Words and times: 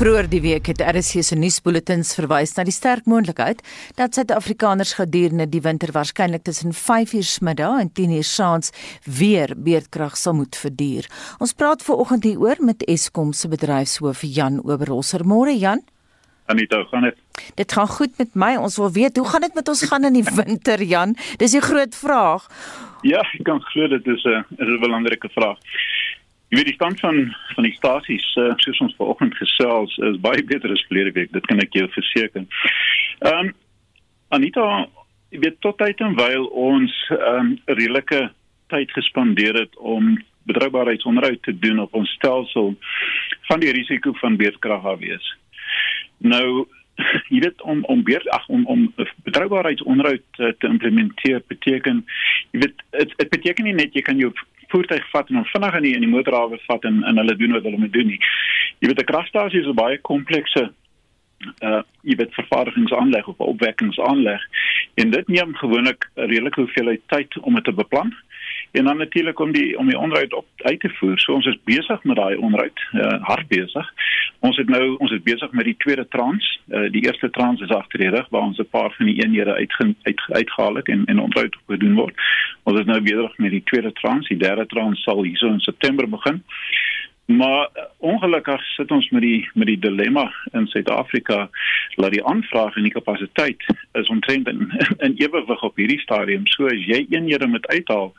Vroeger 0.00 0.30
die 0.32 0.40
week 0.40 0.64
het 0.70 0.80
RSC 0.80 1.20
se 1.20 1.36
nuusbulletins 1.36 2.14
verwys 2.16 2.54
na 2.56 2.62
die 2.64 2.72
sterk 2.72 3.04
moontlikheid 3.10 3.58
dat 3.98 4.16
Suid-Afrikaners 4.16 4.94
gedurende 4.96 5.44
die 5.52 5.60
winter 5.60 5.92
waarskynlik 5.92 6.46
tussen 6.46 6.72
5:00 6.72 7.44
middag 7.44 7.82
en 7.82 7.90
10:00 7.92 8.24
saans 8.24 8.72
weer 9.04 9.52
beerdkrag 9.56 10.16
sal 10.16 10.34
moet 10.34 10.56
verduur. 10.56 11.04
Ons 11.38 11.52
praat 11.52 11.82
veraloggend 11.82 12.24
hieroor 12.24 12.56
met 12.64 12.84
Eskom 12.84 13.32
se 13.32 13.48
bedryfshoof 13.48 14.22
Jan 14.22 14.64
Oberholzer. 14.64 15.20
Môre 15.24 15.58
Jan. 15.58 15.82
Anita, 16.46 16.76
hoe 16.76 16.86
gaan 16.86 17.02
dit? 17.02 17.16
Dit 17.54 17.72
gaan 17.72 17.88
goed 17.88 18.18
met 18.18 18.34
my. 18.34 18.56
Ons 18.56 18.76
wil 18.76 18.92
weet 18.92 19.16
hoe 19.16 19.28
gaan 19.28 19.40
dit 19.40 19.54
met 19.54 19.68
ons 19.68 19.82
gaan 19.82 20.04
in 20.04 20.12
die 20.12 20.28
winter, 20.44 20.82
Jan? 20.82 21.16
Dis 21.36 21.52
'n 21.52 21.60
groot 21.60 21.94
vraag. 21.94 22.48
Ja, 23.02 23.20
ek 23.20 23.44
kan 23.44 23.60
glo 23.60 23.88
dit 23.88 24.06
is 24.06 24.24
'n 24.24 24.44
is 24.56 24.68
'n 24.68 24.80
belangrike 24.80 25.28
vraag. 25.28 25.58
Jy 26.50 26.58
weet 26.58 26.70
die 26.72 26.74
stand 26.74 27.00
van 27.00 27.18
van 27.54 27.66
die 27.66 27.74
stasies 27.76 28.24
uh, 28.42 28.52
soos 28.62 28.80
ons 28.86 28.96
vanoggend 28.98 29.36
gesels 29.38 29.96
is 30.10 30.18
baie 30.22 30.42
beter 30.44 30.72
as 30.74 30.82
verlede 30.88 31.12
week. 31.14 31.30
Dit 31.32 31.46
kan 31.46 31.62
ek 31.62 31.76
jou 31.78 31.86
verseker. 31.94 32.46
Ehm 33.20 33.50
um, 33.50 33.52
Anita, 34.30 34.64
jy 35.34 35.40
weet 35.42 35.56
tot 35.62 35.78
tyd 35.78 35.98
en 36.06 36.16
wyl 36.18 36.48
ons 36.64 36.96
ehm 37.14 37.38
um, 37.38 37.54
redelike 37.70 38.20
tyd 38.70 38.92
gespandeer 38.94 39.58
het 39.62 39.78
om 39.78 40.16
betroubaarheidsonderhoud 40.50 41.42
te 41.42 41.54
doen 41.58 41.78
op 41.82 41.94
ons 41.94 42.10
stelsel 42.18 42.74
van 43.48 43.62
die 43.62 43.72
risiko 43.74 44.12
van 44.18 44.38
beerdkrag 44.40 44.84
af 44.84 44.98
wees. 44.98 45.26
Nou 46.18 46.66
jy 47.32 47.40
weet 47.46 47.62
om 47.62 47.84
om 47.84 48.02
weer 48.04 48.26
ag 48.34 48.48
om 48.48 48.66
om 48.66 48.86
betroubaarheidsonderhoud 49.24 50.22
te, 50.36 50.54
te 50.58 50.66
implementeer 50.66 51.42
beteken 51.46 52.04
jy 52.50 52.64
weet 52.66 52.82
dit 52.98 53.30
beteken 53.30 53.70
nie 53.70 53.76
net 53.78 53.94
jy 53.94 54.02
kan 54.06 54.18
jou 54.18 54.32
voertuig 54.72 55.06
vat 55.10 55.28
en 55.28 55.40
hom 55.40 55.48
vinnig 55.52 55.74
in 55.78 55.86
die 55.88 55.94
in 55.94 56.06
die 56.06 56.14
motorhawe 56.14 56.58
vat 56.66 56.84
en 56.84 57.02
en 57.04 57.22
hulle 57.22 57.36
doen 57.36 57.56
wat 57.56 57.66
hulle 57.68 57.82
moet 57.84 57.92
doen 57.92 58.06
nie. 58.06 58.20
Jy 58.80 58.88
weet 58.88 59.02
'n 59.02 59.12
kragstasie 59.12 59.60
is 59.60 59.66
'n 59.66 59.82
baie 59.84 59.98
komplekse 59.98 60.70
uh 61.64 61.82
jy 62.02 62.16
weet 62.16 62.34
vervaardigingsaanleg 62.34 63.28
of 63.28 63.38
opwekkingsaanleg 63.38 64.42
en 64.94 65.10
dit 65.10 65.28
neem 65.28 65.54
gewoonlik 65.54 66.10
'n 66.16 66.28
redelike 66.32 66.60
hoeveelheid 66.60 67.02
tyd 67.06 67.38
om 67.38 67.54
dit 67.54 67.64
te 67.64 67.72
beplan 67.72 68.12
en 68.70 68.84
dan 68.84 68.96
natuurlik 68.96 69.38
om 69.38 69.52
die 69.52 69.78
om 69.78 69.86
die 69.86 69.98
onderhoud 69.98 70.32
op 70.32 70.46
uit 70.56 70.80
te 70.80 70.88
voer. 70.88 71.18
So 71.18 71.32
ons 71.32 71.46
is 71.46 71.58
besig 71.64 72.02
met 72.02 72.16
daai 72.16 72.36
onderhoud, 72.36 72.80
uh, 72.92 73.22
hard 73.22 73.48
besig. 73.48 73.92
Ons 74.40 74.56
het 74.56 74.68
nou 74.72 74.96
ons 74.96 75.12
is 75.12 75.22
besig 75.22 75.52
met 75.52 75.66
die 75.68 75.76
tweede 75.84 76.06
trans. 76.08 76.46
Uh, 76.68 76.86
die 76.92 77.02
eerste 77.04 77.28
trans 77.30 77.60
is 77.60 77.72
agter 77.76 78.00
die 78.00 78.10
rug 78.12 78.28
waar 78.32 78.48
ons 78.48 78.58
'n 78.58 78.68
paar 78.70 78.92
van 78.96 79.06
die 79.06 79.22
eenhede 79.22 79.54
uit 79.54 79.72
uit 80.02 80.20
uitgehaal 80.28 80.74
het 80.74 80.88
en 80.88 81.04
en 81.04 81.18
onderhoud 81.18 81.56
gedoen 81.66 81.94
word. 81.94 82.14
Ons 82.62 82.80
is 82.80 82.86
nou 82.86 83.00
besig 83.00 83.38
met 83.38 83.50
die 83.50 83.62
tweede 83.64 83.92
trans. 83.92 84.28
Die 84.28 84.38
derde 84.38 84.66
trans 84.66 85.02
sal 85.02 85.22
hierso 85.22 85.46
in 85.46 85.60
September 85.60 86.08
begin. 86.08 86.42
Maar 87.24 87.68
uh, 87.76 87.82
ongelukkig 87.98 88.62
sit 88.62 88.90
ons 88.90 89.10
met 89.10 89.22
die 89.22 89.48
met 89.54 89.66
die 89.66 89.78
dilemma 89.78 90.32
in 90.52 90.66
Suid-Afrika 90.66 91.50
dat 91.94 92.12
die 92.12 92.24
aanvraag 92.24 92.76
en 92.76 92.82
die 92.82 92.92
kapasiteit 92.92 93.64
is 93.92 94.08
omtrent 94.08 94.48
in, 94.48 94.72
in 95.06 95.14
ewewig 95.16 95.62
op 95.62 95.76
hierdie 95.76 96.00
stadium. 96.00 96.46
So 96.46 96.66
as 96.66 96.84
jy 96.86 97.06
eenhede 97.08 97.46
moet 97.46 97.66
uithaal 97.66 98.12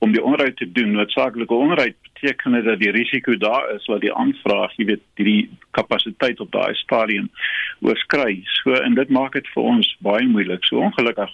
om 0.00 0.12
die 0.12 0.22
onderhoud 0.22 0.56
te 0.56 0.72
doen. 0.72 0.92
Noodsaaklike 0.96 1.54
onderhoud 1.54 1.94
beteken 2.02 2.52
dit 2.52 2.64
dat 2.64 2.78
die 2.80 2.90
risiko 2.90 3.36
daar 3.36 3.74
is 3.74 3.84
dat 3.84 4.00
die 4.00 4.14
aanvraag, 4.14 4.72
jy 4.76 4.84
weet, 4.84 5.04
die 5.20 5.50
kapasiteit 5.76 6.40
op 6.40 6.52
daai 6.52 6.74
stadium 6.74 7.28
oorskry. 7.80 8.40
So 8.62 8.72
en 8.80 8.96
dit 8.96 9.12
maak 9.12 9.36
dit 9.36 9.48
vir 9.54 9.62
ons 9.62 9.94
baie 10.04 10.26
moeilik. 10.26 10.64
So 10.64 10.80
ongelukkig 10.80 11.32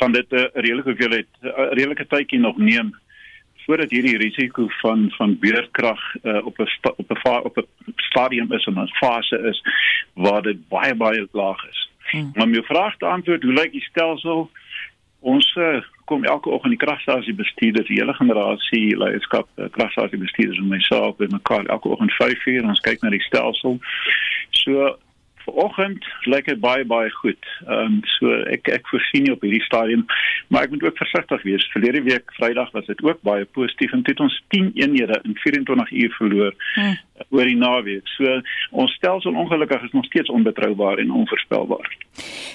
gaan 0.00 0.12
dit 0.12 0.32
'n 0.32 0.50
redelike 0.54 0.88
hoeveelheid 0.90 1.28
'n 1.42 1.74
redelike 1.76 2.06
tydjie 2.06 2.40
nog 2.40 2.56
neem 2.56 2.94
voordat 3.66 3.90
hierdie 3.90 4.16
risiko 4.16 4.66
van 4.68 5.10
van 5.16 5.38
beerdkrag 5.38 6.00
uh, 6.22 6.46
op 6.46 6.58
'n 6.58 6.68
op 6.96 7.10
'n 7.10 7.28
op 7.48 7.56
'n 7.56 7.66
stadium 7.96 8.52
is 8.52 8.64
en 8.64 8.80
'n 8.80 8.88
fase 8.88 9.38
is 9.38 9.62
waar 10.14 10.42
dit 10.42 10.68
baie 10.68 10.94
baie 10.94 11.28
laag 11.32 11.68
is. 11.68 11.90
Hmm. 12.10 12.30
Maar 12.34 12.48
my 12.48 12.62
vraag 12.62 12.96
te 12.96 13.06
antwoord, 13.06 13.42
hoe 13.42 13.52
lyk 13.52 13.72
die 13.72 13.88
stelsel? 13.90 14.50
Ons 15.24 15.46
uh, 15.56 15.80
kom 16.10 16.24
elke 16.28 16.50
oggend 16.52 16.74
die 16.74 16.80
kragstasie 16.82 17.32
bestuurders, 17.34 17.88
die 17.88 17.96
hele 17.96 18.12
generasie 18.18 18.96
leierskap, 19.00 19.48
eh, 19.56 19.70
kragstasie 19.72 20.20
bestuurders 20.20 20.60
en 20.60 20.68
myself 20.68 21.16
by 21.16 21.30
mekaar 21.32 21.64
elke 21.72 21.88
oggend 21.88 22.12
5:00 22.18 22.68
ons 22.68 22.82
kyk 22.84 23.00
na 23.00 23.12
die 23.14 23.24
stelsel. 23.24 23.78
So 24.50 24.98
vanoggend 25.44 26.04
lyk 26.30 26.46
dit 26.46 26.60
baie 26.60 26.84
baie 26.84 27.10
goed. 27.10 27.46
Ehm 27.66 27.78
um, 27.84 28.00
so 28.16 28.32
ek 28.54 28.68
ek 28.72 28.88
voorsien 28.92 29.30
op 29.32 29.44
hierdie 29.44 29.62
stadium, 29.64 30.04
maar 30.48 30.66
ek 30.66 30.74
moet 30.74 30.84
ook 30.88 31.00
versigtig 31.00 31.42
wees. 31.42 31.66
Verlede 31.72 32.02
week 32.02 32.32
Vrydag 32.38 32.70
was 32.76 32.86
dit 32.86 33.02
ook 33.04 33.22
baie 33.22 33.44
positief 33.44 33.92
en 33.92 34.04
het 34.04 34.20
ons 34.20 34.42
10 34.48 34.70
eenhede 34.74 35.20
in 35.22 35.36
24 35.42 35.92
uur 35.92 36.14
verloor 36.18 36.54
hmm. 36.74 36.96
oor 37.30 37.50
die 37.50 37.56
naweek. 37.56 38.08
So 38.16 38.40
ons 38.70 38.92
stelsel 38.98 39.34
ongelukkig 39.44 39.82
is 39.82 39.92
nog 39.92 40.04
steeds 40.04 40.30
onbetroubaar 40.30 40.98
en 40.98 41.10
onvoorspelbaar. 41.10 41.96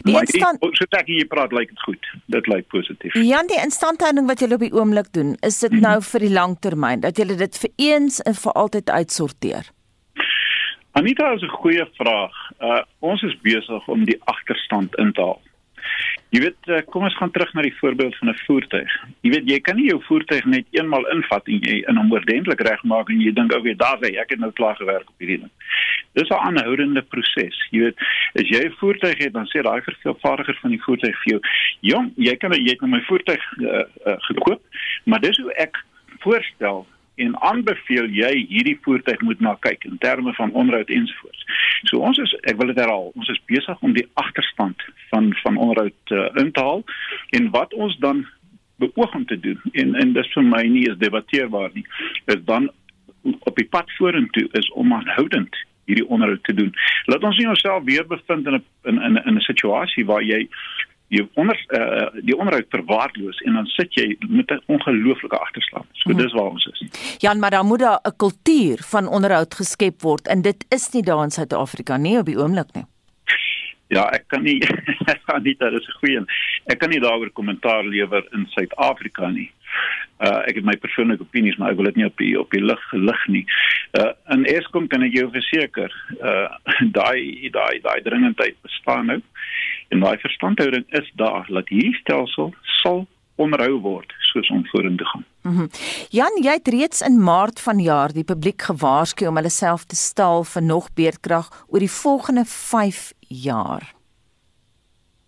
Die 0.02 0.14
maar 0.14 0.28
instand... 0.28 0.62
die, 0.62 0.76
so 0.76 0.86
dat 0.90 1.08
jy 1.08 1.26
praat 1.26 1.56
lyk 1.56 1.74
dit 1.74 1.82
goed. 1.88 2.14
Dit 2.26 2.48
lyk 2.48 2.68
positief. 2.68 3.14
Jan, 3.14 3.50
die 3.52 3.62
instandhouding 3.64 4.28
wat 4.28 4.44
julle 4.44 4.60
op 4.60 4.68
die 4.68 4.74
oomblik 4.74 5.14
doen, 5.14 5.36
is 5.46 5.60
dit 5.60 5.72
hmm. 5.72 5.86
nou 5.88 5.98
vir 6.12 6.28
die 6.28 6.34
langtermyn 6.34 7.04
dat 7.06 7.18
julle 7.18 7.38
dit 7.40 7.62
vir 7.66 7.76
eens 7.90 8.22
en 8.26 8.38
vir 8.44 8.64
altyd 8.64 8.90
uitsorteer? 8.90 9.74
Anita 10.92 11.32
is 11.32 11.42
'n 11.42 11.58
goeie 11.62 11.86
vraag. 11.94 12.36
Uh 12.60 12.82
ons 13.00 13.22
is 13.22 13.42
besig 13.42 13.88
om 13.88 14.04
die 14.04 14.22
agterstand 14.24 14.96
in 14.96 15.12
te 15.12 15.22
haal. 15.22 15.42
Jy 16.30 16.40
weet, 16.44 16.68
uh, 16.68 16.82
kom 16.94 17.04
ons 17.04 17.16
gaan 17.18 17.32
terug 17.32 17.54
na 17.54 17.62
die 17.66 17.78
voorbeeld 17.80 18.16
van 18.18 18.30
'n 18.30 18.42
voertuig. 18.46 18.92
Jy 19.22 19.30
weet, 19.32 19.50
jy 19.50 19.60
kan 19.60 19.76
nie 19.76 19.90
jou 19.90 20.02
voertuig 20.04 20.46
net 20.46 20.66
eenmal 20.72 21.08
invat 21.10 21.48
en 21.48 21.60
jy 21.60 21.84
in 21.88 21.98
hom 21.98 22.12
oordentlik 22.12 22.62
regmaak 22.62 23.10
en 23.10 23.22
jy 23.22 23.34
dink, 23.34 23.54
"Oké, 23.54 23.76
daar's 23.76 24.02
hy, 24.02 24.16
ek 24.18 24.30
het 24.30 24.40
nou 24.40 24.52
klaar 24.52 24.76
gewerk 24.76 25.10
op 25.10 25.16
hierdie 25.18 25.40
ding." 25.40 25.52
Dis 26.14 26.30
'n 26.30 26.34
aanhoudende 26.34 27.02
proses. 27.02 27.58
Jy 27.72 27.80
weet, 27.80 27.98
as 28.34 28.48
jy 28.50 28.66
'n 28.66 28.78
voertuig 28.80 29.18
het, 29.18 29.34
dan 29.34 29.48
sê 29.48 29.62
daai 29.62 29.82
vervaardiger 29.82 30.58
van 30.62 30.70
die 30.70 30.82
voertuig 30.82 31.16
vir 31.24 31.32
jou, 31.34 31.42
"Jong, 31.80 32.12
jy 32.16 32.36
kan 32.36 32.52
jy 32.52 32.70
het 32.70 32.82
nou 32.82 32.92
my 32.92 33.02
voertuig 33.02 33.44
uh, 33.58 33.84
uh, 34.06 34.16
gekoop, 34.18 34.62
maar 35.06 35.20
dis 35.20 35.38
hoe 35.38 35.54
ek 35.54 35.78
voorstel 36.20 36.88
en 37.25 37.35
aanbeveel 37.50 38.09
jy 38.16 38.31
hierdie 38.50 38.78
voertuig 38.85 39.22
moet 39.28 39.40
na 39.44 39.56
kyk 39.66 39.85
in 39.90 39.97
terme 40.03 40.34
van 40.38 40.52
onderhoud 40.52 40.90
ensovoorts. 40.90 41.46
So 41.91 42.02
ons 42.09 42.18
is 42.24 42.34
ek 42.52 42.59
wil 42.62 42.72
dit 42.72 42.81
herhaal, 42.81 43.12
ons 43.16 43.31
is 43.34 43.41
besig 43.52 43.85
om 43.85 43.94
die 43.97 44.07
agterstand 44.22 44.84
van 45.12 45.31
van 45.44 45.58
onderhoud 45.58 46.16
uh, 46.16 46.28
in 46.44 46.52
te 46.52 46.66
haal 46.66 46.84
en 47.38 47.50
wat 47.56 47.74
ons 47.74 47.97
dan 48.03 48.25
beoog 48.79 49.16
om 49.16 49.25
te 49.25 49.40
doen 49.40 49.59
en 49.72 49.96
en 49.96 50.13
dis 50.13 50.34
vir 50.35 50.46
my 50.56 50.63
nie 50.75 50.85
is 50.91 51.00
debatteerbaar 51.02 51.72
nie. 51.74 51.85
Is 52.25 52.44
dan 52.52 52.69
op 53.24 53.56
die 53.56 53.68
pad 53.68 53.91
vorentoe 53.97 54.47
is 54.62 54.72
om 54.72 54.94
aanhoudend 54.96 55.56
hierdie 55.90 56.08
onderhoud 56.08 56.44
te 56.44 56.53
doen. 56.53 56.69
Laat 57.12 57.25
ons 57.25 57.38
nie 57.38 57.50
onsself 57.50 57.84
weer 57.88 58.06
bevind 58.08 58.47
in 58.47 58.59
'n 58.59 58.63
in 59.08 59.18
in 59.25 59.35
'n 59.35 59.47
situasie 59.52 60.06
waar 60.06 60.24
jy 60.24 60.47
jy 61.09 61.25
onder 61.34 61.58
uh, 61.74 62.22
die 62.25 62.38
onderhoud 62.38 62.70
verwaarloos 62.70 63.42
en 63.46 63.58
dan 63.58 63.66
sit 63.66 63.94
jy 63.97 64.16
met 64.28 64.52
'n 64.52 64.62
ongelooflike 64.66 65.38
agterslag. 65.38 65.86
So 65.94 66.14
dis 66.14 66.34
waar 66.34 66.53
ons 66.53 66.66
is. 66.66 66.84
Jan, 67.18 67.40
maar 67.40 67.52
daar 67.52 67.66
moet 67.66 67.80
daar 67.80 68.00
'n 68.03 68.16
kultuur 68.18 68.78
van 68.92 69.08
onderhoud 69.08 69.53
geskep 69.53 70.02
word 70.02 70.28
en 70.28 70.42
dit 70.42 70.66
is 70.70 70.90
nie 70.94 71.03
daar 71.03 71.24
in 71.24 71.31
Suid-Afrika 71.31 71.97
nie 71.97 72.18
op 72.18 72.25
die 72.25 72.38
oomblik 72.38 72.74
nie. 72.74 72.86
Ja, 73.90 74.03
ek 74.14 74.28
kan 74.28 74.44
nie 74.46 74.62
Anita, 75.36 75.70
dis 75.70 75.88
'n 75.88 75.97
goeie. 76.00 76.22
Ek 76.66 76.80
kan 76.80 76.90
nie 76.90 77.02
daaroor 77.02 77.30
kommentaar 77.34 77.84
lewer 77.84 78.28
in 78.34 78.46
Suid-Afrika 78.53 79.30
nie. 79.30 79.52
Uh 80.20 80.44
ek 80.50 80.59
het 80.59 80.66
my 80.68 80.76
persoonlike 80.78 81.24
opinies, 81.26 81.58
maar 81.58 81.72
ek 81.72 81.80
wil 81.80 81.90
dit 81.90 81.96
nie 81.96 82.06
op 82.06 82.18
die 82.18 82.34
op 82.40 82.52
die 82.52 82.62
lig 82.62 82.84
lig 82.91 83.28
nie. 83.28 83.46
Uh 83.97 84.12
in 84.36 84.46
Eskom 84.46 84.88
kan 84.88 85.02
ek 85.02 85.16
jou 85.18 85.30
verseker, 85.31 85.94
uh 86.22 86.50
daai 87.00 87.50
daai 87.50 87.81
daai 87.81 88.02
dringendheid 88.06 88.58
bestaan 88.62 89.09
nou. 89.09 89.22
En 89.90 90.00
daai 90.00 90.18
verstandhouding 90.18 90.86
is 90.90 91.12
daar 91.16 91.48
dat 91.50 91.70
hierdie 91.70 91.96
stelsel 92.02 92.53
sal 92.82 93.08
onderhou 93.40 93.80
word 93.82 94.14
soos 94.32 94.50
ons 94.53 94.70
vorentoe 94.70 95.08
gaan. 95.08 95.26
Mm 95.41 95.56
-hmm. 95.56 95.70
Jan, 96.09 96.41
jy 96.44 96.52
het 96.52 96.68
reeds 96.68 97.02
in 97.02 97.24
Maart 97.24 97.62
vanjaar 97.62 98.14
die 98.14 98.24
publiek 98.24 98.62
gewaarsku 98.62 99.28
om 99.28 99.36
hulle 99.36 99.50
self 99.50 99.86
te 99.86 99.96
stal 99.96 100.44
vir 100.44 100.64
nog 100.64 100.94
beerdkrag 100.94 101.66
oor 101.68 101.80
die 101.80 101.96
volgende 102.03 102.44
5 102.46 103.12
jaar. 103.28 103.94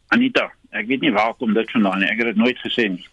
Anita, 0.08 0.52
ek 0.70 0.88
weet 0.88 1.02
nie 1.02 1.12
waar 1.12 1.34
kom 1.34 1.54
dit 1.54 1.72
vandaan 1.72 2.00
nie. 2.00 2.10
Ek 2.10 2.18
het 2.18 2.28
dit 2.28 2.36
nooit 2.36 2.60
gesê 2.60 2.90
nie. 2.90 3.08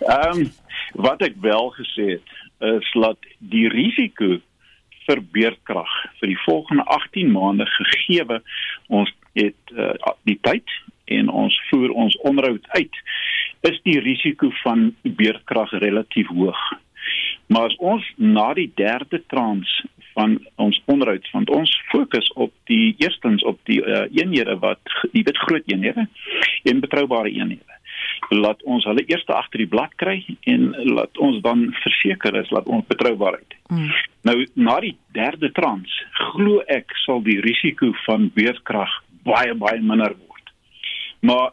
Ehm 0.00 0.38
um, 0.38 0.52
wat 0.92 1.22
ek 1.22 1.34
wel 1.40 1.70
gesê 1.70 2.06
het 2.16 2.28
is 2.58 2.92
dat 2.92 3.18
die 3.38 3.68
risiko 3.68 4.40
vir 5.06 5.22
beerdkrag 5.32 5.92
vir 6.20 6.32
die 6.32 6.42
volgende 6.44 6.84
18 6.84 7.30
maande 7.32 7.66
gegee 7.66 8.40
ons 8.88 9.12
het 9.32 9.74
uh, 9.74 9.92
die 10.28 10.38
tyd 10.42 10.76
en 11.04 11.28
ons 11.28 11.56
voer 11.70 11.90
ons 11.90 12.16
onderhoud 12.26 12.66
uit 12.68 13.00
is 13.68 13.80
die 13.84 13.98
risiko 14.00 14.50
van 14.62 14.94
beerdkrag 15.02 15.72
relatief 15.82 16.28
hoog. 16.32 16.60
Maar 17.46 17.68
as 17.68 17.76
ons 17.76 18.06
na 18.16 18.52
die 18.54 18.70
derde 18.74 19.22
trans 19.26 19.68
van 20.14 20.38
ons 20.54 20.82
onderhoud 20.84 21.26
want 21.34 21.50
ons 21.50 21.72
fokus 21.90 22.32
op 22.32 22.52
die 22.70 22.94
eerstens 22.98 23.44
op 23.44 23.58
die 23.68 23.80
uh, 23.82 24.06
eenhede 24.14 24.56
wat 24.62 24.94
die 25.12 25.24
wit 25.26 25.38
groot 25.46 25.66
eenhede 25.66 26.06
en 26.62 26.80
betroubare 26.80 27.30
eenhede 27.30 27.79
laat 28.30 28.62
ons 28.62 28.84
hulle 28.84 29.04
eers 29.06 29.24
agter 29.26 29.62
die 29.62 29.70
blad 29.70 29.94
kry 30.00 30.18
en 30.50 30.70
laat 30.94 31.18
ons 31.18 31.40
dan 31.44 31.68
verseker 31.82 32.36
is 32.40 32.48
dat 32.54 32.66
ons 32.66 32.86
betroubaarheid. 32.90 33.56
Mm. 33.68 33.92
Nou 34.28 34.36
na 34.54 34.80
die 34.84 34.96
derde 35.16 35.52
trans 35.56 35.94
glo 36.32 36.60
ek 36.68 36.92
sal 37.04 37.22
die 37.26 37.40
risiko 37.44 37.92
van 38.06 38.30
beerdkrag 38.34 38.92
baie 39.26 39.54
baie 39.54 39.80
minder 39.80 40.14
word. 40.16 40.54
Maar 41.20 41.50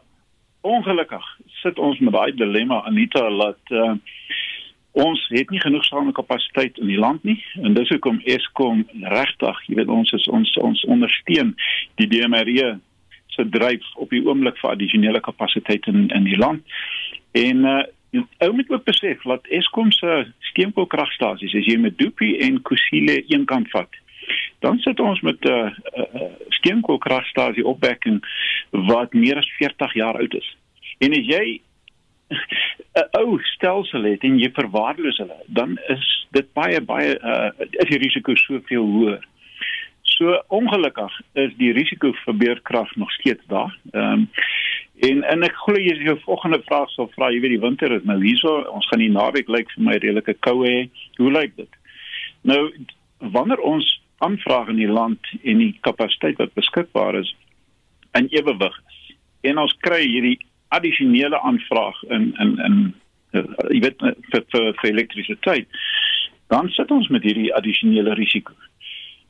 ongelukkig 0.60 1.24
sit 1.62 1.78
ons 1.78 1.98
met 1.98 2.14
daai 2.14 2.32
dilemma 2.36 2.82
Anita 2.86 3.24
dat 3.28 3.74
uh, 3.74 3.94
ons 4.98 5.20
het 5.30 5.50
nie 5.50 5.60
genoegsame 5.62 6.12
kapasiteit 6.12 6.78
in 6.82 6.90
die 6.90 6.98
land 6.98 7.24
nie 7.28 7.38
en 7.62 7.76
dis 7.76 7.90
hoekom 7.92 8.20
Eskom 8.24 8.84
regtig, 9.14 9.64
jy 9.68 9.78
weet 9.78 9.92
ons 9.92 10.12
is 10.16 10.26
ons 10.32 10.54
ons 10.62 10.84
ondersteun 10.90 11.54
die 12.00 12.08
DMRE 12.10 12.78
se 13.38 13.46
dryf 13.54 13.86
op 14.02 14.10
die 14.10 14.24
oomblik 14.26 14.58
vir 14.58 14.74
addisionele 14.74 15.22
kapasiteit 15.24 15.86
in 15.86 16.08
in 16.14 16.26
die 16.26 16.40
land. 16.40 16.76
En 17.32 17.64
uh 17.76 17.84
ou 18.40 18.52
moet 18.56 18.70
ook 18.72 18.84
besef 18.84 19.22
dat 19.28 19.46
Eskom 19.52 19.90
se 19.92 20.12
steenkoolkragstasies 20.50 21.54
as 21.58 21.66
jy 21.68 21.76
met 21.76 21.98
Dupi 22.00 22.30
en 22.46 22.62
Kusile 22.64 23.18
een 23.28 23.44
kant 23.44 23.68
vat, 23.70 23.98
dan 24.64 24.78
sit 24.80 25.00
ons 25.00 25.20
met 25.20 25.44
'n 25.44 25.52
uh, 25.52 25.72
uh, 25.96 26.30
steenkoolkragstasie 26.48 27.66
opwekking 27.66 28.24
wat 28.70 29.12
meer 29.12 29.36
as 29.36 29.50
40 29.58 29.94
jaar 29.94 30.16
oud 30.16 30.34
is. 30.34 30.56
En 30.98 31.12
as 31.12 31.26
jy 31.26 31.60
'n 33.02 33.08
ou 33.20 33.38
stelsel 33.42 34.02
het 34.02 34.22
en 34.22 34.38
jy 34.38 34.50
verwaarloos 34.52 35.16
hulle, 35.16 35.38
dan 35.46 35.78
is 35.88 36.26
dit 36.30 36.52
baie 36.52 36.80
baie 36.80 37.18
uh 37.20 37.50
is 37.70 37.88
die 37.88 37.98
risiko 37.98 38.34
soveel 38.34 38.84
hoër. 38.84 39.26
So 40.18 40.34
ongelukkig 40.48 41.20
is 41.38 41.52
die 41.60 41.70
risiko 41.76 42.10
vir 42.24 42.34
beerkrag 42.34 42.90
nog 42.96 43.10
steeds 43.12 43.44
daar. 43.46 43.74
Ehm 43.92 44.12
um, 44.12 44.28
en 45.08 45.22
en 45.30 45.46
ek 45.46 45.54
glo 45.62 45.78
jy 45.78 45.94
jou 46.02 46.16
volgende 46.24 46.58
vraag 46.66 46.90
sal 46.90 47.06
vra, 47.12 47.28
jy 47.30 47.38
weet 47.44 47.54
die 47.54 47.62
winter 47.62 47.92
is 47.94 48.02
nou 48.02 48.16
hierso, 48.18 48.56
ons 48.74 48.88
gaan 48.90 48.98
die 48.98 49.12
naweek 49.14 49.46
lyk 49.46 49.70
vir 49.76 49.84
my 49.86 49.94
redelike 49.94 50.34
koue 50.42 50.66
hê. 50.66 50.80
Hoe 51.20 51.30
lyk 51.30 51.54
dit? 51.60 51.78
Nou 52.42 52.64
wanneer 53.36 53.62
ons 53.62 53.86
aanvraag 54.26 54.72
in 54.74 54.80
die 54.82 54.90
land 54.90 55.30
en 55.42 55.62
die 55.62 55.76
kapasiteit 55.86 56.42
wat 56.42 56.54
beskikbaar 56.58 57.20
is 57.20 57.30
in 58.18 58.26
ewewig 58.34 58.74
is 58.90 58.98
en 59.50 59.62
ons 59.62 59.76
kry 59.86 60.00
hierdie 60.02 60.38
addisionele 60.74 61.38
aanvraag 61.46 62.02
in 62.10 62.32
in 62.42 62.56
in 62.66 62.80
uh, 63.38 63.46
jy 63.70 63.84
weet 63.86 64.02
vir 64.02 64.42
vir, 64.50 64.72
vir 64.80 64.90
elektrisiteit 64.90 65.78
dan 66.50 66.70
sit 66.74 66.90
ons 66.90 67.08
met 67.12 67.22
hierdie 67.22 67.52
addisionele 67.54 68.14
risiko. 68.16 68.54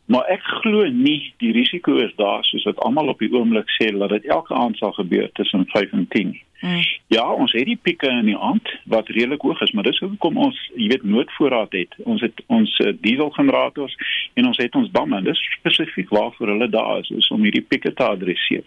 Maar 0.08 0.25
ek 0.32 0.44
glo 0.62 0.87
nie 0.88 1.34
die 1.43 1.50
risiko 1.52 1.99
is 2.00 2.14
daar 2.16 2.44
soos 2.49 2.64
wat 2.64 2.78
almal 2.87 3.12
op 3.12 3.20
die 3.20 3.28
oomblik 3.34 3.69
sê 3.76 3.90
dat 3.93 4.14
dit 4.14 4.28
elke 4.32 4.55
aand 4.56 4.78
sal 4.81 4.94
gebeur 4.96 5.28
tussen 5.37 5.66
5 5.75 5.93
en 5.93 6.06
10. 6.14 6.31
Mm. 6.60 6.81
Ja, 7.12 7.26
ons 7.28 7.52
het 7.52 7.69
die 7.69 7.76
pieke 7.76 8.08
in 8.08 8.31
die 8.31 8.37
aand 8.37 8.72
wat 8.88 9.12
redelik 9.12 9.44
hoog 9.44 9.60
is, 9.62 9.75
maar 9.76 9.84
dis 9.84 10.00
hoekom 10.00 10.40
ons, 10.49 10.56
jy 10.75 10.88
weet, 10.94 11.05
noodvoorraad 11.05 11.76
het. 11.76 11.94
Ons 12.08 12.25
het 12.25 12.40
ons 12.46 12.72
uh, 12.87 12.94
dieselgenerators 13.05 13.94
en 14.40 14.49
ons 14.49 14.58
het 14.64 14.81
ons 14.81 14.90
damme. 14.96 15.20
Dis 15.28 15.44
spesifiek 15.58 16.08
waarvoor 16.08 16.54
hulle 16.54 16.72
daar 16.72 17.04
is, 17.04 17.12
is 17.20 17.31
om 17.34 17.44
hierdie 17.44 17.66
pieke 17.69 17.93
te 17.93 18.08
adresseer. 18.08 18.64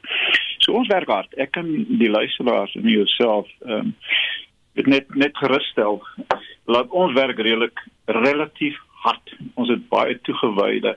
So 0.62 0.78
ons 0.78 0.94
werk 0.94 1.10
hard. 1.10 1.34
Ek 1.42 1.56
kan 1.58 1.68
die 1.90 2.12
luisteraars 2.12 2.78
en 2.78 2.90
jouself 2.90 3.50
ehm 3.66 3.92
um, 3.92 3.96
net 4.88 5.10
net 5.20 5.36
gerusstel. 5.36 6.00
Laat 6.72 6.94
ons 6.96 7.18
werk 7.18 7.42
redelik 7.42 7.82
relatief 8.06 8.78
hard. 9.04 9.34
Ons 9.60 9.74
het 9.74 9.90
baie 9.90 10.16
toegewyde 10.24 10.96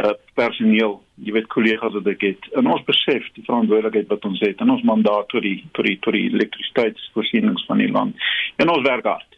uh, 0.00 0.14
personeel, 0.34 0.96
jy 1.14 1.34
weet 1.36 1.50
kollegas 1.52 1.92
wat 1.98 2.08
ek 2.14 2.24
het. 2.30 2.48
En 2.58 2.70
ons 2.72 2.84
besef 2.88 3.26
die 3.36 3.44
verantwoordelikheid 3.44 4.08
wat 4.12 4.24
ons 4.28 4.40
het 4.44 4.60
en 4.60 4.72
ons 4.74 4.86
mandaat 4.88 5.28
tot 5.32 5.44
die 5.44 5.58
tot 5.76 5.88
die 5.88 5.98
tot 6.04 6.16
die 6.16 6.28
elektrisiteitsvoorsienings 6.30 7.66
van 7.68 7.84
die 7.84 7.92
land. 7.92 8.28
En 8.62 8.72
ons 8.72 8.86
werk 8.88 9.08
hard. 9.08 9.28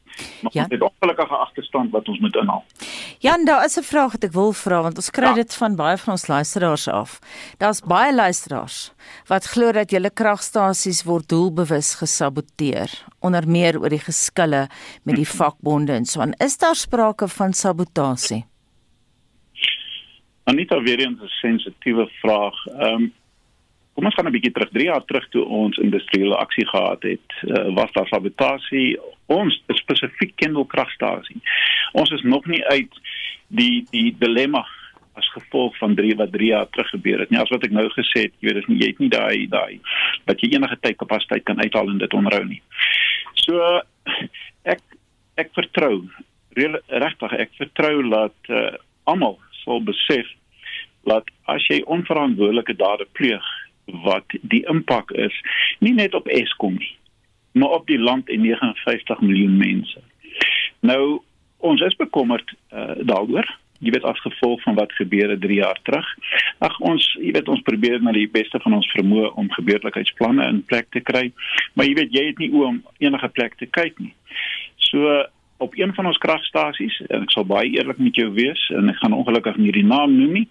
Maar 0.42 0.52
ja. 0.54 0.66
is 0.68 0.78
'n 0.78 0.82
ongelukkige 0.82 1.36
agterstand 1.36 1.90
wat 1.90 2.08
ons 2.08 2.18
moet 2.18 2.36
inhaal. 2.36 2.64
Jan, 3.18 3.44
daar 3.44 3.64
is 3.64 3.76
'n 3.76 3.82
vraag 3.82 4.12
wat 4.12 4.24
ek 4.24 4.32
wil 4.32 4.52
vra 4.52 4.82
want 4.82 4.96
ons 4.96 5.10
kry 5.10 5.24
ja. 5.24 5.32
dit 5.34 5.54
van 5.54 5.76
baie 5.76 5.96
van 5.96 6.12
ons 6.12 6.26
luisteraars 6.26 6.88
af. 6.88 7.18
Daar's 7.58 7.80
baie 7.80 8.14
luisteraars 8.14 8.92
wat 9.26 9.44
glo 9.44 9.72
dat 9.72 9.90
julle 9.90 10.10
kragstasies 10.10 11.02
word 11.02 11.28
doelbewus 11.28 11.94
gesaboteer, 11.94 12.90
onder 13.20 13.48
meer 13.48 13.80
oor 13.80 13.88
die 13.88 14.06
geskille 14.10 14.68
met 15.02 15.16
die 15.16 15.28
vakbonde 15.38 15.92
en 15.92 16.04
so 16.04 16.20
aan. 16.20 16.32
Is 16.32 16.58
daar 16.58 16.74
sprake 16.76 17.28
van 17.28 17.52
sabotasie? 17.52 18.44
Anita 20.44 20.80
weer 20.82 21.00
eens 21.00 21.20
'n 21.20 21.28
sensitiewe 21.28 22.08
vraag. 22.20 22.66
Ehm 22.66 23.02
um, 23.02 23.12
Kom 23.94 24.04
ons 24.04 24.14
gaan 24.14 24.26
'n 24.26 24.34
bietjie 24.34 24.52
terug. 24.52 24.70
3 24.72 24.84
jaar 24.84 25.04
terug 25.04 25.28
toe 25.28 25.44
ons 25.44 25.76
industriële 25.78 26.36
aksie 26.36 26.66
gehad 26.66 27.02
het, 27.02 27.28
uh, 27.42 27.74
was 27.74 27.92
daar 27.92 28.06
sabotasie 28.06 28.98
ons 29.26 29.62
spesifiek 29.66 30.32
kendelkragstasie. 30.36 31.40
Ons 31.92 32.10
is 32.10 32.22
nog 32.22 32.46
nie 32.46 32.64
uit 32.64 32.90
die 33.46 33.86
die 33.90 34.16
dilemma 34.18 34.66
as 35.14 35.30
gevolg 35.32 35.76
van 35.78 35.94
drie 35.94 36.16
wat 36.16 36.32
3 36.32 36.46
jaar 36.46 36.68
terug 36.70 36.90
gebeur 36.90 37.18
het 37.18 37.30
nie. 37.30 37.38
As 37.38 37.48
wat 37.54 37.64
ek 37.64 37.70
nou 37.70 37.86
gesê 37.94 38.26
het, 38.26 38.34
jy 38.40 38.52
weet, 38.52 38.66
jy 38.66 38.86
het 38.86 38.98
nie 38.98 39.08
daai 39.08 39.46
daai 39.48 39.80
dat 40.24 40.40
jy 40.40 40.50
enige 40.50 40.76
tyd 40.80 40.96
kapasiteit 40.96 41.44
kan 41.44 41.62
uithaal 41.62 41.88
en 41.88 41.98
dit 41.98 42.14
onderhou 42.14 42.44
nie. 42.44 42.62
So 43.46 43.80
ek 44.74 44.82
ek 45.38 45.54
vertrou 45.54 46.08
regtig 46.54 47.32
ek 47.32 47.50
vertrou 47.58 48.08
dat 48.10 48.50
uh, 48.50 48.74
almal 49.04 49.38
sal 49.64 49.82
besef 49.84 50.28
dat 51.04 51.28
as 51.50 51.64
jy 51.68 51.82
onverantwoordelike 51.84 52.76
dade 52.80 53.06
pleeg 53.12 53.44
wat 54.06 54.36
die 54.40 54.62
impak 54.70 55.10
is 55.10 55.34
nie 55.84 55.92
net 55.92 56.14
op 56.16 56.28
Eskom 56.32 56.78
nie 56.80 56.94
maar 57.54 57.68
op 57.68 57.86
die 57.86 57.98
land 57.98 58.28
en 58.28 58.40
59 58.40 59.20
miljoen 59.20 59.56
mense. 59.56 60.00
Nou 60.80 61.20
ons 61.56 61.80
is 61.80 61.96
bekommerd 61.96 62.54
uh, 62.72 62.90
daaroor. 62.98 63.46
Jy 63.78 63.92
weet 63.94 64.06
as 64.08 64.20
gevolg 64.20 64.62
van 64.62 64.74
wat 64.74 64.92
gebeur 64.92 65.30
het 65.30 65.40
3 65.40 65.54
jaar 65.60 65.78
terug. 65.82 66.08
Ag 66.58 66.78
ons, 66.80 67.06
jy 67.20 67.30
weet 67.36 67.48
ons 67.48 67.62
probeer 67.62 68.02
na 68.02 68.12
die 68.16 68.26
beste 68.30 68.58
van 68.64 68.74
ons 68.74 68.90
vermoë 68.96 69.30
om 69.40 69.52
gebeurlikheidsplanne 69.54 70.48
in 70.50 70.64
plek 70.66 70.90
te 70.90 71.00
kry, 71.00 71.28
maar 71.74 71.86
jy 71.86 71.94
weet 72.00 72.16
jy 72.16 72.26
het 72.32 72.42
nie 72.42 72.50
oom 72.52 72.80
om 72.82 72.98
enige 73.06 73.30
plek 73.38 73.54
te 73.60 73.70
kyk 73.70 73.98
nie. 74.02 74.14
So 74.90 75.22
op 75.64 75.76
een 75.78 75.94
van 75.96 76.06
ons 76.10 76.20
kragstasies 76.22 77.00
en 77.08 77.24
ek 77.26 77.32
sal 77.34 77.46
baie 77.48 77.72
eerlik 77.72 78.00
met 78.02 78.20
jou 78.20 78.30
wees 78.36 78.68
en 78.76 78.92
ek 78.92 79.00
gaan 79.00 79.16
ongelukkig 79.16 79.58
nie 79.60 79.72
die 79.76 79.86
naam 79.86 80.16
noem 80.18 80.38
nie. 80.40 80.46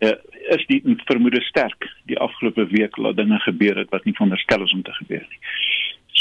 Uh, 0.00 0.16
is 0.56 0.62
die 0.70 0.80
vermoede 1.04 1.42
sterk 1.44 1.86
die 2.08 2.18
afgelope 2.18 2.64
week 2.72 2.96
dat 2.96 3.18
dinge 3.18 3.38
gebeur 3.44 3.76
het 3.76 3.90
wat 3.94 4.06
nie 4.08 4.14
veronderstel 4.16 4.64
is 4.64 4.72
om 4.72 4.82
te 4.82 4.94
gebeur 5.02 5.26
nie. 5.26 5.42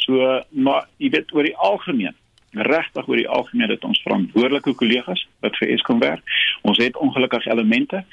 So 0.03 0.41
maar 0.65 0.89
jy 0.97 1.13
weet 1.15 1.31
oor 1.33 1.47
die 1.47 1.55
algemeen 1.69 2.17
regtig 2.51 3.07
oor 3.07 3.15
die 3.15 3.29
algemeen 3.29 3.69
dat 3.69 3.83
ons 3.85 4.01
verantwoordelike 4.01 4.73
kollegas 4.73 5.21
wat 5.43 5.57
vir 5.59 5.73
Eskom 5.75 5.99
werk. 6.01 6.23
Ons 6.61 6.79
het 6.81 6.97
ongelukkig 6.97 7.45
elemente 7.45 8.03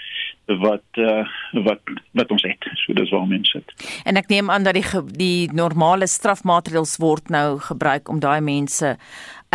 wat 0.61 1.00
uh, 1.00 1.25
wat 1.64 1.80
wat 2.12 2.30
ons 2.30 2.44
het. 2.46 2.68
So 2.85 2.94
dis 2.94 3.11
waar 3.11 3.26
mense 3.26 3.56
sit. 3.56 3.88
En 4.04 4.20
ek 4.20 4.28
neem 4.30 4.50
aan 4.50 4.66
dat 4.66 4.76
die 4.76 4.85
die 5.16 5.49
normale 5.56 6.06
strafmaatreëls 6.11 6.96
word 7.02 7.32
nou 7.32 7.58
gebruik 7.64 8.08
om 8.12 8.20
daai 8.20 8.40
mense 8.40 8.96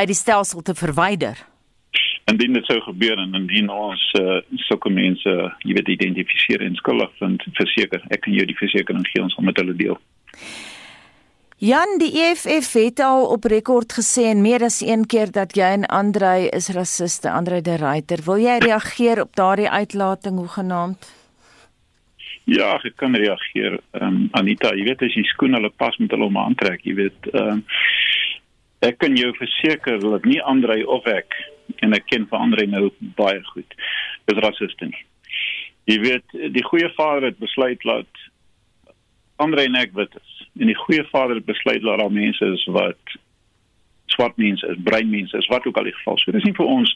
uit 0.01 0.11
die 0.11 0.17
stelsel 0.17 0.65
te 0.65 0.75
verwyder. 0.77 1.39
Indien 2.31 2.53
dit 2.55 2.65
sou 2.69 2.79
gebeur 2.85 3.19
en 3.19 3.33
indien 3.37 3.69
ons 3.73 4.03
uh, 4.19 4.39
sulke 4.67 4.89
mense, 4.93 5.31
jy 5.67 5.77
weet, 5.77 5.89
identifiseer 5.97 6.63
en 6.65 6.77
skuldig 6.79 7.11
vind, 7.19 7.43
verseker, 7.57 8.03
ek 8.09 8.25
kan 8.25 8.35
jou 8.37 8.45
die 8.47 8.59
versekering 8.59 9.07
gee 9.09 9.23
ons 9.23 9.35
gaan 9.37 9.49
met 9.49 9.59
hulle 9.61 9.75
deel. 9.77 9.97
Jan 11.61 11.99
die 12.01 12.09
EFF 12.17 12.71
het 12.73 12.99
al 13.05 13.27
op 13.29 13.43
rekord 13.45 13.93
gesê 13.93 14.23
en 14.31 14.39
meer 14.41 14.63
as 14.65 14.79
een 14.81 15.03
keer 15.05 15.29
dat 15.29 15.53
jy 15.53 15.67
en 15.75 15.83
Andrei 15.93 16.47
is 16.49 16.71
rassiste, 16.73 17.29
Andrei 17.29 17.59
de 17.61 17.75
Ruyter. 17.77 18.23
Wil 18.25 18.41
jy 18.41 18.55
reageer 18.63 19.21
op 19.21 19.35
daardie 19.37 19.69
uitlating 19.69 20.39
hoe 20.41 20.49
genaamd? 20.49 21.11
Ja, 22.49 22.79
ek 22.81 22.95
kan 22.97 23.13
reageer. 23.13 23.77
Ehm 23.93 24.07
um, 24.07 24.23
Anita, 24.41 24.73
jy 24.73 24.87
weet 24.89 25.05
as 25.05 25.13
jy 25.13 25.21
skoen 25.29 25.53
hulle 25.53 25.69
pas 25.77 25.93
met 26.01 26.09
hulle 26.09 26.31
om 26.31 26.41
aantrek, 26.41 26.81
jy 26.81 26.95
weet 26.97 27.29
ehm 27.29 27.59
um, 27.59 27.63
ek 28.81 28.97
kan 28.97 29.15
jou 29.15 29.31
verseker 29.37 29.99
dat 30.01 30.25
nie 30.25 30.41
Andrei 30.41 30.81
of 30.83 31.05
ek 31.09 31.37
en 31.85 31.93
ek 31.93 32.07
ken 32.11 32.27
vir 32.29 32.39
Andrei 32.39 32.67
nou 32.67 32.89
baie 33.17 33.41
goed. 33.53 33.75
Is 34.31 34.41
rassiste 34.43 34.89
nie. 34.89 35.05
Jy 35.89 35.97
weet 36.03 36.37
die 36.55 36.65
goeie 36.65 36.89
vader 36.97 37.29
het 37.29 37.39
besluit 37.41 37.81
dat 37.85 38.25
Andrei 39.41 39.65
en 39.69 39.79
ek 39.79 39.93
wit 39.97 40.15
is 40.17 40.37
en 40.59 40.67
die 40.67 40.77
goeie 40.77 41.03
vader 41.09 41.39
het 41.39 41.47
besluit 41.47 41.81
dat 41.81 41.99
daar 41.99 42.11
mense 42.11 42.45
is 42.45 42.65
wat 42.75 43.17
swart 44.11 44.37
mense 44.37 44.67
is, 44.67 44.79
bruin 44.83 45.09
mense 45.09 45.37
is, 45.37 45.47
wat 45.47 45.65
ook 45.65 45.77
al 45.77 45.87
die 45.87 45.95
geval. 45.95 46.17
So 46.19 46.33
dis 46.35 46.43
nie 46.43 46.57
vir 46.57 46.67
ons 46.67 46.91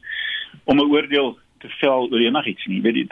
om 0.66 0.78
'n 0.78 0.92
oordeel 0.92 1.38
te 1.66 1.72
vel 1.80 2.10
oor 2.12 2.24
enigiets 2.24 2.68
nie. 2.70 2.82
Weet 2.86 3.00
jy 3.02 3.06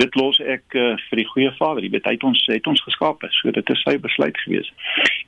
dit, 0.00 0.18
los 0.18 0.38
ek 0.40 0.76
uh, 0.78 0.94
vir 1.08 1.22
die 1.22 1.28
goeie 1.32 1.52
vader. 1.58 1.84
Jy 1.84 1.92
weet 1.96 2.08
hy 2.08 2.14
het 2.16 2.26
ons 2.30 2.44
het 2.50 2.70
ons 2.70 2.84
geskaap. 2.86 3.26
So 3.40 3.54
dit 3.56 3.74
is 3.74 3.82
sy 3.86 3.96
besluit 4.02 4.38
gewees. 4.44 4.70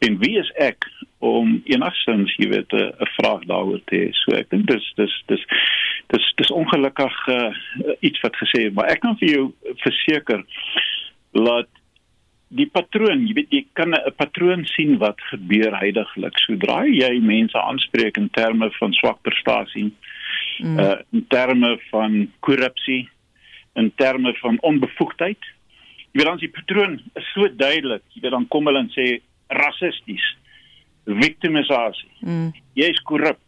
En 0.07 0.19
wie 0.23 0.37
is 0.41 0.51
ek 0.63 0.89
om 1.23 1.59
enigstens 1.71 2.35
jy 2.39 2.49
weet 2.55 2.73
'n 2.79 3.11
vraag 3.19 3.47
daaroor 3.51 3.83
te 3.91 3.99
hê? 3.99 4.09
So 4.23 4.37
ek 4.39 4.51
dink 4.55 4.71
dis 4.71 4.87
dis 4.97 5.15
dis 5.27 5.45
dis 6.15 6.33
dis 6.41 6.57
ongelukkig 6.63 7.21
uh, 7.29 7.53
iets 8.01 8.21
wat 8.23 8.37
gesê 8.37 8.67
het, 8.69 8.75
maar 8.75 8.91
ek 8.91 9.01
kan 9.01 9.17
vir 9.21 9.29
jou 9.29 9.45
verseker 9.85 10.45
dat 11.33 11.69
die 12.53 12.69
patroon, 12.69 13.25
jy 13.27 13.35
weet 13.37 13.55
jy 13.55 13.63
kan 13.79 13.95
'n 13.97 14.13
patroon 14.17 14.67
sien 14.67 14.99
wat 14.99 15.21
gebeur 15.31 15.73
heidaglik. 15.79 16.37
Sodra 16.39 16.85
jy 16.85 17.21
mense 17.21 17.59
aanspreek 17.59 18.17
in 18.17 18.29
terme 18.31 18.71
van 18.79 18.93
swak 18.93 19.23
prestasie, 19.23 19.93
mm. 20.63 20.79
uh 20.79 20.99
in 21.13 21.27
terme 21.29 21.77
van 21.91 22.33
korrupsie, 22.41 23.09
in 23.75 23.93
terme 23.97 24.35
van 24.41 24.59
onbevoegdheid. 24.61 25.51
Jy 26.13 26.21
weet 26.21 26.29
dan 26.29 26.43
die 26.43 26.53
patroon 26.53 26.99
is 27.17 27.29
so 27.33 27.49
duidelik. 27.57 28.05
Jy 28.13 28.25
weet 28.25 28.37
dan 28.37 28.49
kom 28.53 28.69
hulle 28.69 28.85
en 28.85 28.93
sê 28.93 29.07
rassisties. 29.49 30.25
Victimisasie. 31.05 32.11
Mm. 32.21 32.53
Jy 32.79 32.93
is 32.93 33.01
korrup. 33.09 33.41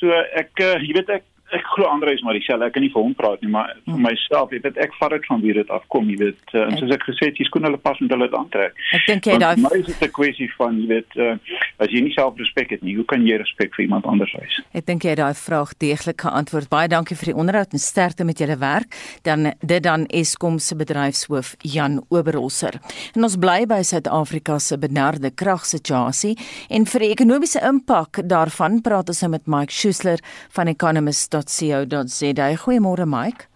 So 0.00 0.12
ek 0.12 0.60
uh, 0.60 0.76
jy 0.82 0.92
weet 0.98 1.14
ek 1.20 1.24
ek 1.54 1.66
glo 1.74 1.86
Andre 1.86 2.12
is 2.12 2.22
maar 2.22 2.34
dieselfde. 2.34 2.66
Ek 2.66 2.74
kan 2.74 2.82
nie 2.82 2.90
vir 2.90 3.04
hom 3.04 3.14
praat 3.14 3.42
nie, 3.44 3.50
maar 3.52 3.70
vir 3.84 3.92
hmm. 3.94 4.02
myself, 4.02 4.50
jy 4.50 4.60
weet 4.64 4.78
ek 4.82 4.94
vat 4.98 5.12
dit 5.14 5.26
van 5.30 5.42
wie 5.44 5.54
dit 5.54 5.70
afkom, 5.70 6.08
jy 6.10 6.16
weet. 6.18 6.42
Uh, 6.52 6.64
en 6.66 6.78
soos 6.80 6.94
ek 6.96 7.06
gesê 7.06 7.28
het, 7.30 7.38
jy 7.38 7.46
skoon 7.46 7.68
hulle 7.68 7.80
pas 7.82 8.00
met 8.02 8.14
hulle 8.14 8.28
aantrek. 8.38 8.74
Ek 8.98 9.06
dink 9.06 9.28
jy 9.30 9.36
daai 9.42 9.54
Maar 9.62 9.76
is 9.78 9.86
dit 9.86 10.02
'n 10.02 10.12
kwessie 10.18 10.48
van 10.56 10.80
jy 10.80 10.86
weet 10.90 11.16
uh, 11.22 11.36
as 11.78 11.92
jy 11.94 12.02
nie 12.02 12.14
selfrespek 12.16 12.74
het 12.74 12.82
nie, 12.82 12.96
hoe 12.98 13.04
kan 13.04 13.22
jy 13.26 13.38
respek 13.38 13.74
vir 13.74 13.84
iemand 13.86 14.06
anders 14.10 14.32
wys? 14.34 14.58
Ek 14.74 14.86
dink 14.86 15.06
jy 15.06 15.14
daai 15.14 15.34
vraag 15.34 15.76
deeglik 15.78 16.20
geantwoord. 16.26 16.68
Baie 16.68 16.88
dankie 16.88 17.16
vir 17.16 17.32
die 17.32 17.38
onderhoud 17.38 17.72
en 17.72 17.78
sterkte 17.78 18.24
met 18.24 18.38
julle 18.42 18.58
werk. 18.58 18.90
Dan 19.22 19.52
dit 19.60 19.82
dan 19.82 20.06
Eskom 20.10 20.58
se 20.58 20.74
bedryfshoof 20.74 21.54
Jan 21.62 22.02
Oberholzer. 22.08 22.80
En 23.14 23.22
ons 23.22 23.38
bly 23.38 23.66
by 23.66 23.82
Suid-Afrika 23.82 24.58
se 24.58 24.78
benarde 24.78 25.30
kragsituasie 25.30 26.36
en 26.68 26.86
vir 26.86 27.00
die 27.00 27.12
ekonomiese 27.14 27.62
impak 27.62 28.22
daarvan 28.26 28.80
praat 28.82 29.08
ons 29.08 29.22
nou 29.22 29.30
met 29.30 29.46
Mike 29.46 29.72
Schuessler 29.72 30.18
van 30.50 30.66
Economist 30.66 31.35
www.co.za. 31.36 32.56
Goeiemôre 32.56 33.06
Mike. 33.06 33.46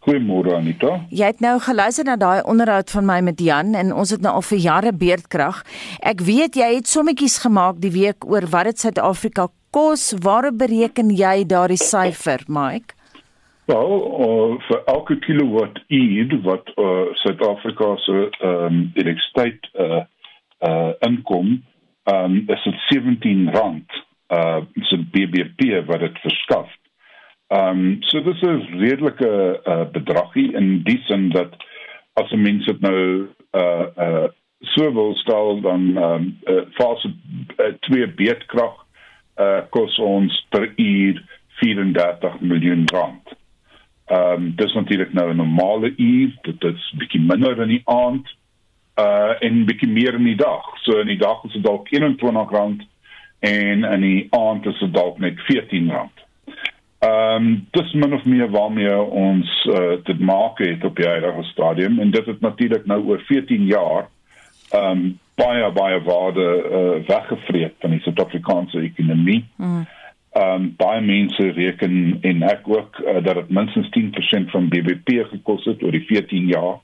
Goeiemôre 0.00 0.54
Anita. 0.56 1.00
Jy 1.10 1.26
het 1.26 1.40
nou 1.40 1.58
geluister 1.60 2.06
na 2.06 2.16
daai 2.16 2.42
onderhoud 2.46 2.90
van 2.90 3.06
my 3.06 3.20
met 3.20 3.40
Jan 3.40 3.74
en 3.74 3.92
ons 3.92 4.10
het 4.10 4.22
nou 4.22 4.38
al 4.38 4.44
vir 4.46 4.58
jare 4.58 4.92
beerdkrag. 4.92 5.64
Ek 6.00 6.22
weet 6.24 6.56
jy 6.56 6.68
het 6.78 6.88
sommetjies 6.88 7.38
gemaak 7.44 7.80
die 7.82 7.92
week 7.92 8.24
oor 8.24 8.46
wat 8.52 8.70
dit 8.70 8.78
Suid-Afrika 8.78 9.48
kos. 9.74 10.14
Waar 10.22 10.52
bereken 10.54 11.10
jy 11.10 11.44
daardie 11.44 11.80
syfer, 11.80 12.44
Mike? 12.48 12.94
Wel, 13.68 13.90
uh, 14.24 14.54
vir 14.64 14.84
elke 14.88 15.18
kilowatt 15.26 15.82
uur 15.92 16.38
wat 16.46 16.70
uh, 16.76 17.10
Suid-Afrika 17.20 17.96
se 18.06 18.28
ehm 18.40 18.64
um, 18.64 18.78
elektrisiteit 18.94 19.68
uh 19.74 20.04
uh 20.64 20.92
inkom, 21.06 21.58
um, 22.10 22.38
is 22.48 22.62
dit 22.64 22.80
17 22.88 23.50
rand 23.52 23.98
uh 24.32 24.62
so 24.88 24.96
BBP 25.12 25.84
wat 25.86 26.00
dit 26.00 26.18
verskaf. 26.24 26.72
Ehm 27.48 27.78
um, 27.78 27.96
so 28.00 28.20
dis 28.20 28.40
'n 28.42 28.78
redelike 28.78 29.60
uh, 29.64 29.84
bedragie 29.92 30.52
in 30.52 30.82
die 30.82 31.00
sin 31.06 31.30
dat 31.30 31.56
as 32.12 32.30
'n 32.30 32.42
mens 32.42 32.66
dit 32.66 32.80
nou 32.80 33.28
uh 33.52 33.86
uh 33.96 34.28
so 34.60 34.92
wil 34.92 35.14
stel 35.14 35.60
dan 35.60 35.96
ehm 35.96 36.12
um, 36.12 36.38
uh, 36.44 36.62
fase 36.70 37.08
uh, 37.56 37.72
twee 37.80 38.08
beedkrag 38.08 38.74
uh 39.40 39.60
kos 39.70 39.98
ons 39.98 40.46
per 40.48 40.72
uur 40.76 41.22
34 41.60 42.40
miljoen 42.40 42.84
rand. 42.92 43.32
Ehm 44.06 44.32
um, 44.32 44.52
dis 44.56 44.74
natuurlik 44.74 45.12
nou 45.12 45.30
'n 45.32 45.36
normale 45.36 45.92
uur, 45.96 46.38
dit 46.42 46.64
is 46.64 46.94
bietjie 46.98 47.20
minder 47.20 47.60
in 47.60 47.68
die 47.68 47.82
aand 47.84 48.28
uh 49.00 49.32
en 49.40 49.64
bietjie 49.64 49.88
meer 49.88 50.14
in 50.14 50.24
die 50.24 50.36
dag. 50.36 50.64
So 50.82 51.00
in 51.00 51.06
die 51.06 51.18
dag 51.18 51.44
is 51.44 51.52
dit 51.52 51.64
dalk 51.64 51.88
21 51.88 52.50
rand 52.50 52.82
en 53.38 53.84
in 53.84 54.00
die 54.00 54.26
aand 54.30 54.66
is 54.66 54.78
dit 54.78 54.94
dalk 54.94 55.18
net 55.18 55.40
14 55.40 55.90
rand. 55.90 56.18
Ehm 56.98 57.46
um, 57.46 57.66
dis 57.70 57.92
min 57.92 58.12
of 58.12 58.24
meer 58.24 58.50
waarmee 58.50 59.00
ons 59.00 59.64
uh, 59.70 59.96
dit 60.04 60.18
maak 60.18 60.58
het 60.58 60.84
op 60.84 60.96
die 60.96 61.06
huidige 61.06 61.42
stadium 61.42 61.98
en 61.98 62.10
dit 62.10 62.26
het 62.26 62.40
natuurlik 62.40 62.86
nou 62.86 63.04
oor 63.04 63.20
14 63.26 63.64
jaar 63.64 64.08
ehm 64.70 64.90
um, 64.90 65.18
baie 65.34 65.70
baie 65.72 66.00
waarde 66.02 66.46
uh, 66.70 67.06
weggevreet 67.06 67.74
van 67.78 67.90
die 67.90 68.00
Suid-Afrikaanse 68.00 68.80
ekonomie. 68.80 69.44
Mm. 69.56 69.86
Ehm 70.32 70.54
um, 70.54 70.74
baie 70.76 71.00
mense 71.00 71.50
reken 71.50 72.18
en 72.20 72.42
ek 72.42 72.66
ook 72.68 72.98
uh, 73.04 73.22
dat 73.22 73.34
dit 73.34 73.50
minstens 73.50 73.88
10% 73.98 74.50
van 74.50 74.68
BBP 74.68 75.22
gekos 75.30 75.64
het 75.64 75.82
oor 75.82 75.94
die 75.94 76.06
14 76.06 76.46
jaar. 76.46 76.80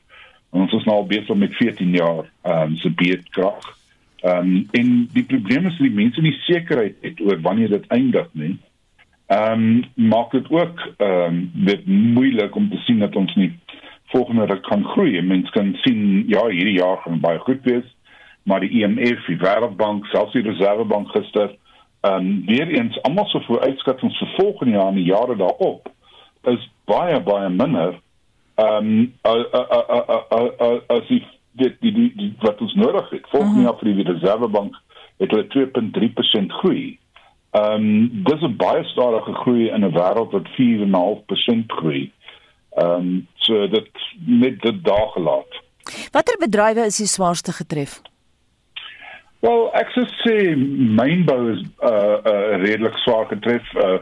En 0.53 0.61
ons 0.61 0.73
is 0.73 0.85
nou 0.85 1.01
besig 1.07 1.35
met 1.35 1.57
14 1.57 1.91
jaar 1.91 2.31
ehm 2.43 2.63
um, 2.63 2.77
se 2.77 2.91
beedkrag. 2.91 3.67
Ehm 4.21 4.39
um, 4.39 4.69
en 4.71 5.09
die 5.13 5.25
probleem 5.25 5.67
is 5.67 5.77
dat 5.77 5.89
die 5.89 5.99
mense 6.03 6.21
nie 6.21 6.37
sekerheid 6.47 6.95
het 7.01 7.21
oor 7.21 7.41
wanneer 7.41 7.69
dit 7.69 7.87
eindig 7.87 8.31
nie. 8.33 8.59
Ehm 9.35 9.53
um, 9.53 10.09
maak 10.09 10.31
dit 10.31 10.51
ook 10.51 10.79
ehm 10.97 11.35
um, 11.35 11.51
dit 11.55 11.87
moeilik 11.87 12.55
om 12.55 12.71
te 12.71 12.77
sien 12.77 12.99
dat 12.99 13.17
ons 13.17 13.35
nie 13.35 13.59
volgende 14.05 14.45
ruk 14.47 14.63
kan 14.63 14.85
groei. 14.85 15.23
Mense 15.23 15.51
kan 15.51 15.75
sien 15.83 16.25
ja, 16.27 16.47
hierdie 16.47 16.79
jaar 16.79 16.97
gaan 17.03 17.21
baie 17.21 17.39
goed 17.39 17.63
wees, 17.63 17.97
maar 18.43 18.61
die 18.61 18.71
IMF, 18.71 19.27
die 19.27 19.39
Wêreldbank, 19.41 20.07
selfs 20.07 20.33
die 20.33 20.43
Reservebank 20.43 21.11
gister, 21.17 21.57
ehm 22.01 22.15
um, 22.15 22.45
weer 22.47 22.69
eens 22.69 23.03
almal 23.03 23.27
so 23.33 23.41
vir 23.49 23.61
uitskattings 23.61 24.19
vir 24.19 24.33
volgende 24.37 24.79
jaar 24.79 24.89
en 24.93 25.01
die 25.01 25.11
jare 25.11 25.37
daarop 25.37 25.89
is 26.55 26.71
baie 26.85 27.21
baie 27.21 27.49
minder 27.49 28.01
ehm 28.55 28.91
um, 28.91 29.13
as 30.97 31.07
die 31.09 31.23
die 31.59 31.77
die 31.81 32.13
die 32.17 32.35
wat 32.43 32.61
ons 32.61 32.75
nodig 32.75 33.11
het. 33.11 33.27
Volgende 33.31 33.55
mhm. 33.55 33.65
jaar 33.67 33.79
vir 33.81 33.95
die 33.95 34.13
Reservebank 34.13 34.77
het 35.23 35.31
hulle 35.31 35.47
2.3% 35.55 36.61
groei. 36.61 36.99
Ehm 37.55 37.75
um, 37.75 38.25
dis 38.27 38.41
'n 38.43 38.57
baie 38.57 38.85
stadige 38.85 39.33
groei 39.33 39.69
in 39.69 39.85
'n 39.85 39.93
wêreld 39.93 40.31
wat 40.31 40.49
4.5% 40.57 41.73
groei. 41.73 42.13
Ehm 42.71 42.91
um, 42.91 43.27
so 43.35 43.69
dit 43.69 43.91
met 44.27 44.61
dit 44.61 44.85
daar 44.85 45.09
gelaat. 45.09 45.63
Watter 46.11 46.37
bedrywe 46.39 46.85
is 46.85 46.97
die 46.97 47.07
swaarste 47.07 47.53
getref? 47.53 48.01
Wel, 49.39 49.71
ek 49.77 49.91
sou 49.93 50.05
sê 50.25 50.57
mynbou 50.99 51.53
is 51.53 51.63
uh 51.79 52.17
uh 52.33 52.57
redelik 52.65 52.97
swaar 52.97 53.27
getref. 53.27 53.75
Uh 53.75 53.99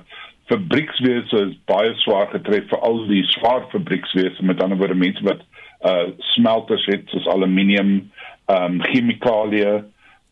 fabriekswese 0.47 1.37
is 1.49 1.56
baie 1.64 1.94
swaar 1.94 2.28
getref 2.32 2.68
vir 2.68 2.78
al 2.78 3.06
die 3.06 3.25
swaar 3.25 3.66
fabriekswese 3.68 4.44
met 4.44 4.62
ander 4.62 4.78
woorde 4.78 4.94
mense 4.94 5.25
wat 5.25 5.44
uh 5.85 6.09
smelters 6.18 6.87
het 6.87 7.04
soos 7.09 7.26
aluminium, 7.26 8.11
ehm 8.47 8.64
um, 8.64 8.80
chemikalieë 8.80 9.82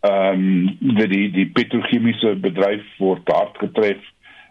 ehm 0.00 0.47
um, 0.80 0.97
die 0.97 1.30
die 1.30 1.47
petrochemiese 1.47 2.35
bedryf 2.40 2.85
word 2.99 3.28
hard 3.28 3.59
getref. 3.59 4.00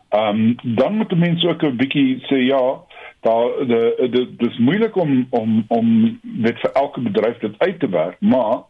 Ehm 0.09 0.55
um, 0.63 0.75
dan 0.75 0.97
moet 0.97 1.17
mense 1.17 1.47
ook 1.47 1.63
'n 1.63 1.75
bietjie 1.77 2.19
sê 2.29 2.37
ja, 2.45 2.81
daar 3.21 3.67
de 3.67 4.27
dis 4.37 4.57
moeilik 4.57 4.95
om 4.95 5.27
om 5.29 5.65
om 5.67 6.19
net 6.21 6.59
vir 6.59 6.71
elke 6.73 7.01
bedryf 7.01 7.37
dit 7.39 7.55
uit 7.57 7.79
te 7.79 7.89
werk, 7.89 8.19
maar 8.19 8.63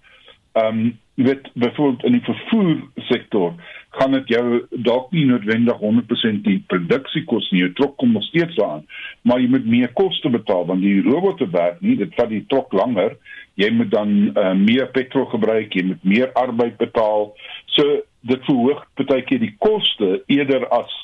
ehm 0.53 0.79
um, 0.79 0.97
weet 1.13 1.49
byvoorbeeld 1.53 2.03
in 2.03 2.11
die 2.11 2.23
vervoer 2.23 2.77
sektor 2.95 3.53
gaan 3.89 4.11
dit 4.11 4.27
jou 4.27 4.65
dalk 4.69 5.11
nie 5.11 5.25
noodwendig 5.25 5.77
100% 5.81 6.45
die 6.45 6.63
produksiekos 6.67 7.49
nie. 7.51 7.59
Jou 7.59 7.73
trok 7.73 7.97
kom 7.97 8.11
nog 8.11 8.23
steeds 8.23 8.59
aan, 8.63 8.85
maar 9.21 9.41
jy 9.41 9.49
moet 9.49 9.65
meer 9.65 9.93
koste 9.93 10.29
betaal 10.29 10.65
want 10.65 10.81
die 10.81 11.01
robotte 11.01 11.49
werk 11.49 11.81
nie, 11.81 11.97
dit 11.97 12.15
vat 12.15 12.29
die 12.29 12.45
trok 12.47 12.73
langer 12.73 13.17
jy 13.59 13.69
moet 13.75 13.91
dan 13.91 14.11
uh, 14.37 14.53
meer 14.55 14.87
petrol 14.95 15.27
gebruik, 15.33 15.73
jy 15.75 15.83
moet 15.91 16.03
meer 16.07 16.31
arbeid 16.39 16.77
betaal. 16.79 17.33
So 17.75 17.99
dit 18.27 18.47
verhoog 18.47 18.85
baie 18.99 19.23
keer 19.27 19.41
die 19.43 19.55
koste 19.63 20.19
eerder 20.31 20.67
as 20.75 20.95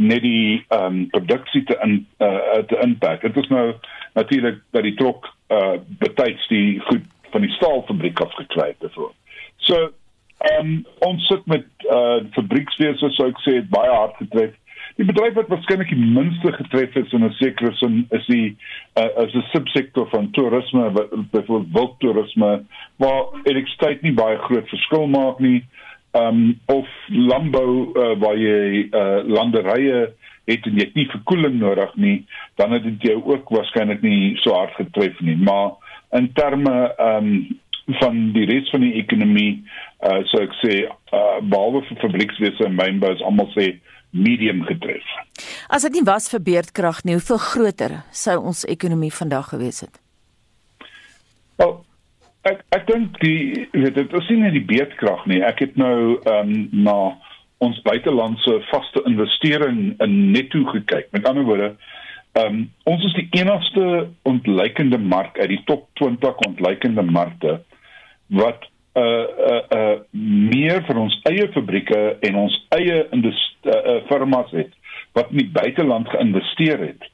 net 0.00 0.22
die 0.24 0.60
ehm 0.72 0.86
um, 0.86 1.00
produksie 1.12 1.62
te 1.68 1.76
in 1.84 2.00
uh, 2.24 2.62
te 2.70 2.78
impak. 2.82 3.22
Dit 3.26 3.36
is 3.42 3.50
nou 3.52 3.66
natuurlik 4.16 4.60
dat 4.74 4.86
die 4.86 4.96
trok 4.98 5.28
uh 5.50 5.76
betyds 6.02 6.46
die 6.48 6.80
goed 6.88 7.06
van 7.34 7.44
die 7.46 7.52
staalfabriek 7.58 8.20
af 8.24 8.34
gekry 8.38 8.70
het 8.72 8.94
so. 8.94 9.10
So 9.66 9.90
ehm 10.50 10.70
um, 10.70 10.72
ons 11.10 11.26
sit 11.28 11.46
met 11.46 11.66
uh 11.90 12.22
fabriekswese 12.38 13.12
so 13.12 13.28
ek 13.28 13.42
sê 13.44 13.60
baie 13.74 13.92
hard 13.92 14.16
getref 14.22 14.56
die 15.00 15.08
bedryf 15.08 15.36
wat 15.38 15.48
waarskynlik 15.48 15.88
die 15.94 16.08
minste 16.12 16.52
getref 16.52 16.96
is 17.00 17.12
in 17.16 17.24
'n 17.24 17.32
sekere 17.38 17.72
sin 17.76 18.06
is 18.10 18.26
die 18.26 18.56
uh, 19.00 19.24
is 19.24 19.34
'n 19.34 19.46
subsektor 19.52 20.08
van 20.12 20.30
toerisme 20.30 20.92
byvoorbeeld 21.32 21.72
wildtoerisme 21.72 22.64
waar 22.96 23.22
elektrisiteit 23.44 24.02
nie 24.02 24.12
baie 24.12 24.36
groot 24.38 24.68
verskil 24.68 25.06
maak 25.06 25.38
nie. 25.38 25.64
Um, 26.12 26.58
of 26.66 26.88
landbou 27.08 27.94
uh, 27.94 28.18
waar 28.18 28.36
jy 28.36 28.88
uh, 28.90 29.22
landerye 29.24 30.12
het 30.44 30.66
en 30.66 30.74
jy 30.74 30.84
het 30.84 30.94
nie 30.94 31.06
verkoeling 31.08 31.60
nodig 31.60 31.94
nie 31.94 32.26
dan 32.54 32.72
het 32.72 32.82
dit 32.82 33.02
jou 33.02 33.22
ook 33.24 33.48
waarskynlik 33.48 34.02
nie 34.02 34.36
so 34.42 34.52
hard 34.52 34.74
getref 34.74 35.20
nie. 35.20 35.36
Maar 35.36 35.70
in 36.10 36.32
terme 36.32 36.94
um, 36.98 37.60
van 37.86 38.32
die 38.32 38.44
res 38.44 38.70
van 38.70 38.80
die 38.80 38.98
ekonomie 39.00 39.62
uh, 40.02 40.20
so 40.24 40.42
ek 40.42 40.52
sê 40.60 40.82
uh, 40.84 41.38
behalwe 41.40 41.86
vir 41.88 42.02
fabriekswese 42.02 42.66
en 42.66 42.74
mynbou 42.74 43.14
is 43.14 43.22
almal 43.22 43.48
sê 43.54 43.78
medium 44.10 44.62
getref. 44.68 45.06
As 45.68 45.86
dit 45.86 45.98
nie 45.98 46.06
was 46.06 46.28
vir 46.32 46.42
beerdkrag 46.42 47.04
nie, 47.04 47.16
hoeveel 47.18 47.42
groter 47.44 47.96
sou 48.10 48.38
ons 48.52 48.64
ekonomie 48.68 49.12
vandag 49.14 49.52
gewees 49.54 49.80
het? 49.86 50.00
Wel, 51.60 51.74
ek 52.48 52.62
ek 52.76 52.86
dink 52.88 53.18
die 53.22 53.68
weet 53.72 53.96
dit 53.98 54.14
is 54.20 54.30
nie 54.32 54.40
net 54.44 54.56
die 54.56 54.66
beerdkrag 54.66 55.26
nie. 55.30 55.42
Ek 55.44 55.62
het 55.64 55.76
nou 55.80 56.18
ehm 56.24 56.54
um, 56.54 56.68
na 56.86 56.98
ons 57.60 57.76
buitelandse 57.84 58.54
vaste 58.70 59.02
investering 59.04 59.92
in 60.00 60.14
netto 60.32 60.64
gekyk. 60.72 61.10
Met 61.12 61.26
ander 61.28 61.44
woorde, 61.44 61.74
ehm 62.38 62.46
um, 62.46 62.62
ons 62.92 63.04
is 63.04 63.16
die 63.18 63.28
enigste 63.42 64.08
ontlikeende 64.28 64.98
mark 64.98 65.38
uit 65.38 65.50
die 65.52 65.62
top 65.68 65.88
20 66.00 66.46
ontlikeende 66.48 67.04
markte 67.04 67.60
wat 68.40 68.69
uh 68.98 69.26
uh 69.50 69.62
uh 69.76 69.96
meer 70.50 70.82
vir 70.86 70.98
ons 70.98 71.20
eie 71.30 71.46
fabrieke 71.54 72.00
en 72.26 72.36
ons 72.36 72.56
eie 72.76 73.06
industrie 73.12 73.48
uh, 73.70 73.76
uh, 73.76 73.96
firmas 74.08 74.50
het 74.50 74.72
wat 75.12 75.30
in 75.30 75.42
die 75.42 75.50
buiteland 75.52 76.08
geïnvesteer 76.08 76.78
het. 76.78 77.10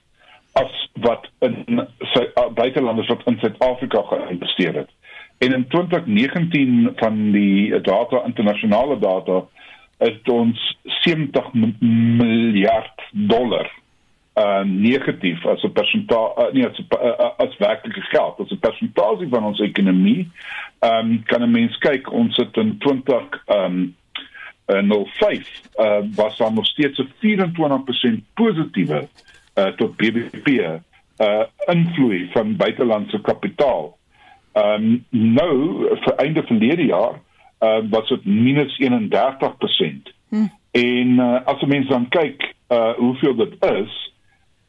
as 0.56 0.72
wat 1.04 1.26
in 1.44 1.82
sy 2.14 2.22
buitelanders 2.56 3.10
wat 3.12 3.26
in 3.28 3.36
Suid-Afrika 3.42 4.00
geïnvesteer 4.08 4.78
het. 4.82 4.92
En 5.44 5.52
in 5.52 5.66
2019 5.68 6.92
van 6.96 7.18
die 7.34 7.80
data 7.84 8.22
internasionale 8.24 8.96
data 8.98 9.42
het 9.98 10.28
ons 10.28 10.78
70 11.04 11.52
miljard 12.22 13.04
dollar 13.12 13.68
uh 14.36 14.64
negatief 14.64 15.46
as 15.46 15.62
'n 15.64 15.72
persentasie 15.72 16.44
uh, 16.44 16.52
nee 16.52 16.66
as 16.66 16.78
uh, 16.78 17.30
as 17.36 17.56
werklike 17.58 18.00
geld 18.00 18.40
as 18.40 18.50
'n 18.50 18.58
persentasie 18.58 19.28
van 19.28 19.44
ons 19.44 19.60
ekonomie 19.60 20.28
ehm 20.78 21.10
um, 21.10 21.22
kan 21.24 21.42
'n 21.42 21.50
mens 21.50 21.78
kyk 21.78 22.12
ons 22.12 22.36
het 22.36 22.56
in 22.56 22.78
20 22.78 23.42
ehm 23.46 23.64
um, 23.64 23.94
uh, 24.66 25.04
05 25.04 25.62
uh, 25.76 25.98
was 26.14 26.36
daar 26.36 26.52
nog 26.52 26.66
steeds 26.66 26.98
'n 26.98 27.12
24% 27.18 28.20
positiewe 28.34 29.08
uh, 29.54 29.66
tot 29.66 29.96
BBP 29.96 30.48
uh 31.18 31.42
invloei 31.66 32.28
van 32.32 32.56
buitelandse 32.56 33.20
kapitaal. 33.20 33.98
Ehm 34.52 34.84
um, 34.84 35.04
nou 35.10 35.86
vir 36.00 36.14
einde 36.14 36.42
verlede 36.42 36.84
jaar 36.84 37.20
uh 37.60 37.78
was 37.90 38.08
dit 38.08 38.24
minus 38.24 38.80
31%. 38.80 40.12
Hm. 40.28 40.46
En 40.70 41.08
uh, 41.08 41.40
as 41.44 41.60
'n 41.60 41.68
mens 41.68 41.88
dan 41.88 42.08
kyk 42.08 42.54
uh 42.68 42.92
hoeveel 42.92 43.34
dit 43.34 43.64
is 43.64 44.12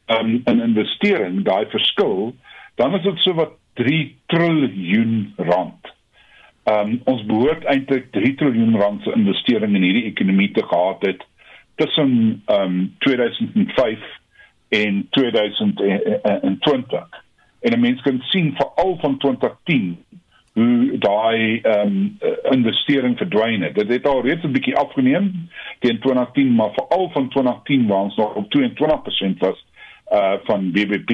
um, 0.08 0.42
in 0.44 0.60
investering, 0.60 1.44
daai 1.44 1.66
verskil, 1.70 2.34
dan 2.74 2.94
is 2.94 3.02
dit 3.02 3.24
so 3.24 3.34
wat 3.34 3.56
3 3.74 4.16
triljoen 4.26 5.32
rand. 5.36 5.94
Um, 6.68 7.00
ons 7.04 7.24
behoort 7.24 7.64
eintlik 7.64 8.10
3 8.12 8.34
triljoen 8.40 8.76
rand 8.80 9.02
se 9.02 9.14
investering 9.16 9.76
in 9.76 9.86
hierdie 9.86 10.08
ekonomie 10.10 10.50
te 10.52 10.64
gehad 10.66 11.04
het 11.06 11.24
tussen 11.78 12.42
um, 12.52 12.94
2005 12.98 14.02
en 14.68 15.06
2020. 15.10 17.08
En 17.60 17.72
'n 17.72 17.80
mens 17.80 18.02
kan 18.02 18.20
sien 18.20 18.54
veral 18.56 18.98
van 19.00 19.18
2010 19.18 20.04
hoe 20.52 20.98
daai 20.98 21.60
ehm 21.60 21.86
um, 21.86 22.18
investering 22.50 23.16
verdwyn 23.16 23.62
het. 23.62 23.74
Dit 23.74 23.88
het 23.88 24.06
al 24.06 24.26
reeds 24.26 24.44
'n 24.44 24.52
bietjie 24.52 24.76
afgeneem 24.76 25.48
teen 25.78 25.98
2010, 25.98 26.54
maar 26.54 26.72
veral 26.72 27.10
van 27.10 27.28
2010 27.28 27.86
waar 27.86 28.02
ons 28.02 28.16
nog 28.16 28.34
op 28.34 28.50
22% 28.50 29.38
was 29.38 29.66
uh 30.12 30.34
van 30.44 30.70
BBP 30.72 31.10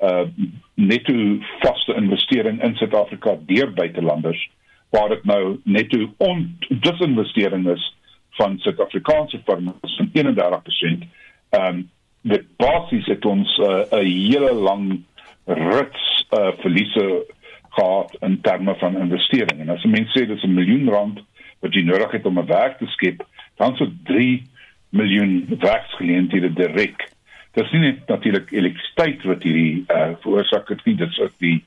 uh 0.00 0.26
netto 0.74 1.38
vaste 1.60 1.94
investering 1.94 2.62
in 2.62 2.74
Suid-Afrika 2.74 3.36
deur 3.46 3.72
buitelanders 3.72 4.50
waar 4.90 5.08
dit 5.08 5.24
nou 5.24 5.60
netto 5.64 6.08
disinvestering 6.68 7.68
is 7.68 7.96
van 8.30 8.58
Suid-Afrikaanse 8.58 9.40
firmas 9.44 9.96
van 9.96 10.10
31%. 10.12 11.06
Ehm 11.50 11.66
um, 11.66 11.90
dit 12.22 12.44
basies 12.56 13.06
het 13.06 13.24
ons 13.24 13.56
'n 13.58 13.62
uh, 13.62 13.98
hele 13.98 14.52
lang 14.52 15.02
rits 15.44 16.26
uh 16.30 16.52
verliese 16.58 17.24
gehad 17.70 18.16
in 18.20 18.40
terme 18.40 18.74
van 18.74 18.98
investering. 18.98 19.60
En 19.60 19.68
as 19.68 19.84
mense 19.84 20.18
sê 20.18 20.26
dis 20.26 20.42
'n 20.42 20.54
miljoen 20.54 20.88
rand 20.88 21.20
wat 21.60 21.74
jy 21.74 21.82
nodig 21.82 22.10
het 22.10 22.26
om 22.26 22.38
'n 22.38 22.46
werk 22.46 22.78
te 22.78 22.86
skep, 22.86 23.26
dan 23.56 23.76
so 23.76 23.86
3 24.04 24.42
miljoen 24.88 25.46
werksgeleenthede 25.58 26.52
direk. 26.52 27.11
Dit 27.52 27.64
is 27.64 27.72
nie 27.72 27.80
net 27.80 28.06
natuurlik 28.08 28.50
elektrisiteit 28.50 29.24
wat 29.28 29.42
hierdie 29.42 29.84
uh 29.92 30.12
veroorsaak 30.24 30.68
het 30.68 30.84
nie, 30.84 30.96
dit 30.96 31.08
is 31.08 31.20
ook 31.20 31.34
die 31.38 31.58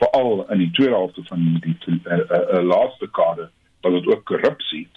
veral 0.00 0.46
in 0.52 0.58
die 0.58 0.70
tweede 0.70 0.94
helfte 0.94 1.24
van 1.28 1.44
die 1.64 1.76
uh, 1.86 1.96
uh, 1.96 2.18
uh, 2.18 2.62
laaste 2.62 3.04
dekade 3.04 3.50
wat 3.80 3.92
dit 3.92 4.06
ook 4.06 4.24
korrupsie 4.24 4.88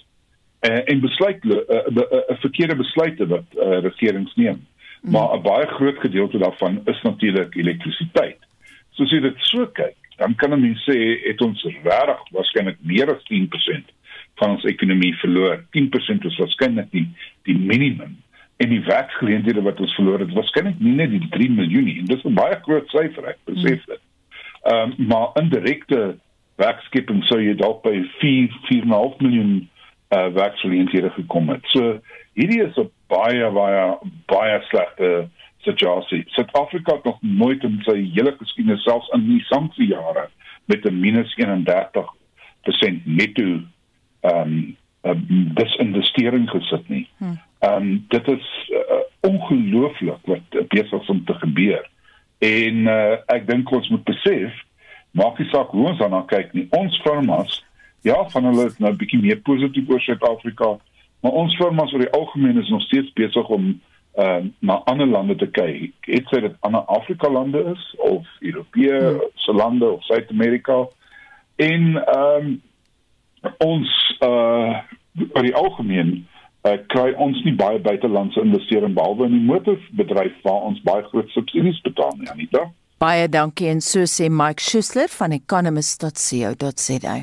uh, 0.60 0.80
en 0.84 1.00
besluit 1.00 1.44
'n 1.44 1.50
uh, 1.50 1.58
uh, 1.68 2.04
uh, 2.10 2.36
verkeerde 2.44 2.76
besluite 2.76 3.26
wat 3.26 3.44
uh, 3.56 3.80
regerings 3.80 4.34
neem. 4.34 4.66
Mm. 5.00 5.10
Maar 5.10 5.36
'n 5.36 5.42
baie 5.42 5.66
groot 5.66 5.98
gedeelte 5.98 6.38
daarvan 6.38 6.80
is 6.84 7.02
natuurlik 7.02 7.54
elektrisiteit. 7.54 8.38
So 8.90 9.02
as 9.02 9.10
jy 9.10 9.20
dit 9.20 9.36
so 9.38 9.66
kyk, 9.66 9.96
dan 10.16 10.34
kan 10.34 10.52
'n 10.52 10.60
mens 10.60 10.82
sê 10.88 11.20
het 11.28 11.40
ons 11.40 11.62
regtig 11.62 12.20
waarskynlik 12.30 12.76
meer 12.80 13.14
as 13.14 13.22
10% 13.22 13.92
van 14.34 14.50
ons 14.50 14.64
ekonomie 14.64 15.14
verloor. 15.14 15.64
10% 15.70 16.24
is 16.24 16.36
waarskynlik 16.36 16.90
die 16.90 17.08
die 17.42 17.58
minimum 17.58 18.16
en 18.60 18.68
die 18.68 18.82
werksgeleenthede 18.84 19.62
wat 19.64 19.80
ons 19.80 19.94
verloor 19.96 20.20
het, 20.20 20.32
waarskynlik 20.36 20.80
nie 20.84 20.92
net 20.98 21.12
die 21.14 21.28
3 21.32 21.50
miljoen 21.50 21.86
nie. 21.88 21.98
En 21.98 22.10
dis 22.10 22.24
'n 22.24 22.36
baie 22.36 22.58
groot 22.62 22.88
syfer, 22.92 23.28
ek 23.32 23.38
besef 23.44 23.84
dit. 23.84 24.02
Ehm 24.62 24.92
um, 24.98 25.06
maar 25.06 25.30
indirekte 25.40 26.18
werkskepping 26.60 27.24
sou 27.24 27.40
jy 27.40 27.54
dalk 27.56 27.82
by 27.82 28.02
4 28.20 28.52
4.5 28.68 29.16
miljoen 29.24 29.68
uh 30.16 30.26
werksgeleenthede 30.34 31.10
gekom 31.10 31.48
het. 31.48 31.64
So 31.72 32.00
hierdie 32.34 32.62
is 32.66 32.76
'n 32.76 32.90
baie 33.08 33.50
baie 33.50 33.98
baie 34.26 34.60
slegte 34.68 35.28
situasie. 35.58 36.24
Suid-Afrika 36.26 36.94
het 36.94 37.04
nog 37.04 37.18
nooit 37.20 37.62
in 37.62 37.80
sy 37.84 38.10
hele 38.14 38.36
geskiedenis 38.38 38.82
selfs 38.82 39.08
in 39.08 39.26
die 39.28 39.44
sanksiejare 39.44 40.28
met 40.64 40.84
'n 40.84 41.00
minus 41.00 41.34
31% 41.36 43.06
netto 43.06 43.60
ehm 44.20 44.76
um, 45.02 45.54
dis 45.54 45.76
investering 45.76 46.50
gesit 46.50 46.88
nie. 46.88 47.08
Hm. 47.18 47.36
Ehm 47.60 47.82
um, 47.82 48.04
dit 48.08 48.28
is 48.28 48.70
uh, 48.72 49.00
ongelooflik 49.20 50.24
wat 50.24 50.68
besig 50.68 51.00
is 51.00 51.08
om 51.08 51.24
te 51.24 51.34
gebeur. 51.34 51.90
En 52.38 52.76
uh, 52.88 53.16
ek 53.26 53.44
dink 53.48 53.70
ons 53.70 53.88
moet 53.88 54.04
besef 54.04 54.54
maak 55.10 55.38
nie 55.38 55.48
saak 55.50 55.74
hoe 55.74 55.88
ons 55.90 55.98
daarna 56.00 56.22
kyk 56.30 56.54
nie. 56.56 56.68
Ons 56.78 56.96
firmas 57.04 57.58
ja, 58.06 58.16
van 58.32 58.48
hulle 58.48 58.64
is 58.70 58.78
nou 58.78 58.92
'n 58.92 58.96
bietjie 58.96 59.20
meer 59.20 59.40
positief 59.44 59.88
oor 59.90 60.00
Suid-Afrika, 60.00 60.78
maar 61.20 61.32
ons 61.32 61.56
firmas 61.56 61.92
oor 61.92 62.00
die 62.00 62.16
algemeen 62.16 62.60
is 62.60 62.68
nog 62.68 62.82
steeds 62.82 63.12
besig 63.12 63.48
om 63.48 63.80
ehm 64.16 64.46
uh, 64.46 64.48
na 64.58 64.80
ander 64.88 65.06
lande 65.06 65.36
te 65.36 65.50
kyk. 65.50 65.92
Het 66.00 66.32
sy 66.32 66.40
dit 66.40 66.56
ander 66.60 66.80
Afrika 66.80 67.28
lande 67.30 67.60
is 67.76 67.84
of 67.98 68.26
Europese 68.40 69.20
hmm. 69.20 69.28
se 69.34 69.52
lande 69.52 69.90
of 69.90 70.04
Suid-Amerika 70.04 70.86
en 71.56 71.96
ehm 72.06 72.46
um, 72.46 72.62
ons 73.58 74.16
uh 74.24 74.80
oor 75.34 75.42
die 75.42 75.54
algemeen 75.54 76.26
uh, 76.66 76.76
kry 76.92 77.14
ons 77.16 77.40
nie 77.46 77.54
baie 77.56 77.80
buitelandse 77.84 78.42
investering 78.44 78.94
behalwe 78.98 79.28
in 79.30 79.38
die 79.38 79.46
motorbedryf 79.48 80.36
waar 80.46 80.68
ons 80.70 80.80
baie 80.86 81.04
groot 81.10 81.30
subsidies 81.36 81.80
betaal 81.86 82.14
nie, 82.18 82.30
Anita. 82.32 82.68
Baie 83.00 83.28
dankie 83.32 83.70
en 83.72 83.80
so 83.80 84.04
sê 84.04 84.28
Mike 84.28 84.60
Schuessler 84.60 85.08
van 85.14 85.32
economist.co.za. 85.32 87.20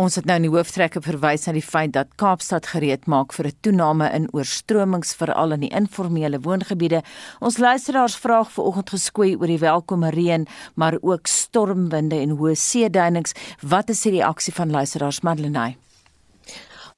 Ons 0.00 0.14
het 0.16 0.24
nou 0.24 0.38
in 0.40 0.46
die 0.46 0.52
hooftrekke 0.54 1.02
verwys 1.04 1.42
na 1.44 1.52
die 1.52 1.64
feit 1.64 1.90
dat 1.92 2.14
Kaapstad 2.16 2.70
gereed 2.72 3.04
maak 3.12 3.34
vir 3.36 3.46
'n 3.48 3.58
toename 3.60 4.08
in 4.16 4.28
oorstromings 4.32 5.12
veral 5.14 5.52
in 5.52 5.60
die 5.60 5.68
informele 5.68 6.40
woongebiede. 6.40 7.02
Ons 7.40 7.58
luisteraars 7.58 8.16
vraag 8.16 8.50
vanoggend 8.50 8.90
geskoei 8.90 9.36
oor 9.36 9.46
die 9.46 9.58
welkome 9.58 10.10
reën, 10.10 10.46
maar 10.74 10.96
ook 11.02 11.26
stormwinde 11.26 12.16
en 12.16 12.30
hoë 12.30 12.54
seeduinings. 12.54 13.34
Wat 13.60 13.90
is 13.90 14.00
die 14.00 14.12
reaksie 14.12 14.52
van 14.52 14.70
luisteraars 14.70 15.20
Madeleine? 15.20 15.76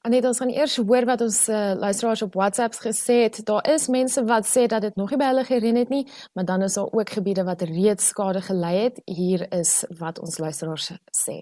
Aneta, 0.03 0.29
ons 0.29 0.39
gaan 0.39 0.51
eers 0.51 0.77
hoor 0.77 1.05
wat 1.05 1.21
ons 1.21 1.49
uh, 1.49 1.73
luisteraars 1.75 2.23
op 2.23 2.35
WhatsApp 2.35 2.75
gesê 2.75 3.23
het. 3.23 3.45
Daar 3.45 3.65
is 3.75 3.89
mense 3.89 4.25
wat 4.25 4.47
sê 4.47 4.67
dat 4.67 4.83
dit 4.83 4.97
nog 4.97 5.11
nie 5.11 5.19
by 5.19 5.25
hulle 5.25 5.45
gereën 5.45 5.77
het 5.77 5.89
nie, 5.89 6.07
maar 6.35 6.45
dan 6.45 6.63
is 6.63 6.75
daar 6.75 6.93
ook 6.93 7.11
gebiede 7.11 7.45
wat 7.45 7.63
reeds 7.63 8.07
skade 8.07 8.41
gelei 8.41 8.77
het. 8.77 9.01
Hier 9.05 9.53
is 9.53 9.85
wat 9.99 10.21
ons 10.21 10.39
luisteraars 10.39 10.93
sê. 11.11 11.41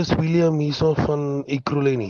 Dis 0.00 0.08
William 0.16 0.54
hierso 0.56 0.94
van 0.96 1.42
Ekroleni. 1.52 2.06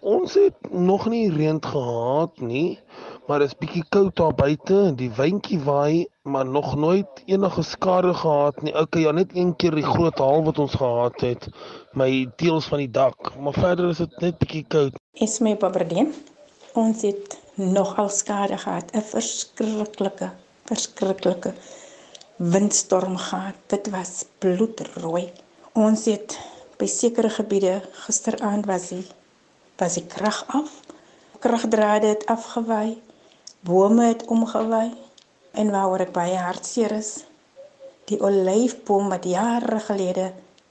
Ons 0.00 0.38
het 0.40 0.70
nog 0.72 1.02
nie 1.12 1.26
reën 1.28 1.58
gehad 1.60 2.40
nie, 2.40 2.78
maar 3.26 3.44
dit 3.44 3.50
is 3.50 3.58
bietjie 3.60 3.82
koud 3.92 4.14
daar 4.16 4.32
buite. 4.38 4.78
Die 4.96 5.10
windjie 5.18 5.58
waai, 5.66 6.06
maar 6.24 6.48
nog 6.48 6.72
nooit 6.80 7.20
enige 7.26 7.66
skade 7.74 8.14
gehad 8.22 8.64
nie. 8.64 8.72
Okay, 8.72 9.04
ja, 9.04 9.12
net 9.12 9.36
een 9.36 9.52
keer 9.60 9.76
die 9.76 9.84
groot 9.84 10.24
haal 10.24 10.40
wat 10.48 10.64
ons 10.64 10.80
gehad 10.80 11.20
het, 11.20 11.50
my 11.92 12.08
deels 12.40 12.72
van 12.72 12.80
die 12.86 12.90
dak, 12.96 13.34
maar 13.36 13.60
verder 13.60 13.92
is 13.92 14.00
dit 14.00 14.20
net 14.24 14.40
bietjie 14.40 14.64
koud. 14.72 14.96
Is 15.12 15.38
my 15.44 15.58
Baberdien. 15.60 16.14
Ons 16.72 17.04
het 17.04 17.36
nogal 17.60 18.08
skade 18.08 18.56
gehad, 18.64 18.96
'n 18.96 19.04
verskriklike, 19.12 20.32
verskriklike 20.72 21.52
windstorm 22.36 23.20
gehad. 23.28 23.60
Dit 23.66 23.90
was 23.92 24.24
bloedrooi. 24.38 25.28
Ons 25.76 26.08
het 26.08 26.40
by 26.78 26.86
sekere 26.86 27.30
gebiede 27.30 27.80
gisteraand 28.06 28.66
was 28.66 28.88
die 28.92 29.04
was 29.78 29.94
die 29.94 30.06
krag 30.06 30.44
af. 30.46 30.70
Kragdrade 31.38 32.06
het 32.06 32.26
afgewy. 32.26 32.96
Bome 33.60 34.06
het 34.06 34.24
omgewy 34.26 34.90
en 35.58 35.70
waaroor 35.70 36.04
ek 36.06 36.12
baie 36.14 36.36
hartseer 36.38 36.92
is, 36.94 37.10
die 38.06 38.20
olyfboom 38.22 39.10
wat 39.10 39.26
jare 39.26 39.80
gelede 39.82 40.28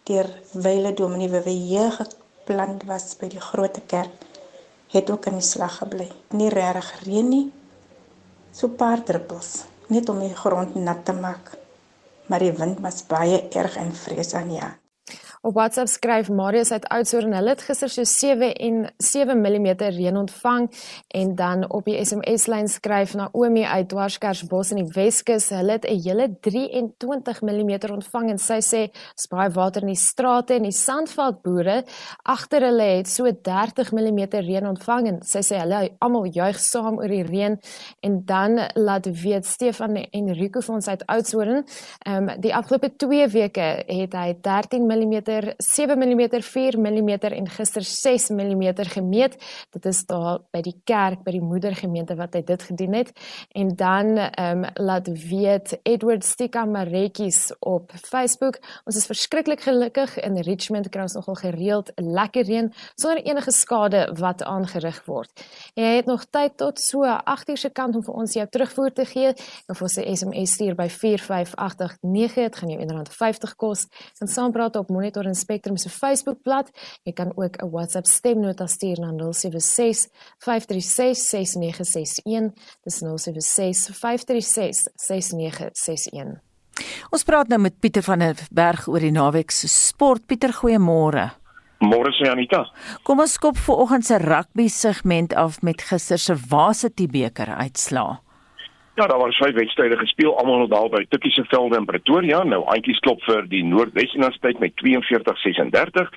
deur 0.08 0.30
Wyle 0.54 0.94
Dominee 0.96 1.30
Wewe 1.30 1.90
geplant 1.98 2.86
was 2.88 3.12
by 3.20 3.28
die 3.34 3.44
groot 3.44 3.80
kerk, 3.92 4.24
het 4.96 5.12
ook 5.12 5.28
in 5.28 5.42
die 5.42 5.46
slag 5.46 5.82
gebly. 5.82 6.08
Nie 6.32 6.50
regtig 6.54 6.94
reën 7.04 7.28
nie. 7.28 7.46
So 8.56 8.72
paar 8.72 9.04
druppels 9.04 9.66
net 9.92 10.10
om 10.10 10.24
die 10.24 10.36
grond 10.36 10.76
nat 10.76 11.04
te 11.06 11.14
maak. 11.14 11.56
Maar 12.28 12.44
die 12.44 12.56
wind 12.56 12.80
was 12.84 13.04
baie 13.08 13.44
erg 13.52 13.76
en 13.80 13.94
vrees 13.96 14.34
aan 14.36 14.52
ja. 14.52 14.76
Op 15.42 15.54
WhatsApp 15.54 15.88
skryf 15.88 16.30
Marius 16.30 16.72
uit 16.72 16.86
Oudtshoorn, 16.90 17.34
hulle 17.38 17.52
het 17.54 17.62
gister 17.62 17.92
so 17.94 18.04
7 18.04 18.54
en 18.54 18.78
7 18.98 19.38
mm 19.38 19.68
reën 19.78 20.18
ontvang. 20.18 20.66
En 21.08 21.36
dan 21.36 21.66
op 21.70 21.86
die 21.86 22.06
SMS-lyn 22.06 22.68
skryf 22.68 23.14
Naomi 23.14 23.64
uit 23.64 23.90
Dwarskersbos 23.90 24.72
in 24.74 24.82
die 24.82 24.94
Weskus, 24.96 25.50
hulle 25.54 25.78
het 25.78 25.86
'n 25.86 26.02
hele 26.02 26.28
23 26.42 27.42
mm 27.42 27.72
ontvang 27.92 28.30
en 28.30 28.38
sy 28.38 28.60
sê 28.62 28.82
dis 29.16 29.28
baie 29.30 29.50
water 29.50 29.82
in 29.82 29.94
die 29.94 29.96
strate 29.96 30.54
en 30.54 30.64
die 30.64 30.72
Sandveldboere 30.72 31.84
agter 32.24 32.62
hulle 32.62 32.98
het 32.98 33.08
so 33.08 33.32
30 33.32 33.92
mm 33.92 34.20
reën 34.30 34.68
ontvang. 34.68 35.08
En 35.08 35.22
sy 35.22 35.40
sê 35.40 35.60
hulle 35.60 35.90
almal 36.00 36.26
juig 36.26 36.60
saam 36.60 36.98
oor 36.98 37.08
die 37.08 37.24
reën. 37.24 37.60
En 38.02 38.26
dan 38.26 38.60
laat 38.74 39.06
weet 39.06 39.46
Stefan 39.46 39.96
en 39.96 40.34
Rico 40.34 40.60
van 40.62 40.76
ons 40.76 40.88
uit 40.88 41.06
Oudtshoorn, 41.06 41.66
ehm 42.06 42.30
um, 42.30 42.42
die 42.42 42.56
afgelope 42.56 42.96
2 42.96 43.28
weke 43.28 43.84
het 43.88 44.14
hy 44.14 44.38
13 44.42 44.86
mm, 44.86 45.27
7 45.58 45.98
mm, 45.98 46.42
4 46.42 46.80
mm 46.80 47.10
en 47.10 47.48
gister 47.48 47.84
6 47.84 48.30
mm 48.30 48.64
gemeet. 48.94 49.38
Dit 49.72 49.86
is 49.86 50.06
daar 50.06 50.40
by 50.52 50.62
die 50.66 50.76
kerk 50.84 51.24
by 51.24 51.32
die 51.36 51.42
moedergemeente 51.44 52.16
wat 52.18 52.34
hy 52.34 52.42
dit 52.48 52.64
gedoen 52.64 52.94
het. 52.94 53.12
En 53.54 53.76
dan 53.76 54.18
ehm 54.18 54.64
um, 54.64 54.66
laat 54.74 55.08
weet 55.30 55.78
Edward 55.84 56.24
Stika 56.24 56.66
Maretjies 56.66 57.54
op 57.60 57.92
Facebook. 57.96 58.60
Ons 58.86 58.98
is 58.98 59.06
verskriklik 59.06 59.62
gelukkig 59.62 60.18
in 60.20 60.40
Richmond 60.42 60.90
kry 60.90 61.06
ons 61.06 61.18
nogal 61.20 61.36
gereeld 61.36 61.92
lekker 61.96 62.46
reën 62.48 62.72
sonder 62.96 63.24
enige 63.24 63.52
skade 63.52 64.08
wat 64.18 64.44
aangerig 64.44 65.04
word. 65.06 65.46
Jy 65.74 65.96
het 66.00 66.06
nog 66.06 66.26
tyd 66.30 66.58
tot 66.58 66.80
so 66.80 67.04
8 67.04 67.50
uur 67.50 67.58
se 67.58 67.70
kant 67.70 67.96
om 67.96 68.04
vir 68.04 68.14
ons 68.14 68.34
jou 68.34 68.48
terugvoer 68.50 68.94
te 68.94 69.06
gee. 69.06 69.34
Of 69.68 69.82
ons 69.82 69.98
'n 69.98 70.16
SMS 70.16 70.52
stuur 70.58 70.76
by 70.76 70.90
45889 70.90 72.48
dit 72.48 72.56
gaan 72.56 72.70
jou 72.70 72.82
R1.50 72.82 73.56
kos. 73.56 73.88
Kan 74.18 74.28
saampraat 74.28 74.76
op 74.76 74.90
Monitor 74.90 75.17
en 75.26 75.36
Spectrum 75.36 75.78
se 75.78 75.90
Facebookblad. 75.90 76.72
Jy 77.04 77.14
kan 77.14 77.32
ook 77.36 77.58
'n 77.58 77.70
WhatsApp 77.72 78.06
stemnota 78.06 78.68
stuur 78.68 79.00
na 79.00 79.12
076 79.32 80.08
536 80.38 81.30
6961. 81.30 82.54
Dis 82.84 83.00
076 83.00 83.90
536 83.98 84.88
6961. 84.96 86.42
Ons 87.10 87.24
praat 87.24 87.48
nou 87.48 87.60
met 87.60 87.80
Pieter 87.80 88.04
van 88.04 88.20
der 88.20 88.36
Berg 88.52 88.88
oor 88.88 89.00
die 89.00 89.12
naweek 89.12 89.52
se 89.52 89.68
sport. 89.68 90.26
Pieter, 90.26 90.54
goeiemôre. 90.54 91.32
Môre 91.80 92.10
sê 92.18 92.30
Anita. 92.30 92.64
Kom 93.06 93.20
ons 93.22 93.36
skop 93.38 93.58
vir 93.58 93.82
oggend 93.84 94.06
se 94.06 94.18
rugby 94.18 94.68
segment 94.68 95.34
af 95.38 95.62
met 95.62 95.82
gister 95.82 96.18
se 96.18 96.34
Waseti 96.50 97.06
beker 97.08 97.54
uitslaa. 97.54 98.18
Ja, 98.98 99.06
daar 99.08 99.20
was 99.20 99.38
vyf 99.38 99.54
wedstryde 99.54 99.98
gespeel, 99.98 100.38
almal 100.38 100.58
nog 100.58 100.70
daar 100.70 100.90
by 100.90 101.06
Tikkie 101.10 101.32
se 101.32 101.44
velde 101.46 101.78
in 101.78 101.86
Pretoria. 101.86 102.44
Nou 102.44 102.64
Antjies 102.66 103.00
klop 103.06 103.22
vir 103.22 103.44
die 103.46 103.62
Noordwes 103.64 104.14
Universiteit 104.14 104.58
met 104.60 104.74
42-36. 104.82 106.08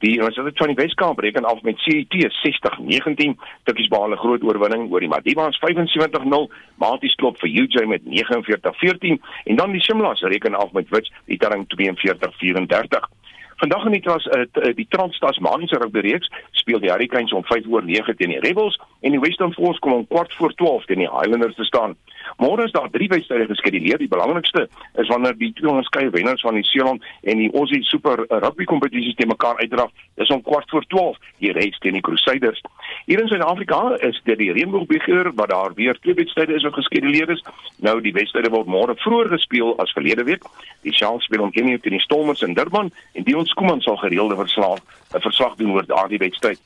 Die 0.00 0.14
Universiteit 0.16 0.56
van 0.56 0.72
die 0.72 0.78
Weskaap 0.78 1.18
reken 1.18 1.44
af 1.44 1.60
met 1.62 1.78
CET 1.84 2.16
60-19. 2.40 3.36
Tikkies 3.68 3.92
behaal 3.92 4.16
'n 4.16 4.22
groot 4.24 4.42
oorwinning 4.42 4.88
oor 4.92 5.04
die 5.04 5.12
Madibas 5.12 5.60
75-0. 5.60 6.48
Maties 6.76 7.14
klop 7.14 7.36
vir 7.38 7.48
UJ 7.48 7.84
met 7.86 8.02
49-14 8.04 9.20
en 9.44 9.56
dan 9.56 9.72
die 9.72 9.82
Shimlas 9.82 10.20
reken 10.20 10.54
af 10.54 10.72
met 10.72 10.88
Wits 10.88 11.12
die 11.26 11.36
telling 11.36 11.66
42-34. 11.68 13.12
Vandag 13.56 13.84
in 13.84 13.92
die 13.92 14.00
tras 14.00 14.24
uh, 14.26 14.74
die 14.74 14.86
Trans-Tasmaniese 14.88 15.78
rugby 15.78 16.00
reeks 16.00 16.30
speel 16.50 16.80
die 16.80 16.90
Hurricanes 16.90 17.32
om 17.32 17.44
5 17.44 17.68
oor 17.70 17.84
9 17.86 18.16
teen 18.16 18.32
die 18.34 18.40
Rebels 18.40 18.80
en 19.00 19.12
die 19.14 19.20
Western 19.20 19.52
Force 19.52 19.78
kom 19.78 19.92
om 19.92 20.06
kwart 20.06 20.34
voor 20.34 20.54
12 20.54 20.84
teen 20.84 21.04
die 21.04 21.10
Highlanders 21.10 21.54
te 21.54 21.64
staan. 21.64 21.94
Môre 22.36 22.64
is 22.64 22.72
daar 22.72 22.90
drie 22.90 23.08
wedstryde 23.08 23.46
geskeduleer. 23.46 23.98
Die 23.98 24.08
belangrikste 24.08 24.68
is 25.00 25.08
wanneer 25.08 25.36
die 25.38 25.52
twee 25.52 25.70
onderskeie 25.70 26.10
wenners 26.10 26.40
van 26.40 26.54
die 26.54 26.64
Seeland 26.64 27.04
en 27.22 27.38
die 27.38 27.50
Aussie 27.52 27.82
Super 27.82 28.24
Rugby 28.28 28.64
kompetisies 28.64 29.14
te 29.14 29.26
mekaar 29.26 29.58
uitdraf. 29.58 29.90
Dis 30.14 30.30
om 30.30 30.42
kwart 30.42 30.70
voor 30.70 30.84
12 30.86 31.16
die 31.38 31.52
Reds 31.52 31.78
teen 31.78 31.92
die 31.92 32.02
Crusaders. 32.02 32.60
Hier 33.06 33.20
in 33.20 33.28
Suid-Afrika 33.28 33.96
is 34.00 34.20
dit 34.24 34.38
die 34.38 34.52
Reënboogbeker 34.52 35.32
wat 35.34 35.50
daar 35.50 35.74
weer 35.74 35.98
twee 36.00 36.14
wedstryde 36.14 36.54
is 36.54 36.62
wat 36.62 36.74
geskeduleer 36.74 37.30
is. 37.30 37.44
Nou 37.76 38.00
die 38.00 38.12
wedstryde 38.12 38.50
word 38.50 38.70
môre 38.70 38.96
vroeër 38.96 39.32
gespeel 39.36 39.74
as 39.82 39.92
verlede 39.92 40.24
week. 40.24 40.44
Die 40.82 40.94
Sharks 40.94 41.24
speel 41.24 41.42
om 41.42 41.52
1:00 41.52 41.80
teen 41.82 41.98
die 41.98 42.04
Stormers 42.04 42.42
in 42.42 42.54
Durban 42.54 42.92
en 43.12 43.24
Dion 43.24 43.46
Skuman 43.46 43.80
sal 43.80 43.96
gereelde 43.96 44.36
verslag 44.36 44.78
'n 45.14 45.20
verslag 45.20 45.54
doen 45.56 45.72
oor 45.72 45.86
daardie 45.86 46.18
wedstryd. 46.18 46.60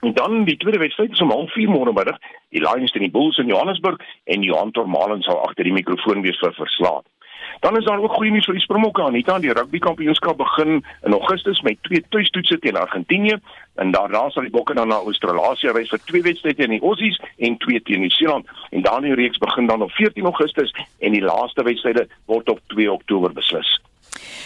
En 0.00 0.12
dan 0.14 0.44
die 0.44 0.56
tweede 0.56 0.78
wedstryd 0.78 1.12
is 1.12 1.20
om 1.20 1.30
04:30 1.30 1.68
môre 1.72 1.92
middag, 1.92 2.18
die 2.48 2.60
Lions 2.60 2.92
teen 2.92 3.02
die 3.02 3.10
Bulls 3.10 3.38
in 3.38 3.46
Johannesburg 3.46 4.00
en 4.24 4.42
Johan 4.42 4.70
Tormalen 4.70 5.22
sal 5.22 5.42
agter 5.48 5.64
die 5.64 5.72
mikrofoon 5.72 6.22
wees 6.22 6.38
vir 6.38 6.52
verslag. 6.52 7.02
Dan 7.60 7.76
is 7.76 7.84
daar 7.84 8.02
ook 8.02 8.12
goeie 8.12 8.30
nuus 8.30 8.44
vir 8.44 8.54
die 8.54 8.62
Springbokke 8.62 9.02
aan. 9.02 9.14
Hierdie 9.14 9.32
aan 9.32 9.40
die 9.40 9.52
rugby 9.52 9.78
kampioenskap 9.78 10.36
begin 10.36 10.84
in 11.02 11.12
Augustus 11.12 11.60
met 11.60 11.82
twee 11.82 12.04
tuistoetse 12.08 12.58
teen 12.58 12.76
Argentinië 12.76 13.38
en 13.74 13.90
daarna 13.90 14.28
sal 14.30 14.42
die 14.42 14.50
Bokke 14.50 14.74
dan 14.74 14.88
na 14.88 14.94
Australië 14.94 15.72
reis 15.72 15.92
vir 15.92 16.02
twee 16.04 16.22
wedstryde 16.22 16.56
teen 16.60 16.76
die 16.76 16.82
Aussies 16.82 17.20
en 17.38 17.56
twee 17.56 17.82
teen 17.82 18.00
Nieu-Seeland. 18.00 18.46
En 18.70 18.82
dan 18.82 19.02
die 19.02 19.14
reeks 19.14 19.38
begin 19.38 19.66
dan 19.66 19.82
op 19.82 19.90
14 19.90 20.24
Augustus 20.24 20.74
en 20.98 21.12
die 21.12 21.24
laaste 21.24 21.62
wedstryde 21.62 22.08
word 22.26 22.48
op 22.48 22.60
2 22.66 22.92
Oktober 22.92 23.32
beslis. 23.32 23.80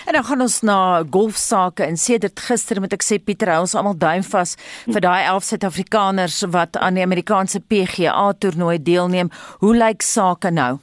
En 0.07 0.13
dan 0.13 0.25
gaan 0.25 0.41
ons 0.41 0.61
na 0.63 1.03
golfsake 1.11 1.85
en 1.85 1.97
sedert 1.97 2.41
gister 2.41 2.81
moet 2.81 2.93
ek 2.93 3.07
sê 3.07 3.19
Pieter 3.19 3.53
hou 3.53 3.61
ons 3.61 3.75
almal 3.75 3.99
duim 3.99 4.23
vas 4.23 4.57
vir 4.87 5.01
daai 5.01 5.25
11 5.25 5.49
Suid-Afrikaners 5.51 6.43
wat 6.55 6.77
aan 6.77 6.95
die 6.95 7.07
Amerikaanse 7.07 7.61
PGA 7.61 8.33
toernooi 8.33 8.79
deelneem. 8.83 9.31
Hoe 9.61 9.75
lyk 9.77 10.03
sake 10.03 10.51
nou? 10.51 10.79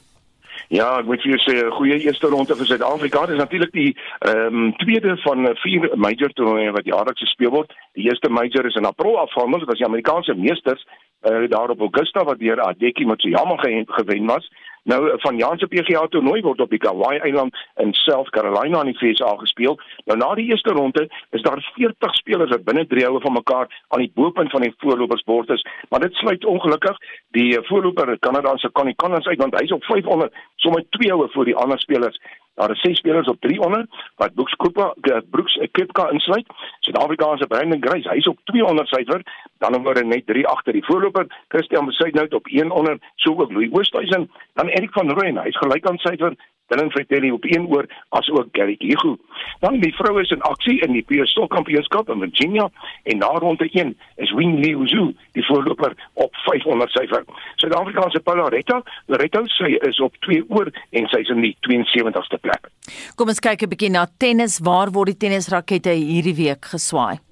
Ja, 0.68 0.98
ek 1.00 1.06
moet 1.08 1.22
jou 1.24 1.38
sê 1.40 1.64
'n 1.64 1.70
goeie 1.72 1.96
eerste 2.04 2.28
ronde 2.28 2.54
vir 2.56 2.66
Suid-Afrika. 2.66 3.20
Dit 3.26 3.36
is 3.36 3.42
natuurlik 3.42 3.72
die 3.72 3.96
ehm 4.18 4.54
um, 4.54 4.76
tweede 4.76 5.16
van 5.24 5.56
vier 5.64 5.90
major 5.96 6.28
toernooie 6.32 6.72
wat 6.72 6.84
jaarliks 6.84 7.20
gespeel 7.20 7.50
word. 7.50 7.72
Die 7.94 8.04
eerste 8.04 8.28
major 8.28 8.66
is 8.66 8.74
in 8.74 8.84
April 8.84 9.18
afhandel, 9.18 9.58
dit 9.58 9.68
was 9.68 9.78
die 9.78 9.86
Amerikaanse 9.86 10.34
meesters 10.34 10.84
uh, 11.22 11.48
daar 11.48 11.70
op 11.70 11.80
Augusta 11.80 12.24
wat 12.24 12.38
deur 12.38 12.60
Adeki 12.60 13.04
Matsuyama 13.06 13.56
gewen 13.86 14.26
was. 14.26 14.50
Nou 14.84 15.18
van 15.20 15.36
Jan 15.36 15.58
se 15.58 15.66
PGA 15.66 16.06
toernooi 16.06 16.40
word 16.42 16.60
op 16.60 16.70
die 16.70 16.78
Kauai 16.78 17.18
eiland 17.18 17.56
in 17.76 17.92
South 17.92 18.30
Carolina 18.30 18.80
in 18.80 18.92
die 18.92 18.98
VSA 18.98 19.34
gespeel. 19.36 19.78
Nou 20.04 20.18
na 20.18 20.34
die 20.34 20.48
eerste 20.50 20.72
ronde 20.72 21.08
is 21.30 21.42
daar 21.42 21.72
40 21.74 22.14
spelers 22.14 22.50
wat 22.50 22.64
binne 22.64 22.86
3 22.86 23.04
houe 23.04 23.20
van 23.20 23.32
mekaar 23.32 23.84
aan 23.88 24.04
die 24.04 24.12
bopunt 24.14 24.50
van 24.50 24.64
die 24.64 24.74
voorlopersbord 24.78 25.50
is, 25.50 25.66
maar 25.88 26.00
dit 26.00 26.14
sluit 26.14 26.44
ongelukkig 26.44 26.96
die 27.36 27.58
voorloper 27.62 28.18
Kanada 28.18 28.56
se 28.56 28.72
Connie 28.72 28.96
Collins 28.96 29.26
uit 29.26 29.38
want 29.38 29.60
hy's 29.60 29.72
op 29.72 29.84
500 29.84 30.34
sommer 30.56 30.84
2 30.90 31.12
houe 31.12 31.28
voor 31.32 31.44
die 31.44 31.56
ander 31.56 31.78
spelers. 31.80 32.20
Daar 32.58 32.70
is 32.70 32.80
ses 32.80 32.98
spelers 32.98 33.28
op 33.28 33.40
300 33.40 33.86
wat 34.16 34.34
Brooks 34.34 34.54
Kopa 34.56 34.94
Brooks 35.30 35.58
Kepka 35.70 36.08
insluit. 36.10 36.46
Suid-Afrikaanse 36.80 37.46
Brandon 37.46 37.82
Grace, 37.82 38.08
hy's 38.10 38.26
op 38.26 38.38
200 38.44 38.88
syfer, 38.88 39.22
dan 39.62 39.82
word 39.82 40.02
net 40.06 40.26
3 40.26 40.46
agter 40.46 40.74
die 40.74 40.84
voorloper. 40.84 41.26
Christian 41.48 41.86
Besuitnout 41.86 42.34
op 42.34 42.48
100, 42.50 43.02
so 43.14 43.30
ook 43.30 43.52
Louis 43.52 43.70
Oosthuizen, 43.72 44.30
dan 44.58 44.68
Erik 44.68 44.92
van 44.92 45.10
Rooyen, 45.10 45.38
hy's 45.42 45.58
gelyk 45.58 45.86
aan 45.86 46.02
syfer. 46.02 46.34
Dylan 46.68 46.90
Fratelli 46.90 47.30
op 47.32 47.44
1 47.44 47.66
oor 47.66 47.86
as 48.08 48.28
ook 48.30 48.48
Gary 48.52 48.76
Kigu. 48.76 49.16
Dan 49.60 49.80
die 49.80 49.94
vroue 49.94 50.22
is 50.22 50.30
in 50.30 50.42
aksie 50.48 50.78
in 50.84 50.92
die 50.92 51.04
PSL 51.08 51.48
kampioenskap 51.52 52.08
in 52.12 52.20
Virginia 52.24 52.68
en 53.02 53.18
na 53.18 53.30
ronde 53.42 53.68
1 53.72 53.94
is 54.16 54.32
Wing 54.36 54.58
Liu 54.64 54.86
Zhu 54.88 55.12
die 55.32 55.46
voorloper 55.46 55.94
op 56.12 56.34
500 56.46 56.90
syfer. 56.90 57.24
Suid-Afrikaanse 57.56 58.20
Paula 58.20 58.48
Retta, 58.52 58.82
Retta 59.06 59.44
sy 59.58 59.76
is 59.88 60.00
op 60.04 60.16
2 60.26 60.44
oor 60.48 60.72
en 60.90 61.08
sy 61.12 61.22
is 61.24 61.32
in 61.32 61.44
die 61.44 61.54
72ste 61.68 62.40
plek. 62.42 62.70
Kom 63.16 63.28
ons 63.28 63.40
kyk 63.40 63.62
'n 63.62 63.72
bietjie 63.72 63.90
na 63.90 64.06
tennis. 64.18 64.60
Waar 64.60 64.92
word 64.92 65.14
die 65.14 65.28
tennisrakette 65.28 65.90
hierdie 65.90 66.36
week 66.36 66.64
geswaai? 66.74 67.27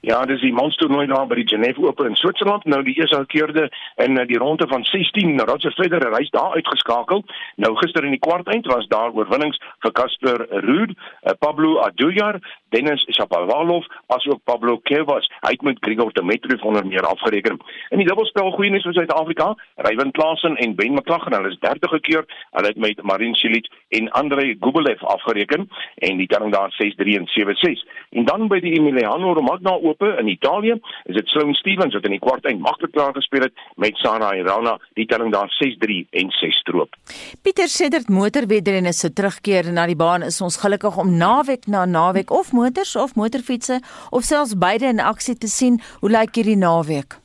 Ja, 0.00 0.24
dis 0.24 0.40
die 0.40 0.52
monstertoernooi 0.54 1.06
daar 1.10 1.26
by 1.26 1.40
die 1.40 1.46
Genève 1.48 1.82
Open 1.82 2.06
in 2.06 2.16
Switserland. 2.16 2.64
Nou 2.70 2.82
die 2.86 2.94
eerste 3.00 3.18
keerde 3.26 3.66
in 4.04 4.18
eh, 4.18 4.26
die 4.30 4.38
ronde 4.38 4.66
van 4.70 4.84
16, 4.84 5.40
Roger 5.40 5.72
Federer 5.74 6.12
reis 6.14 6.30
daar 6.30 6.54
uitgeskakel. 6.54 7.24
Nou 7.56 7.72
gister 7.80 8.04
in 8.06 8.14
die 8.14 8.22
kwartfinale 8.22 8.74
was 8.74 8.86
daar 8.92 9.10
oorwinnings 9.10 9.58
vir 9.82 9.92
Casper 9.92 10.46
Ruud, 10.62 10.94
eh, 11.22 11.34
Pablo 11.38 11.80
Aduyar, 11.82 12.38
Denis 12.70 13.02
Shapovalov, 13.10 13.86
asook 14.06 14.44
Pablo 14.44 14.78
Kevas. 14.78 15.26
Hy 15.40 15.56
het 15.56 15.62
met 15.66 15.80
Grigor 15.80 16.12
Dimitrov 16.12 16.62
onder 16.62 16.86
meer 16.86 17.06
afgereken. 17.06 17.58
In 17.90 17.98
die 17.98 18.06
dubbelspel 18.06 18.52
goeie 18.54 18.70
nuus 18.70 18.86
vir 18.86 18.94
Suid-Afrika, 19.00 19.54
Ryan 19.88 20.14
Klassen 20.14 20.56
en 20.56 20.76
Ben 20.78 20.94
McLaughlin, 20.94 21.40
hulle 21.40 21.50
is 21.50 21.58
30 21.64 22.00
keer, 22.06 22.24
hulle 22.54 22.70
het 22.70 22.78
met 22.78 23.02
Marin 23.02 23.34
Cilic 23.34 23.66
en 23.98 24.10
Andrei 24.10 24.56
Gubelev 24.60 25.02
afgereken 25.02 25.66
en 25.94 26.22
die 26.22 26.26
telling 26.26 26.52
daar 26.54 26.70
6-3 26.78 27.18
en 27.18 27.26
7-6. 27.34 27.84
En 28.10 28.24
dan 28.24 28.48
by 28.48 28.60
die 28.60 28.76
Emiliano 28.78 29.32
Romagna 29.32 29.74
Ope 29.88 30.10
in 30.20 30.28
Italië, 30.28 30.76
is 31.10 31.16
dit 31.16 31.28
Sloane 31.32 31.56
Stevens 31.58 31.96
wat 31.96 32.06
in 32.08 32.16
die 32.16 32.22
kwart 32.22 32.46
eind 32.48 32.62
maklik 32.64 32.92
klaar 32.94 33.14
gespeel 33.16 33.48
het 33.48 33.64
met 33.76 33.96
Sara 34.02 34.34
Irana, 34.36 34.76
die 34.98 35.06
telling 35.10 35.32
daar 35.34 35.50
6-3 35.58 36.00
en 36.22 36.32
6 36.40 36.60
stroop. 36.62 36.96
Pieter 37.42 37.68
Sedert 37.72 38.08
motorwedrenne 38.08 38.92
se 38.92 39.12
terugkeer 39.12 39.72
na 39.72 39.86
die 39.90 39.98
baan 39.98 40.26
is 40.26 40.40
ons 40.44 40.60
gelukkig 40.62 40.98
om 41.00 41.14
naweek 41.16 41.66
na 41.66 41.84
naweek 41.84 42.30
of 42.30 42.52
motors 42.52 42.96
of 42.96 43.16
motorfietsse 43.16 43.80
of 44.10 44.28
selfs 44.28 44.58
beide 44.58 44.92
in 44.92 45.00
aksie 45.00 45.38
te 45.38 45.48
sien. 45.48 45.80
Hoe 46.00 46.12
lyk 46.12 46.36
hierdie 46.36 46.58
naweek? 46.58 47.18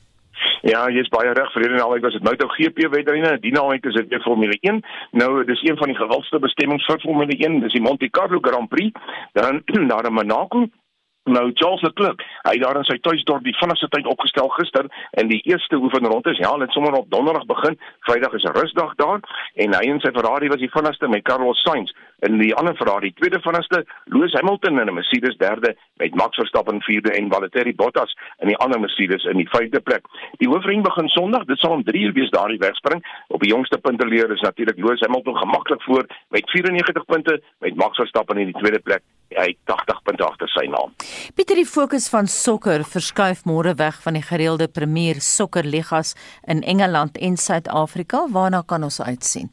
Ja, 0.64 0.86
jy's 0.88 1.10
baie 1.12 1.32
reg. 1.36 1.50
Verlede 1.52 1.76
naweek 1.76 2.04
was 2.06 2.14
dit 2.16 2.24
MotoGP 2.24 2.86
wedrenne, 2.94 3.34
die 3.42 3.52
naweek 3.52 3.84
is 3.84 3.98
dit 3.98 4.08
weer 4.08 4.22
Formule 4.24 4.56
1. 4.60 4.80
Nou, 5.20 5.44
dis 5.44 5.60
een 5.66 5.76
van 5.76 5.92
die 5.92 5.98
gewildste 5.98 6.40
bestemmings 6.40 6.86
vir 6.88 7.02
Formule 7.02 7.36
1, 7.36 7.58
dis 7.66 7.76
die 7.76 7.82
Monte 7.84 8.08
Carlo 8.08 8.40
Grand 8.40 8.70
Prix. 8.72 8.96
Dan 9.36 9.60
in 9.76 9.90
Monaco 10.12 10.64
Nou 11.24 11.50
Charles 11.54 11.80
Leclerc, 11.80 12.20
hy 12.44 12.58
daar 12.60 12.76
in 12.76 12.84
sy 12.84 12.98
tuisdorp 13.00 13.46
die 13.46 13.54
vinnigste 13.56 13.88
tyd 13.94 14.08
opgestel 14.12 14.50
gister 14.58 14.90
in 15.22 15.30
die 15.30 15.40
eerste 15.48 15.78
oefenronde. 15.80 16.34
Ja, 16.36 16.50
hulle 16.52 16.66
het 16.66 16.76
sommer 16.76 16.98
op 16.98 17.08
donderdag 17.14 17.46
begin. 17.48 17.78
Vrydag 18.04 18.36
is 18.36 18.44
'n 18.44 18.52
rusdag 18.58 18.92
daar 19.00 19.20
en 19.54 19.74
hy 19.74 19.84
en 19.90 20.00
sy 20.00 20.12
Ferrari 20.12 20.48
was 20.48 20.60
die 20.60 20.74
vinnigste 20.76 21.08
met 21.08 21.24
Carlos 21.24 21.62
Sainz 21.62 21.92
in 22.18 22.38
die 22.38 22.54
ander 22.54 22.76
Ferrari 22.76 23.12
tweede 23.12 23.40
vinnigste, 23.40 23.84
Lewis 24.04 24.32
Hamilton 24.32 24.80
in 24.80 24.88
'n 24.88 24.94
Mercedes 24.94 25.36
derde 25.36 25.76
met 25.96 26.14
Max 26.14 26.36
Verstappen 26.36 26.82
vierde 26.82 27.10
en 27.10 27.30
Valtteri 27.30 27.74
Bottas 27.74 28.16
in 28.38 28.48
die 28.48 28.56
ander 28.56 28.80
Mercedes 28.80 29.24
in 29.24 29.36
die 29.36 29.48
vyfde 29.48 29.80
plek. 29.80 30.04
Die 30.38 30.48
hoofring 30.48 30.82
begin 30.82 31.08
Sondag, 31.08 31.44
dit 31.44 31.58
sal 31.58 31.70
om 31.70 31.84
3 31.84 32.00
uur 32.00 32.12
wees 32.12 32.30
daardie 32.30 32.58
wegspring. 32.58 33.04
Op 33.28 33.40
die 33.40 33.50
jongste 33.50 33.78
punte 33.78 34.06
leer 34.06 34.30
is 34.30 34.40
natuurlik 34.40 34.76
Lewis 34.76 35.00
Hamilton 35.00 35.36
gemaklik 35.36 35.82
voor 35.82 36.06
met 36.28 36.50
94 36.50 37.04
punte 37.04 37.42
met 37.58 37.76
Max 37.76 37.96
Verstappen 37.96 38.38
in 38.38 38.46
die 38.46 38.60
tweede 38.60 38.78
plek 38.78 39.02
hy 39.38 39.54
80 39.64 40.02
punte 40.06 40.24
agter 40.26 40.50
sy 40.52 40.66
naam. 40.70 40.94
Pieter 41.34 41.58
die 41.58 41.68
fokus 41.68 42.08
van 42.12 42.28
sokker 42.30 42.84
verskuif 42.88 43.44
môre 43.48 43.74
weg 43.80 44.00
van 44.04 44.18
die 44.18 44.24
gereelde 44.24 44.68
Premier 44.68 45.20
Sokkerligas 45.24 46.14
in 46.46 46.62
Engeland 46.62 47.18
en 47.18 47.36
Suid-Afrika. 47.36 48.26
Waarna 48.30 48.62
kan 48.66 48.86
ons 48.86 49.00
uitsien? 49.00 49.50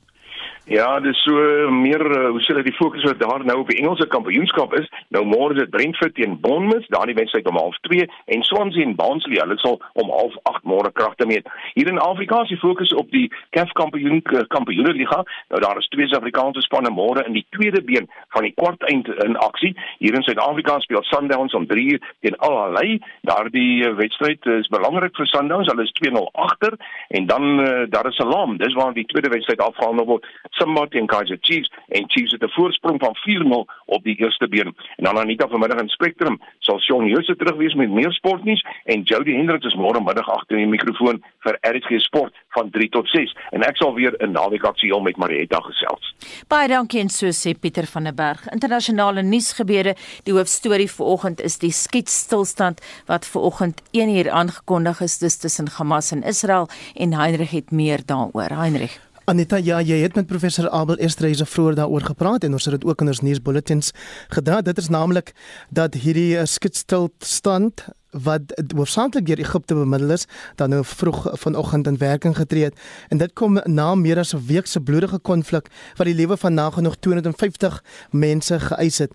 Ja, 0.65 0.99
dis 0.99 1.17
so 1.25 1.33
meer 1.73 2.03
uh, 2.05 2.27
hoe 2.29 2.41
sê 2.45 2.53
dit 2.53 2.67
die 2.69 2.75
fokus 2.77 3.01
wat 3.07 3.17
daar 3.19 3.41
nou 3.45 3.55
op 3.63 3.69
die 3.71 3.79
Engelse 3.81 4.05
kampioenskap 4.07 4.75
is. 4.77 4.85
Nou 5.09 5.23
môre 5.25 5.55
is 5.55 5.63
dit 5.63 5.71
Brentford 5.73 6.13
teen 6.13 6.35
Bournemouth, 6.39 6.85
daar 6.93 7.09
die 7.09 7.17
wedstryd 7.17 7.47
om 7.49 7.57
0:30 7.57 8.05
en 8.35 8.43
Swansea 8.45 8.85
en 8.85 8.93
Barnsley, 8.95 9.39
hulle 9.41 9.57
sal 9.57 9.79
om 9.97 10.11
0:30 10.13 10.61
môre 10.69 10.91
kragte 10.93 11.25
meet. 11.25 11.49
Hier 11.73 11.89
in 11.89 11.97
Afrika 11.99 12.43
is 12.45 12.53
die 12.53 12.59
fokus 12.61 12.93
op 12.93 13.09
die 13.09 13.31
CAF 13.57 13.71
kampioen 13.73 14.21
uh, 14.21 14.43
kampioenliga. 14.53 15.23
Nou 15.49 15.61
daar 15.65 15.81
is 15.81 15.87
twee 15.87 16.07
Suid-Afrikaanse 16.07 16.61
spanne 16.61 16.93
môre 16.93 17.25
in 17.25 17.33
die 17.33 17.45
tweede 17.49 17.81
been 17.81 18.05
van 18.29 18.45
die 18.45 18.53
kwart 18.53 18.85
eind 18.93 19.09
in 19.25 19.37
aksie. 19.41 19.73
Hier 19.97 20.13
in 20.13 20.23
Suid-Afrika 20.29 20.77
speel 20.85 21.03
Sundowns 21.09 21.57
om 21.57 21.65
3:00 21.73 21.97
teen 22.21 22.37
Al 22.37 22.57
Ahly. 22.67 23.01
Daardie 23.21 23.89
wedstryd 23.97 24.45
is 24.45 24.69
belangrik 24.69 25.17
vir 25.17 25.25
Sundowns. 25.33 25.73
Hulle 25.73 25.89
is 25.89 25.97
2-0 26.05 26.21
agter 26.31 26.77
en 27.09 27.25
dan 27.25 27.59
uh, 27.59 27.83
daar 27.89 28.07
is 28.07 28.15
Salam. 28.15 28.57
Dis 28.57 28.77
waar 28.77 28.93
die 28.93 29.09
tweede 29.09 29.33
wedstryd 29.33 29.59
afgehandel 29.61 30.05
word. 30.05 30.25
Simba 30.51 30.85
teen 30.87 31.07
Kaizer 31.07 31.37
Chiefs 31.41 31.71
en 31.87 32.09
Chiefs 32.09 32.31
het 32.31 32.43
'n 32.43 32.49
voorsprong 32.49 32.99
van 32.99 33.15
4-0 33.15 33.67
op 33.85 34.03
die 34.03 34.15
eerste 34.15 34.47
been. 34.47 34.75
En 34.95 35.03
dan 35.03 35.17
Anita 35.17 35.47
vanmiddag 35.47 35.79
in 35.79 35.89
Spectrum 35.89 36.41
sal 36.59 36.79
Shaun 36.79 37.07
Jose 37.07 37.35
terug 37.35 37.55
wees 37.55 37.73
met 37.73 37.89
meer 37.89 38.11
sportnuus 38.11 38.65
en 38.83 39.01
Jody 39.01 39.31
Hendricks 39.35 39.65
is 39.65 39.75
môre 39.75 40.03
middag 40.03 40.29
agter 40.29 40.57
die 40.57 40.67
mikrofoon 40.67 41.23
vir 41.39 41.57
RSG 41.61 41.99
Sport 41.99 42.33
van 42.49 42.69
3 42.69 42.89
tot 42.89 43.07
6 43.07 43.35
en 43.51 43.63
ek 43.63 43.77
sal 43.77 43.93
weer 43.93 44.15
'n 44.19 44.31
naweek 44.31 44.63
aktueel 44.63 45.01
met 45.01 45.17
Marietta 45.17 45.59
gesels. 45.59 46.15
Baie 46.47 46.67
dankie 46.67 46.99
en 47.01 47.09
so 47.09 47.27
sê 47.27 47.59
Pieter 47.59 47.85
van 47.85 48.03
der 48.03 48.13
Berg. 48.13 48.47
Internasionale 48.51 49.21
nuusgebeure, 49.21 49.95
die 50.23 50.33
hoofstorie 50.33 50.91
vanoggend 50.91 51.41
is 51.41 51.57
die 51.57 51.71
skietstilstand 51.71 52.81
wat 53.05 53.27
vanoggend 53.27 53.81
1 53.91 54.09
uur 54.09 54.31
aangekondig 54.31 55.01
is 55.01 55.37
tussen 55.37 55.67
Hamas 55.77 56.11
en 56.11 56.23
Israel 56.23 56.67
en 56.95 57.13
Heinrich 57.13 57.51
het 57.51 57.71
meer 57.71 57.99
daaroor. 58.05 58.49
Heinrich 58.49 59.10
Anita, 59.29 59.59
ja, 59.61 59.77
jy 59.85 59.99
het 60.01 60.15
met 60.17 60.25
professor 60.25 60.65
Abel 60.73 60.97
Estreise 60.97 61.45
vroeër 61.45 61.75
daaroor 61.77 62.01
gepraat 62.09 62.43
en 62.43 62.55
ons 62.57 62.65
het 62.65 62.79
dit 62.79 62.85
ook 62.89 63.03
in 63.03 63.11
ons 63.11 63.21
nuusbulletins 63.21 63.91
gedra. 64.33 64.61
Dit 64.65 64.81
is 64.81 64.89
naamlik 64.89 65.35
dat 65.69 65.93
hierdie 65.93 66.39
uh, 66.39 66.45
skitstilstand 66.49 67.85
wat 68.11 68.41
hoofsaaklik 68.75 69.25
deur 69.25 69.39
Egipte 69.39 69.75
bemiddel 69.75 70.09
is, 70.09 70.25
dan 70.55 70.69
nou 70.69 70.83
vroeg 70.85 71.27
vanoggend 71.39 71.87
in 71.87 71.97
werking 71.97 72.35
getree 72.35 72.63
het 72.63 72.79
en 73.09 73.17
dit 73.17 73.33
kom 73.33 73.59
na 73.63 73.95
meer 73.95 74.19
as 74.19 74.33
'n 74.33 74.45
week 74.45 74.67
se 74.67 74.79
bloedige 74.79 75.19
konflik 75.19 75.67
wat 75.95 76.05
die 76.07 76.15
lewe 76.15 76.37
van 76.37 76.53
nagenoeg 76.53 76.95
250 76.99 77.83
mense 78.11 78.59
geëis 78.59 78.97
het. 78.97 79.11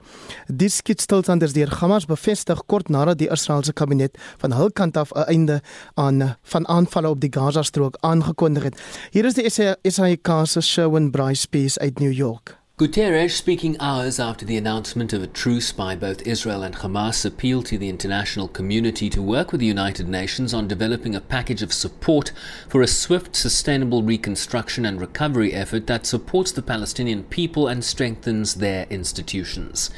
Die 0.47 0.69
skitstilstand 0.69 1.43
is 1.43 1.53
deur 1.53 1.75
Hamas 1.81 2.05
bevestig 2.05 2.63
kort 2.67 2.89
nadat 2.89 3.19
die 3.19 3.31
Israeliese 3.31 3.73
kabinet 3.73 4.19
van 4.39 4.53
hul 4.53 4.71
kant 4.71 4.97
af 4.97 5.13
'n 5.13 5.29
einde 5.29 5.61
aan 5.95 6.37
van 6.43 6.69
aanvalle 6.69 7.09
op 7.09 7.21
die 7.21 7.33
Gaza-strook 7.33 7.97
aangekondig 8.01 8.63
het. 8.63 8.81
Hier 9.11 9.25
is 9.25 9.35
die 9.35 9.51
SAK 9.91 10.47
se 10.47 10.61
Sherwin 10.61 11.11
Bryce 11.11 11.49
piece 11.49 11.79
uit 11.79 11.99
New 11.99 12.13
York. 12.13 12.66
Guterres, 12.79 13.31
speaking 13.31 13.75
hours 13.81 14.21
after 14.21 14.45
the 14.45 14.59
announcement 14.59 15.15
of 15.15 15.23
a 15.23 15.27
truce 15.27 15.73
by 15.73 15.97
both 15.97 16.27
Israel 16.27 16.63
and 16.63 16.75
Hamas, 16.75 17.25
appealed 17.25 17.65
to 17.65 17.79
the 17.79 17.89
international 17.89 18.49
community 18.49 19.09
to 19.09 19.23
work 19.23 19.51
with 19.51 19.61
the 19.61 19.67
United 19.67 20.11
Nations 20.11 20.53
on 20.53 20.69
developing 20.69 21.15
a 21.15 21.23
package 21.23 21.63
of 21.63 21.73
support 21.73 22.33
for 22.69 22.83
a 22.83 22.87
swift, 22.87 23.35
sustainable 23.35 24.03
reconstruction 24.03 24.85
and 24.85 25.01
recovery 25.01 25.55
effort 25.55 25.87
that 25.87 26.05
supports 26.05 26.53
the 26.53 26.61
Palestinian 26.61 27.25
people 27.25 27.67
and 27.67 27.83
strengthens 27.83 28.57
their 28.57 28.87
institutions. 28.91 29.89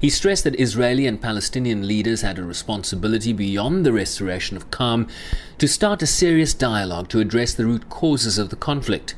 He 0.00 0.10
stressed 0.10 0.42
that 0.42 0.58
Israeli 0.58 1.06
and 1.06 1.22
Palestinian 1.22 1.86
leaders 1.86 2.22
had 2.22 2.40
a 2.40 2.42
responsibility 2.42 3.32
beyond 3.32 3.86
the 3.86 3.92
restoration 3.92 4.56
of 4.56 4.72
calm 4.72 5.06
to 5.58 5.68
start 5.68 6.02
a 6.02 6.06
serious 6.08 6.52
dialogue 6.52 7.08
to 7.10 7.20
address 7.20 7.54
the 7.54 7.64
root 7.64 7.88
causes 7.88 8.38
of 8.38 8.50
the 8.50 8.56
conflict. 8.56 9.14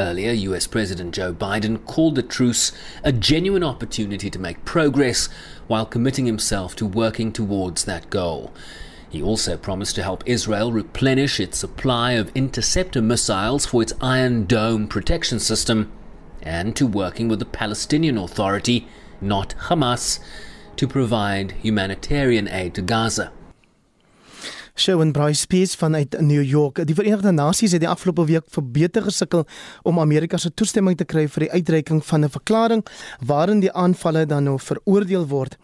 Earlier, 0.00 0.32
US 0.32 0.66
President 0.66 1.14
Joe 1.14 1.32
Biden 1.32 1.84
called 1.84 2.16
the 2.16 2.22
truce 2.22 2.72
a 3.04 3.12
genuine 3.12 3.62
opportunity 3.62 4.28
to 4.28 4.38
make 4.40 4.64
progress 4.64 5.28
while 5.68 5.86
committing 5.86 6.26
himself 6.26 6.74
to 6.76 6.86
working 6.86 7.32
towards 7.32 7.84
that 7.84 8.10
goal. 8.10 8.52
He 9.08 9.22
also 9.22 9.56
promised 9.56 9.94
to 9.94 10.02
help 10.02 10.24
Israel 10.26 10.72
replenish 10.72 11.38
its 11.38 11.58
supply 11.58 12.12
of 12.12 12.32
interceptor 12.34 13.00
missiles 13.00 13.66
for 13.66 13.82
its 13.82 13.92
Iron 14.00 14.46
Dome 14.46 14.88
protection 14.88 15.38
system 15.38 15.92
and 16.42 16.74
to 16.74 16.86
working 16.88 17.28
with 17.28 17.38
the 17.38 17.44
Palestinian 17.44 18.18
Authority, 18.18 18.88
not 19.20 19.54
Hamas, 19.68 20.18
to 20.74 20.88
provide 20.88 21.52
humanitarian 21.52 22.48
aid 22.48 22.74
to 22.74 22.82
Gaza. 22.82 23.30
Shawn 24.76 25.12
Bryce 25.12 25.40
Spears 25.40 25.74
vanuit 25.74 26.20
New 26.20 26.42
York. 26.42 26.86
Die 26.86 26.94
Verenigde 26.94 27.30
Nasies 27.30 27.72
het 27.72 27.80
die 27.84 27.88
afgelope 27.88 28.24
week 28.26 28.48
vir 28.50 28.64
beter 28.74 29.04
gesukkel 29.06 29.44
om 29.86 30.00
Amerika 30.02 30.36
se 30.36 30.50
toestemming 30.50 30.96
te 30.98 31.06
kry 31.06 31.28
vir 31.30 31.46
die 31.46 31.50
uitreiking 31.52 32.00
van 32.04 32.24
'n 32.24 32.30
verklaring 32.34 32.82
waarin 33.22 33.60
die 33.60 33.72
aanvalle 33.72 34.26
dan 34.26 34.44
nou 34.44 34.58
veroordeel 34.58 35.28
word. 35.28 35.56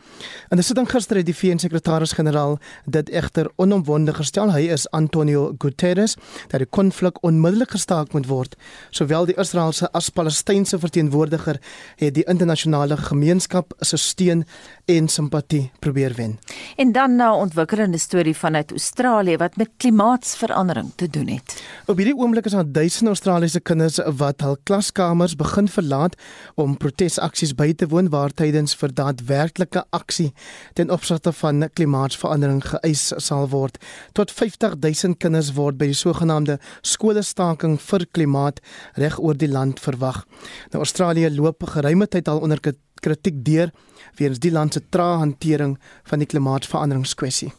In 0.48 0.58
'n 0.58 0.62
sitting 0.62 0.90
gister 0.90 1.16
het 1.16 1.26
die 1.26 1.34
VN-sekretaris-generaal 1.34 2.58
dit 2.84 3.08
egter 3.08 3.50
onomwonde 3.56 4.14
gestel. 4.14 4.52
Hy 4.52 4.60
is 4.60 4.90
Antonio 4.90 5.54
Guterres 5.58 6.16
dat 6.48 6.60
die 6.60 6.68
konflik 6.70 7.22
onmiddellik 7.22 7.70
gestaak 7.70 8.12
moet 8.12 8.26
word. 8.26 8.56
Sowel 8.90 9.26
die 9.26 9.36
Israeliese 9.36 9.92
as 9.92 10.08
Palestynse 10.08 10.78
verteenwoordiger 10.78 11.60
het 11.96 12.14
die 12.14 12.24
internasionale 12.24 12.96
gemeenskap 12.96 13.72
se 13.80 13.96
steun 13.96 14.44
en 14.84 15.08
simpatie 15.08 15.70
probeer 15.78 16.14
wen. 16.16 16.38
En 16.76 16.92
dan 16.92 17.16
na 17.16 17.34
ontwikkelende 17.34 17.98
storie 17.98 18.36
vanuit 18.36 18.70
Australië 18.70 19.36
wat 19.36 19.56
met 19.56 19.70
klimaatsverandering 19.76 20.92
te 20.94 21.08
doen 21.08 21.28
het. 21.28 21.62
Op 21.86 21.96
hierdie 21.96 22.16
oomblik 22.16 22.44
is 22.44 22.52
daar 22.52 22.72
duisende 22.72 23.10
Australiese 23.10 23.60
kinders 23.60 24.00
wat 24.16 24.40
hul 24.40 24.56
klaskamers 24.62 25.36
begin 25.36 25.68
verlaat 25.68 26.16
om 26.54 26.76
protesaksies 26.76 27.54
by 27.54 27.72
te 27.74 27.88
woon 27.90 28.08
waar 28.08 28.34
tydens 28.34 28.74
vir 28.74 28.94
daadwerklike 28.94 29.84
aksie 30.00 30.30
ten 30.74 30.90
opsigte 30.90 31.32
van 31.42 31.68
klimaatsverandering 31.76 32.62
geëis 32.72 33.06
sal 33.22 33.48
word. 33.52 33.78
Tot 34.16 34.32
50000 34.34 35.18
kinders 35.20 35.52
word 35.56 35.78
by 35.80 35.90
die 35.92 35.98
sogenaamde 35.98 36.58
skolestaking 36.82 37.78
vir 37.90 38.06
klimaat 38.10 38.60
reg 39.00 39.18
oor 39.20 39.38
die 39.38 39.50
land 39.50 39.80
verwag. 39.80 40.24
Nou 40.72 40.82
Australië 40.84 41.30
loop 41.36 41.68
geruime 41.74 42.08
tyd 42.08 42.28
al 42.28 42.42
onder 42.44 42.60
kritiek 43.00 43.44
deur 43.44 43.70
weens 44.18 44.38
die 44.38 44.52
land 44.52 44.74
se 44.74 44.82
trae 44.88 45.18
hantering 45.20 45.76
van 46.08 46.22
die 46.22 46.28
klimaatsveranderingskwessie. 46.28 47.52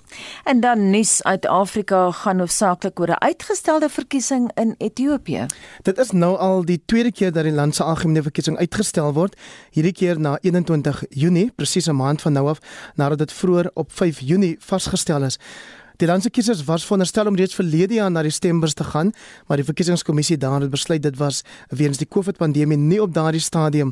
En 0.43 0.59
dan 0.59 0.89
nuus 0.89 1.23
uit 1.23 1.45
Afrika 1.45 2.11
gaan 2.11 2.39
hoofsaaklik 2.39 2.99
oor 2.99 3.07
'n 3.07 3.23
uitgestelde 3.23 3.89
verkiesing 3.89 4.51
in 4.53 4.75
Ethiopië. 4.77 5.45
Dit 5.81 5.97
is 5.97 6.11
nou 6.11 6.37
al 6.37 6.65
die 6.65 6.81
tweede 6.85 7.11
keer 7.11 7.31
dat 7.31 7.43
die 7.43 7.53
land 7.53 7.75
se 7.75 7.83
algemene 7.83 8.21
verkiesing 8.21 8.57
uitgestel 8.57 9.13
word, 9.13 9.35
hierdie 9.71 9.93
keer 9.93 10.19
na 10.19 10.37
21 10.41 11.03
Junie, 11.09 11.51
presies 11.55 11.87
'n 11.87 11.95
maand 11.95 12.21
van 12.21 12.33
nou 12.33 12.47
af 12.47 12.59
nadat 12.95 13.17
dit 13.17 13.31
vroeër 13.31 13.71
op 13.73 13.91
5 13.91 14.19
Junie 14.19 14.55
vasgestel 14.59 15.23
is. 15.23 15.39
Die 16.01 16.07
landse 16.09 16.31
kiesers 16.33 16.63
was 16.65 16.81
veronderstel 16.81 17.27
om 17.29 17.35
reeds 17.37 17.53
verlede 17.53 17.99
jaar 17.99 18.09
na 18.09 18.23
die 18.25 18.33
stembus 18.33 18.73
te 18.73 18.81
gaan, 18.87 19.11
maar 19.45 19.61
die 19.61 19.65
verkiesingskommissie 19.67 20.37
daar 20.41 20.63
het 20.63 20.71
besluit 20.73 21.03
dit 21.05 21.17
was 21.19 21.43
weens 21.69 21.99
die 22.01 22.07
COVID-pandemie 22.09 22.77
nie 22.77 22.97
op 23.03 23.13
daardie 23.13 23.41
stadium 23.41 23.91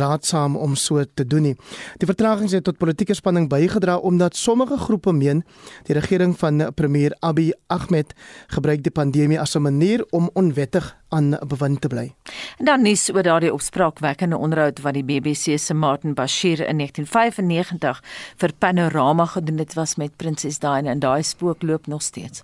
raadsaam 0.00 0.56
om 0.56 0.72
so 0.72 1.04
te 1.04 1.26
doen 1.28 1.50
nie. 1.50 1.56
Die 2.00 2.08
vertragings 2.08 2.54
het 2.56 2.64
tot 2.64 2.80
politieke 2.80 3.12
spanning 3.18 3.50
bygedra 3.52 3.98
omdat 3.98 4.40
sommige 4.40 4.78
groepe 4.80 5.12
meen 5.12 5.44
die 5.84 5.98
regering 6.00 6.32
van 6.40 6.64
premier 6.74 7.12
Abiy 7.20 7.52
Ahmed 7.68 8.16
gebruik 8.56 8.80
die 8.80 8.96
pandemie 8.96 9.40
as 9.40 9.54
'n 9.54 9.60
manier 9.68 10.06
om 10.10 10.30
onwettig 10.32 10.96
aan 11.10 11.36
bewind 11.46 11.80
te 11.80 11.88
bly. 11.88 12.14
En 12.58 12.64
dan 12.64 12.82
nuus 12.82 13.08
oor 13.12 13.22
daardie 13.22 13.52
opspraakwekkende 13.52 14.36
onderhoud 14.36 14.80
wat 14.84 14.94
die 14.94 15.04
BBC 15.04 15.58
se 15.58 15.74
Martin 15.74 16.14
Bashir 16.14 16.60
in 16.66 16.78
1995 16.78 18.02
vir 18.36 18.52
Panorama 18.58 19.26
gedoen 19.26 19.58
het 19.58 19.74
was 19.74 19.96
met 19.96 20.16
Prinses 20.16 20.58
Diana 20.58 20.90
en 20.90 21.02
daai 21.02 21.22
spook 21.50 21.62
loop 21.62 21.86
nog 21.86 22.02
steeds. 22.02 22.42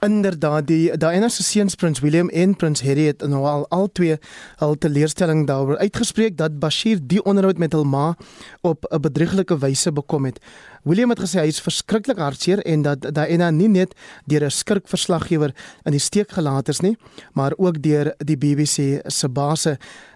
Inderdaad, 0.00 0.66
die 0.66 0.96
Diana 0.96 1.28
se 1.28 1.42
seuns 1.42 1.74
Prins 1.74 2.00
William 2.00 2.28
en 2.28 2.56
Prins 2.56 2.82
Harry 2.82 3.06
het 3.06 3.22
nou 3.26 3.44
al 3.46 3.64
al 3.68 3.88
twee 3.92 4.18
al 4.58 4.76
teleurstelling 4.78 5.46
daaroor 5.46 5.78
uitgespreek 5.78 6.36
dat 6.36 6.58
Bashir 6.58 7.00
die 7.02 7.22
onderhoud 7.24 7.58
met 7.58 7.72
hul 7.72 7.84
ma 7.84 8.14
op 8.60 8.84
'n 8.90 9.00
bedrieglike 9.00 9.58
wyse 9.58 9.92
bekom 9.92 10.24
het. 10.24 10.38
William 10.82 11.10
het 11.10 11.20
gesê 11.20 11.40
hy 11.40 11.46
is 11.46 11.60
verskriklik 11.60 12.18
hartseer 12.18 12.60
en 12.66 12.82
dat 12.82 13.14
Diana 13.14 13.50
nie 13.50 13.68
net 13.68 13.94
deur 14.26 14.44
'n 14.44 14.50
skurkverslaggewer 14.50 15.54
in 15.84 15.92
die 15.92 16.00
steek 16.00 16.30
gelaat 16.30 16.68
is 16.68 16.80
nie, 16.80 16.96
maar 17.32 17.52
ook 17.56 17.82
deur 17.82 18.14
die 18.18 18.36
BBC 18.36 19.00
se 19.06 19.28
baas 19.28 19.66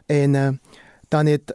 en 0.07 0.35
uh, 0.35 0.49
dan 1.09 1.27
het 1.27 1.55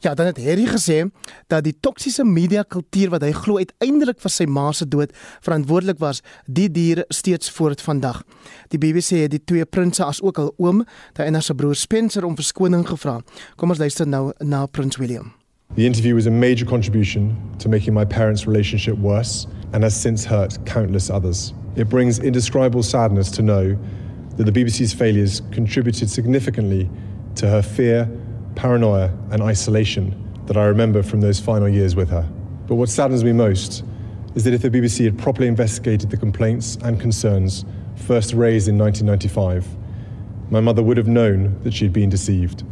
Ja, 0.00 0.14
dan 0.14 0.26
het 0.26 0.38
Harry 0.38 0.66
gesê 0.66 1.10
dat 1.46 1.64
die 1.64 1.74
toksiese 1.80 2.24
media 2.24 2.62
kultuur 2.62 3.10
wat 3.10 3.24
hy 3.26 3.32
glo 3.34 3.58
uiteindelik 3.58 4.20
vir 4.22 4.30
sy 4.30 4.44
ma 4.46 4.68
se 4.72 4.86
dood 4.86 5.10
verantwoordelik 5.42 5.98
was, 5.98 6.20
die 6.46 6.68
dier 6.70 7.02
steeds 7.10 7.50
voort 7.50 7.82
vandag. 7.82 8.20
Die 8.70 8.78
BBC 8.78 9.24
het 9.24 9.34
die 9.34 9.42
twee 9.42 9.66
prinses 9.66 10.06
as 10.06 10.20
ook 10.22 10.38
al 10.38 10.52
oom, 10.62 10.84
Diana 11.18 11.40
se 11.42 11.54
broer 11.54 11.74
Spencer 11.74 12.24
om 12.24 12.38
verskoning 12.38 12.86
gevra. 12.86 13.16
Kom 13.56 13.74
ons 13.74 13.82
luister 13.82 14.06
nou 14.06 14.30
na 14.38 14.66
Prins 14.66 15.00
William. 15.02 15.32
The 15.74 15.86
interview 15.86 16.14
was 16.14 16.26
a 16.26 16.30
major 16.30 16.64
contribution 16.64 17.34
to 17.58 17.68
making 17.68 17.92
my 17.92 18.04
parents' 18.04 18.46
relationship 18.46 18.96
worse 18.98 19.48
and 19.72 19.82
has 19.82 20.00
since 20.00 20.24
hurt 20.24 20.64
countless 20.64 21.10
others. 21.10 21.52
It 21.74 21.88
brings 21.88 22.20
indescribable 22.20 22.82
sadness 22.82 23.30
to 23.32 23.42
know 23.42 23.76
that 24.36 24.44
the 24.46 24.52
BBC's 24.52 24.94
failures 24.94 25.42
contributed 25.50 26.08
significantly 26.08 26.88
to 27.34 27.48
her 27.48 27.62
fear 27.62 28.08
paranoia, 28.54 29.10
and 29.30 29.42
isolation 29.42 30.14
that 30.46 30.56
I 30.56 30.64
remember 30.64 31.02
from 31.02 31.20
those 31.20 31.38
final 31.38 31.68
years 31.68 31.94
with 31.94 32.08
her. 32.10 32.28
But 32.66 32.76
what 32.76 32.88
saddens 32.88 33.24
me 33.24 33.32
most 33.32 33.84
is 34.34 34.44
that 34.44 34.54
if 34.54 34.62
the 34.62 34.70
BBC 34.70 35.04
had 35.04 35.18
properly 35.18 35.48
investigated 35.48 36.10
the 36.10 36.16
complaints 36.16 36.76
and 36.82 37.00
concerns 37.00 37.64
first 37.96 38.32
raised 38.32 38.68
in 38.68 38.78
1995, 38.78 39.66
my 40.50 40.60
mother 40.60 40.82
would 40.82 40.96
have 40.96 41.08
known 41.08 41.60
that 41.62 41.74
she 41.74 41.84
had 41.84 41.92
been 41.92 42.08
deceived. 42.08 42.64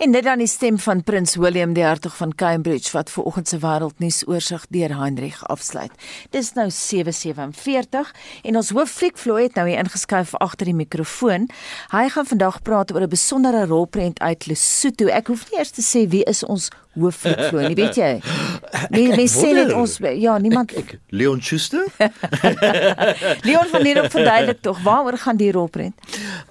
En 0.00 0.12
dit 0.12 0.24
dan 0.24 0.40
die 0.40 0.48
stem 0.48 0.78
van 0.80 1.02
Prins 1.04 1.34
William 1.36 1.74
die 1.76 1.82
hertog 1.84 2.14
van 2.16 2.30
Cambridge 2.34 2.88
wat 2.92 3.10
ver 3.12 3.26
oggend 3.28 3.48
se 3.48 3.58
wêreldnuus 3.60 4.22
oorsig 4.24 4.62
deur 4.72 4.94
Heinrich 4.96 5.42
afsluit. 5.52 5.92
Dis 6.32 6.54
nou 6.56 6.70
7:47 6.72 8.12
en 8.42 8.56
ons 8.56 8.70
hoof 8.70 8.90
Fliek 8.90 9.18
Floyd 9.20 9.50
het 9.50 9.58
nou 9.60 9.66
hier 9.68 9.82
ingeskuif 9.82 10.32
agter 10.40 10.70
die 10.72 10.74
mikrofoon. 10.74 11.50
Hy 11.92 12.08
gaan 12.08 12.26
vandag 12.26 12.62
praat 12.62 12.94
oor 12.94 13.04
'n 13.04 13.08
besondere 13.08 13.66
rolprent 13.66 14.20
uit 14.20 14.46
Lesotho. 14.46 15.06
Ek 15.06 15.26
hoef 15.26 15.50
nie 15.50 15.58
eers 15.58 15.70
te 15.70 15.82
sê 15.82 16.08
wie 16.08 16.24
is 16.24 16.44
ons 16.44 16.70
hoof 16.94 17.16
Fliek 17.16 17.44
Floyd 17.48 17.68
nie, 17.68 17.84
weet 17.84 17.96
jy? 17.96 18.20
Nee, 18.90 19.08
nee, 19.08 19.28
sê 19.28 19.52
net 19.52 19.72
ons 19.72 19.98
ja, 19.98 20.38
niemand 20.38 20.72
ek, 20.72 20.78
ek, 20.78 20.98
Leon 21.08 21.42
Schuster? 21.42 21.84
Leon 23.46 23.66
van 23.68 23.84
hier 23.84 24.04
op 24.04 24.10
verduidelik 24.10 24.60
tog, 24.62 24.80
waaroor 24.82 25.18
gaan 25.18 25.36
die 25.36 25.52
rolprent? 25.52 25.94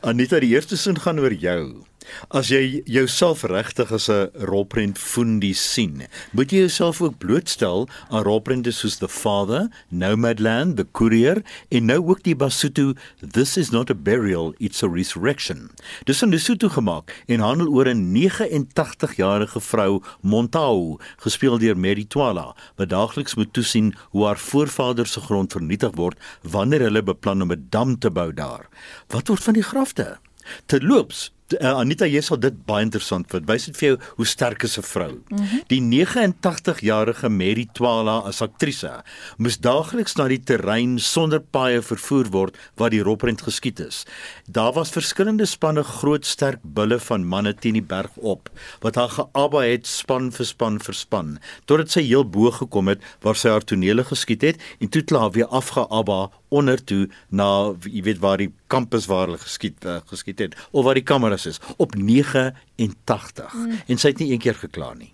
Anita, 0.01 0.39
die 0.39 0.53
eerste 0.53 0.77
sin 0.77 0.99
gaan 0.99 1.19
oor 1.19 1.33
jou. 1.33 1.89
As 2.29 2.49
jy 2.49 2.81
jouself 2.85 3.43
regtig 3.43 3.91
as 3.91 4.09
'n 4.09 4.29
rolprent 4.45 4.97
fundi 4.97 5.53
sien, 5.53 6.07
moet 6.31 6.51
jy 6.51 6.59
jouself 6.59 7.01
ook 7.01 7.17
blootstel 7.17 7.87
aan 8.09 8.23
rolprente 8.23 8.71
soos 8.71 8.97
The 8.97 9.09
Father, 9.09 9.69
Nomadland, 9.89 10.77
The 10.77 10.87
Courier 10.91 11.43
en 11.69 11.85
nou 11.85 12.09
ook 12.09 12.23
die 12.23 12.35
Basotho 12.35 12.93
This 13.31 13.57
is 13.57 13.71
not 13.71 13.89
a 13.89 13.95
burial, 13.95 14.53
it's 14.59 14.83
a 14.83 14.87
resurrection. 14.87 15.69
Dis 16.05 16.21
in 16.21 16.29
Lesotho 16.29 16.69
gemaak 16.69 17.23
en 17.27 17.39
handel 17.39 17.67
oor 17.67 17.87
'n 17.87 18.11
89-jarige 18.13 19.59
vrou, 19.59 20.01
Montau, 20.21 20.99
gespeel 21.17 21.57
deur 21.57 21.77
Mary 21.77 22.05
Twala, 22.05 22.55
wat 22.75 22.89
daagliks 22.89 23.35
moet 23.35 23.53
toesien 23.53 23.95
hoe 24.09 24.25
haar 24.25 24.39
voorvaders 24.39 25.11
se 25.11 25.21
grond 25.21 25.51
vernietig 25.51 25.95
word 25.95 26.17
wanneer 26.41 26.87
hulle 26.87 27.03
beplan 27.03 27.41
om 27.41 27.51
'n 27.51 27.67
dam 27.69 27.99
te 27.99 28.09
bou 28.09 28.33
daar. 28.33 28.67
Wat 29.07 29.27
word 29.27 29.43
van 29.43 29.53
die 29.53 29.63
grafte? 29.63 30.17
Terloops, 30.65 31.31
uh, 31.57 31.79
Anita 31.79 32.07
jy 32.07 32.21
sal 32.25 32.39
dit 32.41 32.55
baie 32.65 32.85
interessant 32.85 33.29
vind. 33.31 33.47
Wys 33.49 33.65
dit 33.69 33.77
vir 33.79 33.87
jou 33.89 33.97
hoe 34.17 34.25
sterk 34.25 34.63
is 34.63 34.77
'n 34.77 34.81
vrou. 34.81 35.11
Mm 35.29 35.37
-hmm. 35.37 35.61
Die 35.67 35.81
89-jarige 35.81 37.29
Mary 37.29 37.67
Twala 37.73 38.19
as 38.25 38.41
aktrise 38.41 39.03
moes 39.37 39.57
daagliks 39.57 40.15
na 40.15 40.27
die 40.27 40.43
terrein 40.43 40.99
sonder 40.99 41.39
paaie 41.39 41.81
vervoer 41.81 42.27
word 42.31 42.57
waar 42.75 42.89
die 42.89 43.03
roprent 43.03 43.41
geskiet 43.41 43.79
is. 43.79 44.05
Daar 44.45 44.73
was 44.73 44.89
verskillende 44.89 45.45
spanne 45.45 45.83
groot 45.83 46.25
sterk 46.25 46.59
bulle 46.63 46.99
van 46.99 47.25
manne 47.25 47.53
teen 47.53 47.73
die 47.73 47.83
berg 47.83 48.11
op 48.15 48.49
wat 48.79 48.95
haar 48.95 49.09
geaba 49.09 49.63
het 49.63 49.87
span 49.87 50.31
vir 50.31 50.45
span 50.45 50.79
vir 50.79 50.95
span 50.95 51.37
totdat 51.65 51.91
sy 51.91 52.03
heel 52.07 52.25
bo 52.25 52.51
gekom 52.51 52.87
het 52.91 53.03
waar 53.21 53.35
sy 53.35 53.49
haar 53.53 53.65
tonele 53.65 54.03
geskiet 54.03 54.45
het 54.45 54.61
en 54.79 54.89
toe 54.89 55.01
klaar 55.01 55.31
weer 55.31 55.47
afgeaba 55.47 56.29
onder 56.49 56.83
toe 56.83 57.07
na 57.29 57.49
jy 57.85 58.03
weet 58.07 58.19
waar 58.23 58.41
die 58.41 58.51
kampus 58.67 59.07
waar 59.09 59.27
hulle 59.27 59.41
geskiet 59.41 59.85
uh, 59.85 59.99
geskiet 60.09 60.39
het 60.39 60.57
of 60.71 60.85
waar 60.85 60.97
die 60.97 61.05
kameras 61.05 61.45
is 61.45 61.61
op 61.77 61.95
89 61.95 63.53
mm. 63.53 63.79
en 63.87 63.97
sy 63.97 64.13
het 64.13 64.21
nie 64.23 64.31
een 64.33 64.43
keer 64.43 64.57
gekla 64.57 64.93
nie. 64.97 65.13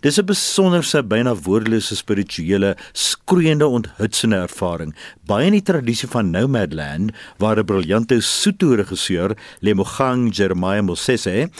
Dis 0.00 0.18
'n 0.18 0.24
besonderse 0.24 1.02
byna 1.02 1.34
woordelose 1.34 1.96
spirituele 1.96 2.76
skroeiende 2.92 3.66
onthutsende 3.66 4.36
ervaring, 4.36 4.94
baie 5.26 5.46
in 5.46 5.52
die 5.52 5.62
tradisie 5.62 6.08
van 6.08 6.30
Nomadland 6.30 7.12
waar 7.38 7.58
'n 7.58 7.64
briljante 7.64 8.20
Sotho 8.20 8.74
regisseur, 8.74 9.36
Lemogang 9.60 10.34
Jeremiah 10.36 10.82
Mosese, 10.82 11.50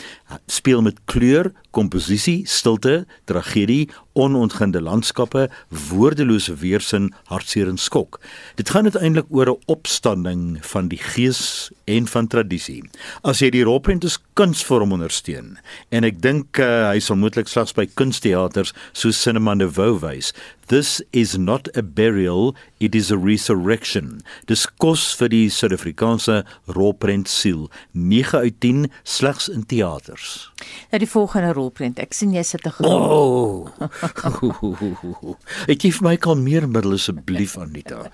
speel 0.47 0.81
met 0.81 0.97
kleur, 1.05 1.51
komposisie, 1.71 2.45
stilte, 2.47 3.05
tragedie, 3.25 3.89
onontginde 4.15 4.79
landskappe, 4.81 5.49
woordelose 5.89 6.55
weersin, 6.55 7.09
hartseer 7.27 7.67
en 7.67 7.77
skok. 7.77 8.21
Dit 8.55 8.71
gaan 8.71 8.87
uiteindelik 8.87 9.27
oor 9.29 9.49
'n 9.49 9.63
opstanding 9.65 10.57
van 10.65 10.87
die 10.87 10.97
gees 10.97 11.71
en 11.85 12.07
van 12.07 12.27
tradisie. 12.27 12.83
As 13.23 13.39
jy 13.39 13.49
die 13.49 13.63
rolprente 13.63 14.09
kunsvorm 14.33 14.91
ondersteun 14.91 15.57
en 15.89 16.03
ek 16.03 16.21
dink 16.21 16.59
uh, 16.59 16.89
hy 16.89 16.99
sal 16.99 17.15
moontlik 17.15 17.47
slegs 17.47 17.73
by 17.73 17.85
kunsteaters 18.15 18.73
soos 18.93 19.17
Cinema 19.17 19.55
Nouveau 19.55 19.99
wys, 19.99 20.33
This 20.67 21.01
is 21.11 21.37
not 21.37 21.69
a 21.77 21.83
burial, 21.83 22.55
it 22.79 22.95
is 22.95 23.11
a 23.11 23.17
resurrection. 23.17 24.23
Dis 24.49 24.65
kos 24.81 25.11
vir 25.19 25.29
die 25.29 25.45
Suid-Afrikaanse 25.53 26.39
rolprent 26.73 27.29
siel. 27.29 27.67
9 27.93 28.39
uit 28.41 28.57
10 28.65 28.87
slegs 29.03 29.45
in 29.49 29.67
teaters. 29.69 30.49
Nou 30.89 30.99
die 31.03 31.09
volgende 31.09 31.51
rolprent. 31.53 31.99
Ek 32.01 32.17
sien 32.17 32.33
jy 32.33 32.41
sit 32.47 32.63
te 32.65 32.71
glo. 32.73 32.89
Oh. 32.89 33.69
ek 35.71 35.83
gee 35.83 35.93
vir 35.93 36.07
my 36.07 36.15
kalmeermiddel 36.17 36.97
asseblief 36.97 37.53
Anita. 37.61 38.07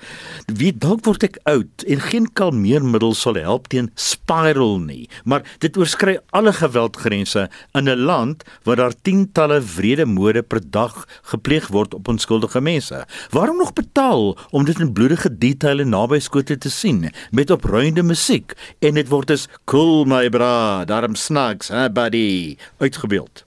Wie 0.51 0.73
dalk 0.75 1.05
word 1.07 1.23
ek 1.29 1.39
oud 1.47 1.85
en 1.87 2.03
geen 2.09 2.27
kalmeermiddel 2.35 3.15
sal 3.15 3.39
help 3.39 3.69
teen 3.71 3.87
spiral 3.95 4.79
nie, 4.83 5.07
maar 5.23 5.45
dit 5.63 5.79
oorskry 5.79 6.17
alle 6.35 6.51
geweldgrense 6.55 7.47
in 7.79 7.87
'n 7.87 8.05
land 8.11 8.43
waar 8.67 8.75
daar 8.83 8.95
tientalle 9.07 9.61
wrede 9.77 10.05
mode 10.05 10.43
per 10.43 10.59
dag 10.59 11.07
gepleeg 11.31 11.71
word 11.71 11.93
op 11.95 12.07
ons 12.11 12.25
onskuldige 12.41 12.61
mense. 12.61 13.05
Waarom 13.29 13.57
nog 13.57 13.73
betaal 13.73 14.37
om 14.49 14.65
dit 14.65 14.79
in 14.79 14.93
bloedige 14.93 15.37
detaile 15.37 15.85
naby 15.85 16.19
skote 16.19 16.57
te 16.57 16.69
sien 16.69 17.11
met 17.31 17.51
opruiende 17.51 18.03
musiek 18.03 18.53
en 18.79 18.93
dit 18.93 19.09
word 19.09 19.31
as 19.31 19.47
cool 19.65 20.05
my 20.05 20.29
bra, 20.29 20.85
daarom 20.85 21.15
snags, 21.15 21.69
hè 21.69 21.89
buddy, 21.91 22.57
uitgebeeld. 22.77 23.45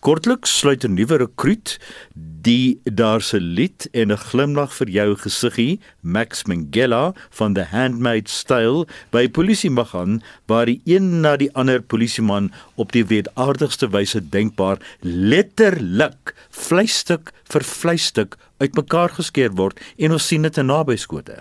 Kortliks 0.00 0.58
sluit 0.58 0.84
'n 0.84 0.94
nuwe 0.94 1.16
rekruut 1.16 1.78
die 2.44 2.80
daar 2.84 3.20
se 3.20 3.40
lied 3.40 3.88
en 3.92 4.12
'n 4.12 4.16
glimlag 4.16 4.72
vir 4.72 4.88
jou 4.88 5.16
gesiggie 5.16 5.80
Max 6.00 6.44
Mangela 6.44 7.14
van 7.30 7.54
The 7.54 7.64
Handmaid 7.64 8.28
Style 8.28 8.86
by 9.10 9.28
polisie 9.28 9.70
mag 9.70 9.94
aan 9.94 10.22
waar 10.46 10.66
die 10.66 10.80
een 10.84 11.20
na 11.20 11.36
die 11.36 11.50
ander 11.54 11.82
polisieman 11.82 12.52
op 12.74 12.92
die 12.92 13.04
weetaardigste 13.04 13.88
wyse 13.88 14.28
denkbaar 14.28 14.78
letterlik 15.00 16.33
vleisstuk 16.54 17.32
vir 17.52 17.66
vleisstuk 17.66 18.36
uitmekaar 18.62 19.16
geskeur 19.18 19.52
word 19.58 19.80
en 19.98 20.14
ons 20.16 20.28
sien 20.30 20.42
dit 20.46 20.62
in 20.62 20.70
nabyskote. 20.70 21.40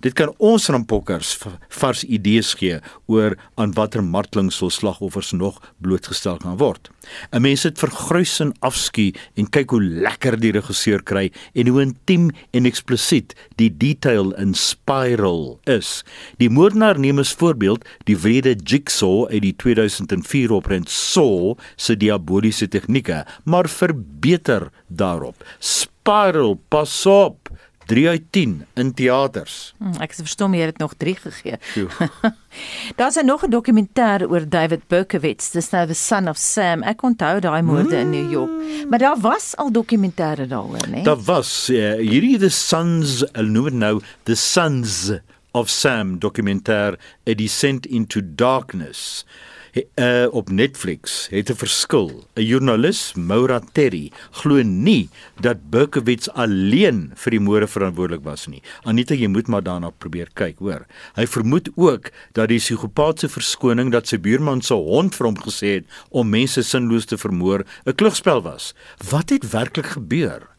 Dit 0.00 0.16
kan 0.18 0.32
ons 0.38 0.68
rampokkers 0.68 1.34
vars 1.68 2.04
idees 2.04 2.54
gee 2.58 2.80
oor 3.06 3.36
aan 3.60 3.74
watter 3.76 4.02
marteling 4.04 4.52
sou 4.52 4.70
slagoffers 4.70 5.32
nog 5.32 5.60
blootgestel 5.82 6.38
kan 6.42 6.58
word. 6.58 6.90
'n 7.32 7.42
Mens 7.42 7.62
het 7.62 7.78
vergruis 7.78 8.40
en 8.40 8.52
afskuw 8.60 9.12
en 9.36 9.50
kyk 9.50 9.70
hoe 9.70 9.82
lekker 9.82 10.40
die 10.40 10.52
regisseur 10.52 11.02
kry 11.02 11.30
en 11.54 11.68
hoe 11.68 11.82
intiem 11.82 12.30
en 12.52 12.66
eksplisiet 12.66 13.34
die 13.56 13.70
detail 13.70 14.32
in 14.40 14.54
Spiral 14.54 15.60
is. 15.64 16.04
Die 16.38 16.50
moordenaar 16.50 16.98
neem 16.98 17.18
as 17.18 17.34
voorbeeld 17.34 17.84
die 18.08 18.16
wrede 18.16 18.54
Jigsaw 18.54 19.26
uit 19.30 19.42
die 19.42 19.56
2004 19.56 20.52
oprent 20.52 20.90
Saw 20.90 21.54
se 21.76 21.96
diaboliese 21.96 22.68
tegnieke, 22.68 23.24
maar 23.44 23.68
verbeter 23.68 24.70
daarop. 24.88 25.44
Spiral, 25.58 26.58
pas 26.68 27.06
op. 27.06 27.50
3 27.86 28.08
uit 28.08 28.22
10 28.30 28.66
in 28.74 28.94
teaters. 28.94 29.74
Hmm, 29.78 29.96
ek 30.04 30.14
verstom 30.16 30.54
jy 30.54 30.68
het 30.70 30.78
nog 30.78 30.94
3 30.96 31.14
gegee. 31.14 31.58
Daar's 32.98 33.18
nog 33.22 33.44
'n 33.44 33.50
dokumentêr 33.50 34.28
oor 34.30 34.48
David 34.48 34.88
Berkowitz, 34.88 35.50
The 35.50 35.94
Son 35.94 36.28
of 36.28 36.36
Sam. 36.36 36.82
Ek 36.82 37.02
onthou 37.02 37.40
daai 37.40 37.62
moorde 37.62 37.96
mm. 37.96 38.00
in 38.00 38.10
New 38.10 38.30
York. 38.30 38.50
Hmm. 38.50 38.88
Maar 38.88 38.98
daar 38.98 39.20
was 39.20 39.56
al 39.56 39.72
dokumentêre 39.72 40.46
daaroor, 40.46 40.88
né? 40.88 41.02
Daar 41.02 41.22
was 41.22 41.68
uh, 41.70 41.94
hierdie 41.94 42.38
The 42.38 42.48
Sons, 42.48 43.24
hulle 43.32 43.50
noem 43.50 43.64
dit 43.64 43.74
nou 43.74 44.00
The 44.22 44.34
Sons 44.34 45.10
of 45.52 45.70
Sam 45.70 46.18
dokumentêr 46.18 46.98
A 47.26 47.34
Descent 47.34 47.86
into 47.86 48.20
Darkness 48.22 49.24
uh, 49.74 50.26
op 50.30 50.50
Netflix 50.50 51.26
het 51.30 51.50
'n 51.50 51.54
verskil. 51.54 52.26
'n 52.34 52.42
Joernalis, 52.42 53.14
Maura 53.14 53.60
Terry, 53.72 54.12
glo 54.30 54.62
nie 54.62 55.08
dat 55.40 55.70
Berkowitz 55.70 56.28
alleen 56.28 57.10
vir 57.14 57.30
die 57.30 57.40
moorde 57.40 57.66
verantwoordelik 57.66 58.24
was 58.24 58.46
nie. 58.46 58.62
Anita, 58.82 59.14
jy 59.14 59.26
moet 59.26 59.46
maar 59.46 59.62
daarna 59.62 59.90
probeer 59.90 60.28
kyk, 60.32 60.58
hoor. 60.58 60.86
Hy 61.14 61.26
vermoed 61.26 61.70
ook 61.74 62.10
dat 62.32 62.48
die 62.48 62.58
psigopaatse 62.58 63.28
verskoning 63.28 63.92
dat 63.92 64.06
sy 64.08 64.18
buurman 64.18 64.62
se 64.62 64.74
hond 64.74 65.14
vir 65.14 65.26
hom 65.26 65.38
gesê 65.38 65.66
het 65.74 65.84
om 66.08 66.28
mense 66.28 66.62
sinloos 66.62 67.04
te 67.04 67.18
vermoor 67.18 67.64
'n 67.86 67.94
klugspel 67.94 68.42
was. 68.42 68.74
Wat 69.10 69.30
het 69.30 69.50
werklik 69.50 69.86
gebeur? 69.86 70.53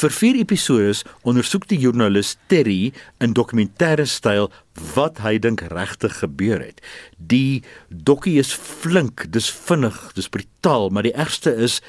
Vir 0.00 0.10
4 0.10 0.40
episodes 0.42 1.04
ondersoek 1.22 1.68
die 1.70 1.78
joernalis 1.78 2.36
Terry 2.52 2.92
in 3.24 3.36
dokumentêre 3.36 4.06
styl 4.06 4.50
wat 4.94 5.20
hy 5.24 5.36
dink 5.38 5.62
regtig 5.70 6.18
gebeur 6.22 6.62
het. 6.62 6.82
Die 7.18 7.62
dokkie 7.88 8.38
is 8.42 8.52
flink, 8.54 9.28
dis 9.30 9.50
vinnig, 9.68 9.96
dis 10.18 10.28
brutaal, 10.28 10.90
maar 10.90 11.06
die 11.06 11.14
ergste 11.14 11.54
is 11.54 11.80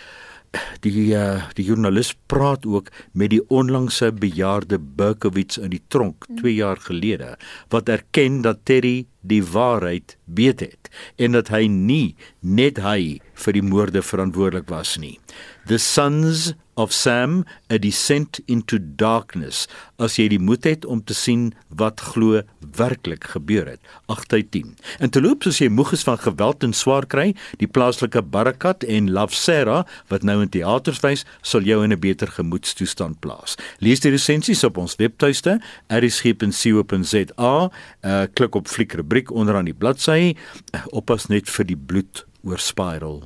die 0.85 1.11
uh, 1.15 1.49
die 1.57 1.65
joernalis 1.67 2.13
praat 2.31 2.65
ook 2.65 2.91
met 3.11 3.33
die 3.33 3.41
onlangse 3.53 4.11
bejaarde 4.15 4.79
Burkowitz 4.79 5.59
in 5.59 5.73
die 5.73 5.81
tronk 5.91 6.27
2 6.39 6.53
jaar 6.55 6.79
gelede 6.79 7.33
wat 7.73 7.89
erken 7.91 8.41
dat 8.45 8.63
Terry 8.63 9.05
die 9.21 9.41
waarheid 9.43 10.17
weet 10.25 10.63
het 10.63 10.91
en 11.17 11.35
dat 11.35 11.51
hy 11.53 11.65
nie 11.71 12.15
net 12.39 12.79
hy 12.85 13.19
vir 13.45 13.57
die 13.57 13.65
moorde 13.65 14.05
verantwoordelik 14.05 14.69
was 14.71 14.95
nie. 15.01 15.17
The 15.67 15.77
Sons 15.77 16.53
of 16.77 16.93
Sam: 16.93 17.43
A 17.71 17.79
Descent 17.79 18.39
into 18.45 18.77
Darkness. 18.77 19.65
As 19.97 20.19
jy 20.19 20.27
die 20.29 20.37
moed 20.37 20.67
het 20.67 20.85
om 20.85 20.99
te 21.01 21.15
sien 21.17 21.55
wat 21.73 22.03
glo 22.13 22.43
werklik 22.77 23.25
gebeur 23.31 23.65
het. 23.71 23.81
8 24.11 24.35
uit 24.35 24.51
10. 24.53 24.75
En 25.01 25.09
te 25.09 25.23
loop 25.23 25.41
soos 25.41 25.63
jy 25.63 25.71
moeg 25.73 25.95
is 25.97 26.05
van 26.05 26.21
geweld 26.21 26.63
en 26.67 26.75
swaar 26.77 27.09
kry, 27.09 27.31
die 27.57 27.65
plaaslike 27.71 28.21
Barakat 28.21 28.85
en 28.85 29.09
Love 29.15 29.33
Sarah 29.33 29.81
wat 30.13 30.21
nou 30.21 30.37
in 30.43 30.53
teaters 30.53 31.01
wys, 31.01 31.25
sal 31.41 31.65
jou 31.65 31.81
in 31.83 31.93
'n 31.93 31.99
beter 31.99 32.27
gemoedstoestand 32.27 33.19
plaas. 33.25 33.57
Lees 33.79 34.05
die 34.05 34.11
resensies 34.11 34.63
op 34.63 34.77
ons 34.77 34.95
webtuiste 35.01 35.59
erisg.co.za. 35.89 37.71
Uh, 38.05 38.23
klik 38.33 38.55
op 38.55 38.67
fliek 38.67 38.93
rubriek 38.93 39.31
onderaan 39.31 39.65
die 39.65 39.73
bladsy. 39.73 40.35
Uh, 40.75 40.85
oppas 40.91 41.27
net 41.27 41.49
vir 41.49 41.65
die 41.65 41.77
bloed 41.77 42.25
oor 42.43 42.59
spiral. 42.59 43.23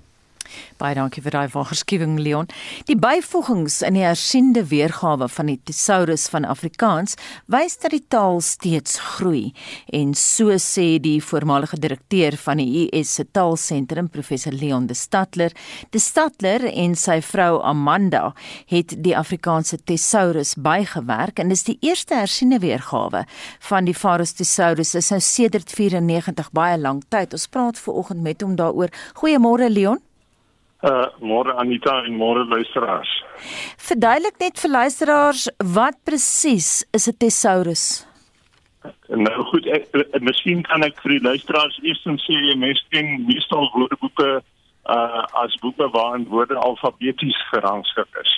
Baie 0.80 0.95
dankie 0.97 1.24
vir 1.24 1.36
daai 1.36 1.50
waarskuwing 1.54 2.18
Leon. 2.20 2.50
Die 2.88 2.97
byvoegings 3.00 3.82
in 3.86 3.97
die 3.97 4.06
hersiende 4.06 4.64
weergawe 4.70 5.28
van 5.30 5.52
die 5.52 5.60
thesaurus 5.70 6.28
van 6.32 6.47
Afrikaans 6.47 7.18
wys 7.52 7.78
dat 7.82 7.93
die 7.95 8.04
taal 8.08 8.41
steeds 8.41 8.97
groei 9.16 9.52
en 9.93 10.14
so 10.18 10.56
sê 10.62 10.88
die 11.04 11.20
voormalige 11.24 11.80
direkteur 11.80 12.38
van 12.38 12.62
die 12.62 12.88
US 12.88 13.16
se 13.20 13.26
taalsentrum 13.32 14.10
professor 14.10 14.54
Leon 14.54 14.88
de 14.88 14.93
Stadler. 14.93 15.54
De 15.91 16.00
Stadler 16.00 16.66
en 16.70 16.95
sy 16.95 17.20
vrou 17.26 17.60
Amanda 17.64 18.34
het 18.72 18.95
die 19.04 19.16
Afrikaanse 19.18 19.80
thesaurus 19.84 20.56
bygewerk 20.56 21.39
en 21.39 21.54
dis 21.54 21.66
die 21.68 21.78
eerste 21.86 22.16
hersiende 22.20 22.60
weergawe 22.64 23.26
van 23.70 23.88
die 23.88 23.95
Pharos 23.95 24.36
thesaurus 24.38 24.95
is 24.95 25.12
nou 25.14 25.22
sedert 25.24 25.72
94 25.76 26.52
baie 26.56 26.78
lank 26.78 27.08
tyd. 27.14 27.34
Ons 27.34 27.47
praat 27.52 27.80
ver 27.80 27.93
oggend 28.02 28.24
met 28.26 28.41
hom 28.45 28.56
daaroor. 28.60 28.93
Goeiemôre 29.22 29.70
Leon. 29.70 30.00
Uh 30.80 31.11
môre 31.19 31.51
Anita 31.59 32.05
en 32.07 32.13
môre 32.15 32.45
luisteraars. 32.47 33.09
Verduidelik 33.84 34.38
net 34.39 34.61
vir 34.63 34.71
luisteraars 34.71 35.49
wat 35.75 35.97
presies 36.07 36.86
is 36.95 37.07
'n 37.09 37.17
thesaurus? 37.19 38.07
Nou 39.09 39.43
goed, 39.51 39.67
ek, 39.67 39.89
ek, 39.91 40.21
miskien 40.23 40.63
kan 40.63 40.84
ek 40.84 41.01
vir 41.03 41.17
die 41.17 41.25
luisteraars 41.27 41.75
eers 41.84 41.99
sê 42.23 42.36
jy 42.47 42.55
mens 42.55 42.80
ken 42.95 43.25
meestal 43.27 43.67
woordeboeke 43.75 44.39
uh 44.39 45.23
as 45.43 45.55
boeke 45.61 45.89
waarin 45.91 46.27
woorde 46.32 46.55
alfabeties 46.55 47.39
gerangskik 47.51 48.21
is. 48.23 48.32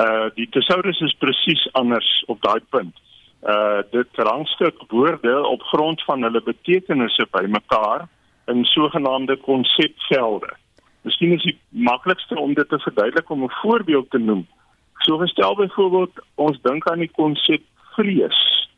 Uh 0.00 0.30
die 0.36 0.48
thesaurus 0.56 1.00
is 1.00 1.18
presies 1.20 1.68
anders 1.74 2.08
op 2.32 2.40
daai 2.40 2.60
punt. 2.70 2.96
Uh 3.44 3.82
dit 3.92 4.08
rangskik 4.16 4.80
woorde 4.88 5.36
op 5.44 5.60
grond 5.72 6.02
van 6.08 6.22
hulle 6.22 6.40
betekenisse 6.40 7.26
bymekaar 7.36 8.08
in 8.48 8.64
sogenaamde 8.64 9.36
konsepvelde. 9.36 10.56
Miskien 11.06 11.36
is 11.36 11.44
die 11.46 11.54
maklikste 11.70 12.38
om 12.40 12.54
dit 12.54 12.68
te 12.68 12.78
verduidelik 12.82 13.30
om 13.30 13.44
'n 13.44 13.58
voorbeeld 13.62 14.10
te 14.10 14.18
noem. 14.18 14.46
So 15.06 15.18
gestel 15.18 15.54
byvoorbeeld 15.54 16.14
ons 16.34 16.58
dink 16.62 16.88
aan 16.90 16.98
die 16.98 17.12
konsep 17.14 17.62
vrees. 17.94 18.68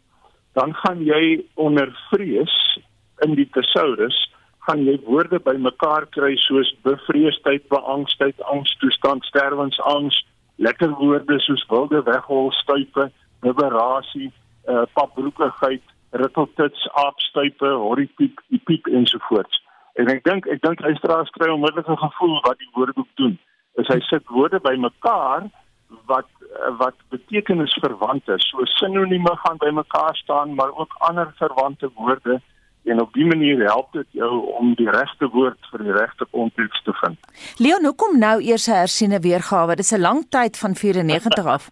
Dan 0.52 0.74
gaan 0.74 1.04
jy 1.04 1.44
onder 1.54 1.88
vrees 2.10 2.78
in 3.24 3.34
die 3.34 3.48
thesaurus 3.50 4.28
gaan 4.68 4.84
jy 4.84 4.98
woorde 5.06 5.38
bymekaar 5.40 6.06
kry 6.12 6.34
soos 6.36 6.74
bevreesdheid, 6.84 7.68
beangstigheid, 7.68 8.42
angstoestand, 8.52 9.24
sterwensangs, 9.24 10.26
lekker 10.56 10.90
woorde 11.00 11.38
soos 11.40 11.64
wilde 11.70 12.02
weghol, 12.02 12.52
stuipe, 12.52 13.10
liberasie, 13.40 14.28
uh, 14.68 14.82
papbroekigheid, 14.92 15.82
ritteltits, 16.10 16.84
aapstuipe, 17.04 17.70
horripiek, 17.84 18.42
piep 18.68 18.92
ensovoorts. 18.92 19.62
En 19.98 20.10
ek 20.12 20.24
dink 20.24 20.46
ek 20.46 20.62
dink 20.62 20.80
luisteraars 20.80 21.30
kry 21.34 21.50
onmiddellik 21.50 21.88
'n 21.90 22.04
gevoel 22.06 22.40
wat 22.46 22.58
die 22.58 22.70
woordeboek 22.74 23.12
doen. 23.14 23.38
Is 23.82 23.88
hy 23.88 24.00
sit 24.00 24.26
woorde 24.26 24.60
bymekaar 24.60 25.50
wat 26.06 26.28
wat 26.78 26.94
betekenisverwant 27.08 28.28
is. 28.28 28.48
So 28.50 28.64
sinonieme 28.64 29.36
gaan 29.36 29.56
bymekaar 29.56 30.16
staan, 30.16 30.54
maar 30.54 30.72
ook 30.74 30.94
ander 30.98 31.32
verwante 31.36 31.90
woorde 31.94 32.40
en 32.84 33.00
op 33.00 33.12
die 33.12 33.26
manier 33.26 33.64
help 33.64 33.92
dit 33.92 34.06
jou 34.10 34.32
om 34.58 34.74
die 34.74 34.90
regte 34.90 35.28
woord 35.28 35.58
vir 35.70 35.82
die 35.82 35.92
regte 35.92 36.26
konteks 36.30 36.82
te 36.82 36.92
vind. 37.00 37.18
Leon, 37.58 37.84
hoekom 37.84 38.18
nou 38.18 38.40
eers 38.40 38.68
'n 38.68 38.80
hersiene 38.84 39.20
weergawe? 39.20 39.76
Dit 39.76 39.84
is 39.84 39.92
'n 39.92 40.00
lang 40.00 40.26
tyd 40.28 40.58
van 40.58 40.74
94 40.74 41.46
af. 41.46 41.70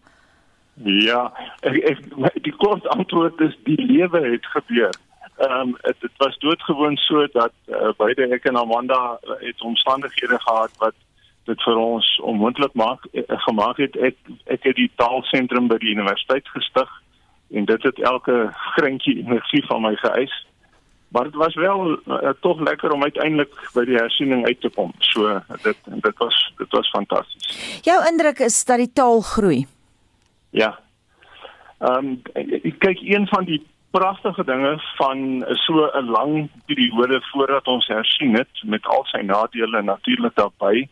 Ja, 0.85 1.33
ek, 1.61 1.77
ek 1.77 2.43
die 2.43 2.57
kort 2.57 2.87
antwoord 2.89 3.41
is 3.41 3.57
die 3.64 3.81
lewe 3.87 4.20
het 4.31 4.47
gebeur. 4.47 4.95
Ehm 5.37 5.53
um, 5.53 5.76
dit 5.82 6.11
was 6.16 6.39
doodgewoon 6.39 6.97
so 6.97 7.26
dat 7.26 7.53
uh, 7.66 7.91
beide 7.97 8.28
ek 8.28 8.45
en 8.45 8.57
Amanda 8.57 9.18
het 9.39 9.61
omstandighede 9.61 10.39
gehad 10.41 10.70
wat 10.78 10.95
dit 11.45 11.62
vir 11.62 11.76
ons 11.76 12.20
onmoontlik 12.20 12.72
maak 12.74 13.05
uh, 13.12 13.22
gemaak 13.28 13.76
het. 13.76 13.97
Ek 13.97 14.16
ek 14.45 14.62
het 14.62 14.76
die 14.76 14.91
taalsentrum 14.97 15.68
by 15.68 15.78
die 15.78 15.93
universiteit 15.93 16.49
gestig 16.49 16.91
en 17.53 17.64
dit 17.64 17.82
het 17.82 18.01
elke 18.01 18.49
greintjie 18.76 19.18
energie 19.26 19.64
van 19.66 19.82
my 19.82 19.95
geëis. 20.01 20.34
Maar 21.09 21.24
dit 21.24 21.34
was 21.34 21.55
wel 21.55 21.99
uh, 21.99 22.32
tog 22.41 22.61
lekker 22.61 22.93
om 22.93 23.03
uiteindelik 23.03 23.53
by 23.74 23.84
die 23.84 24.01
hersiening 24.01 24.47
uit 24.47 24.61
te 24.61 24.72
kom. 24.72 24.93
So 24.99 25.41
dit 25.62 25.76
dit 25.84 26.18
was 26.18 26.53
dit 26.59 26.72
was 26.72 26.91
fantasties 26.91 27.47
jou 27.87 28.01
indruk 28.09 28.39
is 28.39 28.64
dat 28.64 28.82
die 28.82 28.93
taal 28.93 29.20
groei. 29.20 29.66
Ja. 30.51 30.78
Ehm 31.78 32.16
um, 32.32 32.76
kyk 32.78 33.01
een 33.05 33.26
van 33.28 33.45
die 33.45 33.61
pragtige 33.91 34.45
dinge 34.45 34.80
van 34.97 35.45
so 35.49 35.91
'n 35.93 36.11
lang 36.11 36.51
periode 36.66 37.20
voordat 37.32 37.66
ons 37.66 37.87
hersien 37.87 38.37
het 38.37 38.62
met 38.64 38.87
al 38.87 39.05
sy 39.05 39.20
nadele 39.20 39.82
natuurlik 39.82 40.34
daarbey 40.34 40.89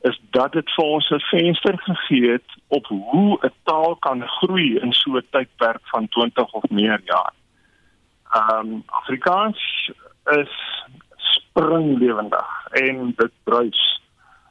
is 0.00 0.20
dat 0.30 0.52
dit 0.52 0.70
vir 0.74 0.84
ons 0.84 1.10
'n 1.10 1.20
venster 1.20 1.78
gegee 1.78 2.30
het 2.30 2.48
op 2.68 2.86
hoe 2.86 3.38
'n 3.40 3.52
taal 3.64 3.96
kan 3.96 4.28
groei 4.28 4.78
in 4.78 4.92
so 4.92 5.16
'n 5.16 5.26
tydperk 5.30 5.80
van 5.82 6.08
20 6.08 6.52
of 6.52 6.70
meer 6.70 7.00
jaar. 7.04 7.32
Ehm 8.32 8.58
um, 8.58 8.82
Afrikaans 8.86 9.90
is 10.24 10.84
springlewendig 11.16 12.66
en 12.70 13.12
dit 13.16 13.32
bruis. 13.44 14.00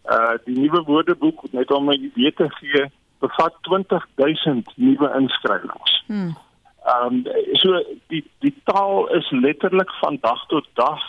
Uh 0.05 0.33
die 0.45 0.59
nuwe 0.59 0.81
woordeboek 0.83 1.51
net 1.51 1.71
om 1.71 1.89
'n 1.89 2.03
idee 2.03 2.33
te 2.33 2.49
gee 2.49 2.91
bevat 3.19 3.53
20000 3.61 4.71
nuwe 4.75 5.13
inskrywings. 5.19 6.03
Hmm. 6.07 6.37
Ehm 6.81 7.21
um, 7.25 7.47
so 7.61 7.77
die 8.09 8.23
die 8.39 8.53
taal 8.63 9.07
is 9.17 9.29
letterlik 9.31 9.91
van 10.01 10.17
dag 10.21 10.45
tot 10.47 10.67
dag 10.73 11.03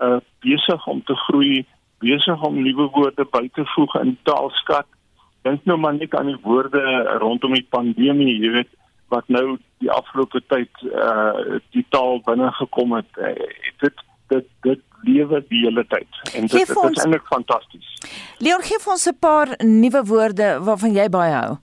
uh 0.00 0.20
besig 0.40 0.86
om 0.86 1.02
te 1.04 1.14
groei, 1.26 1.66
besig 1.98 2.42
om 2.46 2.62
nuwe 2.62 2.86
woorde 2.94 3.24
by 3.32 3.48
te 3.54 3.64
voeg 3.74 3.96
in 4.02 4.18
taalskat. 4.22 4.86
Dink 5.42 5.64
nou 5.64 5.78
maar 5.78 5.94
net 5.94 6.14
aan 6.14 6.30
die 6.30 6.38
woorde 6.42 6.82
rondom 7.18 7.54
die 7.54 7.66
pandemie, 7.70 8.38
jy 8.38 8.52
weet 8.60 8.70
wat 9.08 9.26
nou 9.26 9.58
die 9.82 9.90
afgelope 9.90 10.42
tyd 10.46 10.86
uh 10.86 11.58
die 11.74 11.86
taal 11.90 12.22
binne 12.26 12.52
gekom 12.62 12.94
het. 13.00 13.10
Uh, 13.18 13.34
dit 13.82 14.04
dit 14.28 14.46
dit 14.62 14.84
lewe 15.02 15.42
die 15.48 15.64
hele 15.64 15.84
tyd 15.86 16.34
en 16.34 16.46
dit, 16.46 16.52
dit 16.52 16.68
is 16.68 17.02
eintlik 17.02 17.26
fantasties. 17.30 17.94
Leon 18.38 18.62
gee 18.62 18.78
vir 18.82 18.92
ons 18.92 19.08
'n 19.10 19.18
paar 19.18 19.56
nuwe 19.64 20.02
woorde 20.04 20.58
waarvan 20.62 20.94
jy 20.94 21.08
baie 21.08 21.34
hou. 21.34 21.58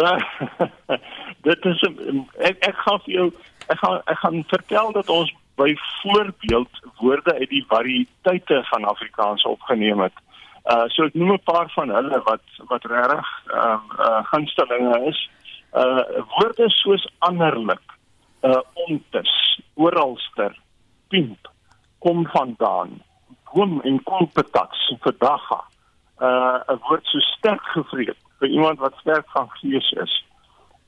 dit 1.48 1.64
is 1.64 1.82
ek 2.38 2.60
ek 2.68 2.76
gaan 2.84 3.00
vir 3.04 3.14
jou 3.14 3.26
ek 3.72 3.78
gaan 3.82 4.00
ek 4.12 4.18
gaan 4.22 4.42
vertel 4.52 4.92
dat 4.96 5.08
ons 5.12 5.32
byvoorbeeld 5.60 6.80
woorde 7.00 7.34
uit 7.34 7.50
die 7.50 7.64
variëteite 7.68 8.62
van 8.70 8.84
Afrikaans 8.84 9.44
opgeneem 9.44 10.00
het. 10.00 10.16
Uh 10.64 10.86
so 10.92 11.04
ek 11.08 11.14
noem 11.14 11.32
'n 11.36 11.44
paar 11.44 11.68
van 11.76 11.92
hulle 11.96 12.22
wat 12.28 12.44
wat 12.72 12.84
regtig 12.84 13.28
uh, 13.52 13.80
uh 14.06 14.22
gunstelinge 14.32 14.96
is. 15.10 15.20
Uh 15.72 16.02
woorde 16.36 16.70
soos 16.70 17.04
anderlik, 17.18 17.86
uh 18.42 18.62
ontus, 18.86 19.60
oralster 19.74 20.56
pimp 21.08 21.52
kom 21.98 22.26
vandaan. 22.26 23.02
Boom 23.52 23.80
en 23.80 24.02
kolpetaks 24.02 24.94
vandag. 25.00 25.50
Uh 26.18 26.58
'n 26.68 26.80
woord 26.88 27.04
so 27.04 27.18
sterk 27.18 27.64
gevreet 27.76 28.29
vir 28.40 28.48
iemand 28.48 28.82
wat 28.82 28.98
sterk 29.04 29.28
van 29.36 29.48
gees 29.60 29.92
is 30.02 30.18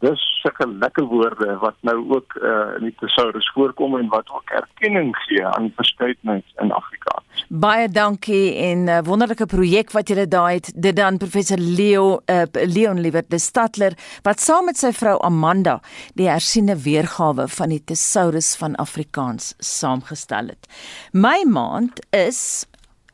dis 0.03 0.22
sulke 0.42 0.66
lekker 0.82 1.07
woorde 1.07 1.57
wat 1.62 1.76
nou 1.86 1.96
ook 2.16 2.34
uh, 2.40 2.74
in 2.78 2.88
die 2.88 2.94
tesourus 3.00 3.46
voorkom 3.55 3.94
en 3.98 4.09
wat 4.11 4.30
ook 4.34 4.50
erkenning 4.59 5.12
gee 5.26 5.44
aan 5.46 5.70
verskeidenheid 5.76 6.64
in 6.64 6.72
Afrikaans. 6.74 7.44
Baie 7.48 7.86
dankie 7.88 8.57
en 8.64 8.88
uh, 8.90 8.98
wonderlike 9.07 9.46
projek 9.50 9.94
wat 9.94 10.11
julle 10.11 10.26
daai 10.30 10.59
het. 10.59 10.72
Dit 10.74 10.98
dan 10.98 11.20
professor 11.22 11.61
Leo 11.61 12.18
uh, 12.26 12.42
Leon 12.74 13.00
Liewer 13.05 13.26
de 13.28 13.38
Stadler 13.38 13.94
wat 14.26 14.42
saam 14.42 14.66
met 14.70 14.80
sy 14.80 14.90
vrou 14.96 15.14
Amanda 15.22 15.78
die 16.18 16.28
hersiene 16.30 16.76
weergawe 16.82 17.46
van 17.61 17.74
die 17.74 17.82
tesourus 17.92 18.57
van 18.59 18.74
Afrikaans 18.82 19.53
saamgestel 19.62 20.50
het. 20.50 20.70
My 21.14 21.44
maand 21.46 22.03
is 22.11 22.66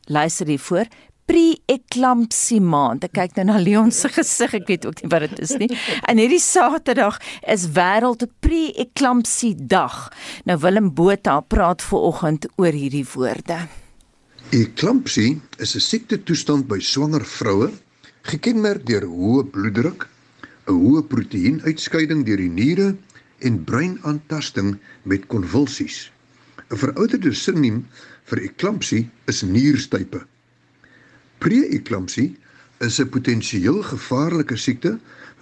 luister 0.09 0.49
hiervoor 0.49 0.89
pre-eclampsie 1.29 2.61
maand. 2.64 3.05
Ek 3.05 3.14
kyk 3.18 3.37
nou 3.39 3.49
na 3.51 3.59
Leon 3.61 3.93
se 3.95 4.09
gesig, 4.16 4.55
ek 4.59 4.68
weet 4.70 4.87
ook 4.89 5.03
nie 5.03 5.11
wat 5.12 5.26
dit 5.26 5.43
is 5.45 5.55
nie. 5.61 5.68
En 6.09 6.20
hierdie 6.20 6.43
Saterdag 6.43 7.20
is 7.47 7.68
wêreld 7.76 8.24
pre-eclampsie 8.45 9.55
dag. 9.59 10.07
Nou 10.49 10.59
Willem 10.62 10.93
Botha 10.97 11.41
praat 11.45 11.85
vooroggend 11.85 12.49
oor 12.57 12.72
hierdie 12.72 13.07
woorde. 13.12 13.66
Eclampsie 14.57 15.41
is 15.61 15.76
'n 15.76 15.85
siekte 15.85 16.16
toestand 16.24 16.68
by 16.68 16.81
swanger 16.81 17.24
vroue, 17.24 17.68
gekenmerk 18.22 18.87
deur 18.87 19.05
hoë 19.05 19.45
bloeddruk, 19.53 20.09
'n 20.68 20.72
hoë 20.72 21.03
proteïenuitskeiding 21.12 22.24
deur 22.24 22.41
die 22.41 22.55
niere 22.61 22.97
en 23.45 23.64
breinaantasting 23.64 24.79
met 25.05 25.26
konvulsies. 25.26 26.11
'n 26.70 26.76
Verouderde 26.76 27.33
sinoniem 27.35 27.85
vir 28.24 28.39
eklampsie 28.49 29.11
is 29.26 29.43
nierstype. 29.43 30.24
Pre-eklampsie 31.39 32.36
is 32.78 32.99
'n 33.01 33.09
potensieel 33.09 33.82
gevaarlike 33.82 34.57
siekte 34.57 34.99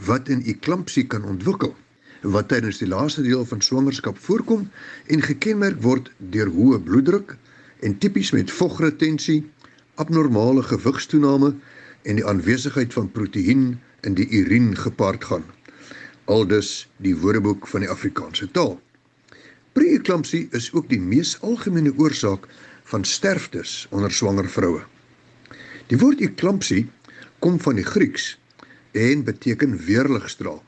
wat 0.06 0.28
in 0.28 0.42
eklampsie 0.42 1.06
kan 1.06 1.24
ontwikkel 1.24 1.76
wat 2.22 2.48
tydens 2.48 2.78
die 2.78 2.88
laaste 2.88 3.22
deel 3.22 3.44
van 3.44 3.60
swangerskap 3.62 4.18
voorkom 4.18 4.70
en 5.06 5.22
gekenmerk 5.22 5.82
word 5.82 6.10
deur 6.18 6.48
hoë 6.52 6.80
bloeddruk 6.82 7.36
en 7.80 7.98
tipies 7.98 8.32
met 8.32 8.50
vogretensie, 8.50 9.44
abnormale 9.94 10.62
gewigstoename 10.62 11.54
en 12.02 12.20
die 12.20 12.26
aanwesigheid 12.26 12.92
van 12.92 13.10
proteïen 13.12 13.80
in 14.02 14.14
die 14.14 14.28
urine 14.40 14.76
gepaard 14.76 15.24
gaan. 15.24 15.44
Aldus 16.24 16.88
die 16.96 17.16
Woordeboek 17.16 17.68
van 17.68 17.80
die 17.80 17.90
Afrikaanse 17.90 18.50
taal. 18.50 18.80
Pre-eklampsie 19.72 20.48
is 20.50 20.72
ook 20.72 20.88
die 20.88 21.00
mees 21.00 21.36
algemene 21.40 21.92
oorsaak 21.96 22.48
van 22.84 23.04
sterftes 23.04 23.86
onder 23.90 24.12
swanger 24.12 24.48
vroue. 24.48 24.84
Die 25.86 25.98
woord 26.00 26.18
eklampsie 26.18 26.88
kom 27.38 27.60
van 27.62 27.76
die 27.78 27.86
Grieks 27.86 28.32
en 28.98 29.20
beteken 29.22 29.76
weerligstraal. 29.86 30.58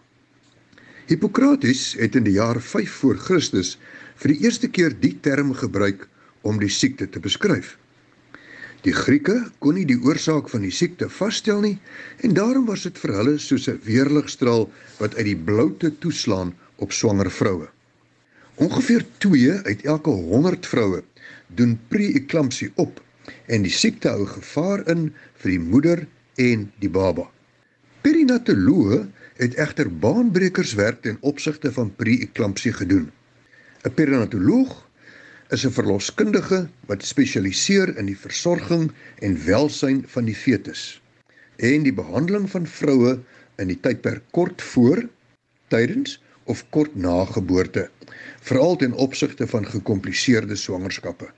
Hippokrates 1.09 1.97
het 1.99 2.14
in 2.14 2.27
die 2.29 2.37
jaar 2.37 2.61
5 2.62 2.93
voor 3.01 3.19
Christus 3.19 3.73
vir 4.21 4.35
die 4.35 4.45
eerste 4.45 4.71
keer 4.71 4.95
die 4.95 5.16
term 5.25 5.51
gebruik 5.59 6.05
om 6.47 6.61
die 6.62 6.71
siekte 6.71 7.09
te 7.11 7.19
beskryf. 7.25 7.75
Die 8.87 8.95
Grieke 8.95 9.41
kon 9.59 9.75
nie 9.75 9.89
die 9.89 9.99
oorsaak 10.07 10.53
van 10.53 10.62
die 10.62 10.71
siekte 10.75 11.09
vasstel 11.11 11.64
nie 11.66 11.75
en 12.23 12.39
daarom 12.39 12.69
was 12.71 12.87
dit 12.87 13.03
vir 13.03 13.16
hulle 13.16 13.35
soos 13.43 13.66
'n 13.66 13.83
weerligstraal 13.89 14.71
wat 15.01 15.19
uit 15.19 15.27
die 15.33 15.41
bloute 15.51 15.91
toeslaan 15.99 16.55
op 16.77 16.93
swanger 16.93 17.31
vroue. 17.31 17.66
Ongeveer 18.55 19.07
2 19.19 19.59
uit 19.66 19.83
elke 19.83 20.11
100 20.11 20.66
vroue 20.66 21.03
doen 21.49 21.79
pre-eklampsie 21.89 22.71
op 22.77 23.03
en 23.47 23.62
die 23.62 23.72
siekte 23.72 24.12
hou 24.14 24.26
gevaar 24.26 24.85
in 24.93 25.09
vir 25.43 25.51
die 25.55 25.62
moeder 25.62 26.07
en 26.39 26.68
die 26.83 26.91
baba. 26.91 27.26
Perinatoloog 28.03 29.07
het 29.39 29.55
egter 29.55 29.91
baanbrekerswerk 30.03 31.03
ten 31.03 31.18
opsigte 31.20 31.72
van 31.72 31.95
pre-eklampsie 31.97 32.72
gedoen. 32.72 33.11
'n 33.85 33.95
Perinatoloog 33.95 34.89
is 35.51 35.64
'n 35.66 35.74
verloskundige 35.79 36.68
wat 36.87 37.05
spesialiseer 37.05 37.97
in 37.97 38.07
die 38.07 38.18
versorging 38.18 38.91
en 39.18 39.45
welsyn 39.45 40.05
van 40.07 40.24
die 40.24 40.35
fetus 40.35 41.01
en 41.57 41.83
die 41.83 41.95
behandeling 41.95 42.51
van 42.51 42.66
vroue 42.66 43.18
in 43.59 43.66
die 43.66 43.81
tydperk 43.81 44.22
kort 44.31 44.62
voor, 44.62 45.03
tydens 45.68 46.22
of 46.45 46.64
kort 46.70 46.95
na 46.95 47.24
geboorte, 47.24 47.91
veral 48.41 48.76
ten 48.76 48.93
opsigte 48.93 49.47
van 49.47 49.66
gekompliseerde 49.66 50.57
swangerskappe 50.57 51.33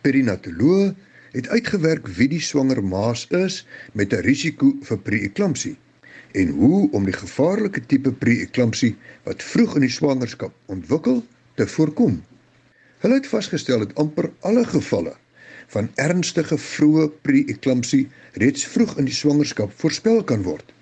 perinatoloog 0.00 0.94
het 1.32 1.48
uitgewerk 1.48 2.08
wie 2.16 2.28
die 2.28 2.42
swanger 2.42 2.82
maas 2.84 3.26
is 3.44 3.66
met 3.92 4.12
'n 4.12 4.24
risiko 4.26 4.72
vir 4.88 4.98
pre-eklampsie 4.98 5.76
en 6.32 6.48
hoe 6.48 6.90
om 6.90 7.04
die 7.04 7.16
gevaarlike 7.16 7.86
tipe 7.86 8.12
pre-eklampsie 8.12 8.96
wat 9.24 9.42
vroeg 9.42 9.74
in 9.74 9.86
die 9.86 9.96
swangerskap 9.96 10.54
ontwikkel 10.66 11.24
te 11.54 11.66
voorkom. 11.66 12.22
Hulle 13.02 13.14
het 13.14 13.26
vasgestel 13.26 13.78
dat 13.78 13.94
amper 13.94 14.30
alle 14.40 14.64
gevalle 14.64 15.14
van 15.74 15.88
ernstige 15.94 16.58
vroeë 16.58 17.06
pre-eklampsie 17.22 18.08
reeds 18.42 18.66
vroeg 18.66 18.96
in 18.98 19.04
die 19.04 19.14
swangerskap 19.14 19.72
voorspel 19.82 20.24
kan 20.24 20.42
word. 20.42 20.72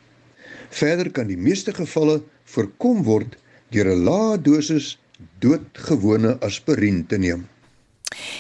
Verder 0.68 1.10
kan 1.10 1.28
die 1.28 1.40
meeste 1.40 1.74
gevalle 1.74 2.22
voorkom 2.44 3.04
word 3.04 3.36
deur 3.72 3.92
'n 3.92 4.04
lae 4.08 4.40
dosis 4.40 4.98
doodgewone 5.38 6.38
aspirien 6.40 7.06
te 7.06 7.18
neem. 7.18 7.46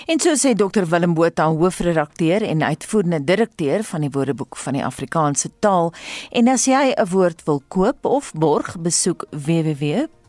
En 0.08 0.16
so 0.20 0.32
sê 0.40 0.54
Dr 0.56 0.86
Willem 0.88 1.12
Botha, 1.12 1.44
hoofredakteur 1.52 2.40
en 2.42 2.62
uitvoerende 2.62 3.24
direkteur 3.24 3.82
van 3.84 4.00
die 4.00 4.08
Woordeboek 4.10 4.56
van 4.56 4.78
die 4.78 4.84
Afrikaanse 4.84 5.50
taal. 5.60 5.92
En 6.32 6.48
as 6.48 6.64
jy 6.64 6.94
'n 6.96 7.08
woord 7.10 7.44
wil 7.44 7.62
koop 7.68 8.04
of 8.04 8.32
borg, 8.32 8.80
besoek 8.80 9.26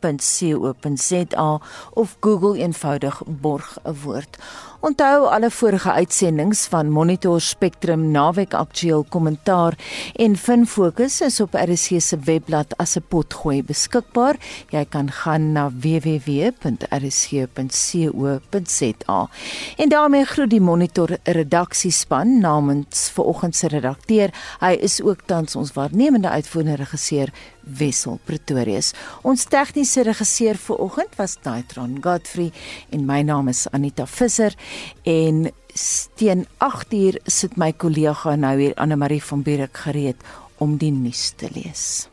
www.co.za 0.01 1.61
of 1.93 2.17
Google 2.19 2.57
eenvoudig 2.57 3.21
borg 3.25 3.77
'n 3.83 3.95
woord. 4.03 4.37
Onthou 4.81 5.27
alle 5.27 5.51
vorige 5.51 5.91
uitsendings 5.91 6.65
van 6.65 6.89
Monitor 6.89 7.41
Spectrum 7.41 8.11
naweek 8.11 8.53
aktueel 8.53 9.05
kommentaar 9.09 9.73
en 10.15 10.37
Fin 10.37 10.67
Fokus 10.67 11.21
is 11.21 11.39
op 11.39 11.53
RC 11.53 12.01
se 12.01 12.19
webblad 12.19 12.77
as 12.77 12.95
'n 12.95 13.03
potgooi 13.07 13.63
beskikbaar. 13.63 14.35
Jy 14.69 14.85
kan 14.85 15.11
gaan 15.11 15.51
na 15.51 15.71
www.rc.co.za. 15.71 16.49
En 19.77 19.89
daarmee 19.89 20.25
groet 20.25 20.49
die 20.49 20.61
Monitor 20.61 21.17
redaksiespan 21.23 22.39
namens 22.39 23.09
vanoggend 23.09 23.55
se 23.55 23.67
redakteur. 23.67 24.29
Hy 24.59 24.71
is 24.79 25.01
ook 25.01 25.19
tans 25.25 25.55
ons 25.55 25.73
waarnemende 25.73 26.29
uitvoerende 26.29 26.75
regisseur 26.75 27.29
Wessel 27.79 28.19
Pretorius. 28.25 28.93
Ons 29.23 29.45
tegniese 29.51 30.03
regisseur 30.07 30.59
vir 30.65 30.83
oggend 30.85 31.17
was 31.19 31.37
Daitron 31.45 31.97
Godfrey 32.03 32.51
en 32.91 33.05
my 33.07 33.21
naam 33.23 33.49
is 33.51 33.67
Anita 33.71 34.07
Visser 34.09 34.55
en 35.05 35.49
teen 36.19 36.45
8uur 36.59 37.19
sit 37.29 37.57
my 37.57 37.71
kollega 37.73 38.35
nou 38.35 38.55
hier 38.59 38.77
Anne 38.77 38.97
Marie 38.99 39.23
van 39.23 39.43
Bierik 39.45 39.83
gereed 39.85 40.23
om 40.59 40.77
die 40.77 40.91
nuus 40.91 41.29
te 41.37 41.49
lees. 41.55 42.09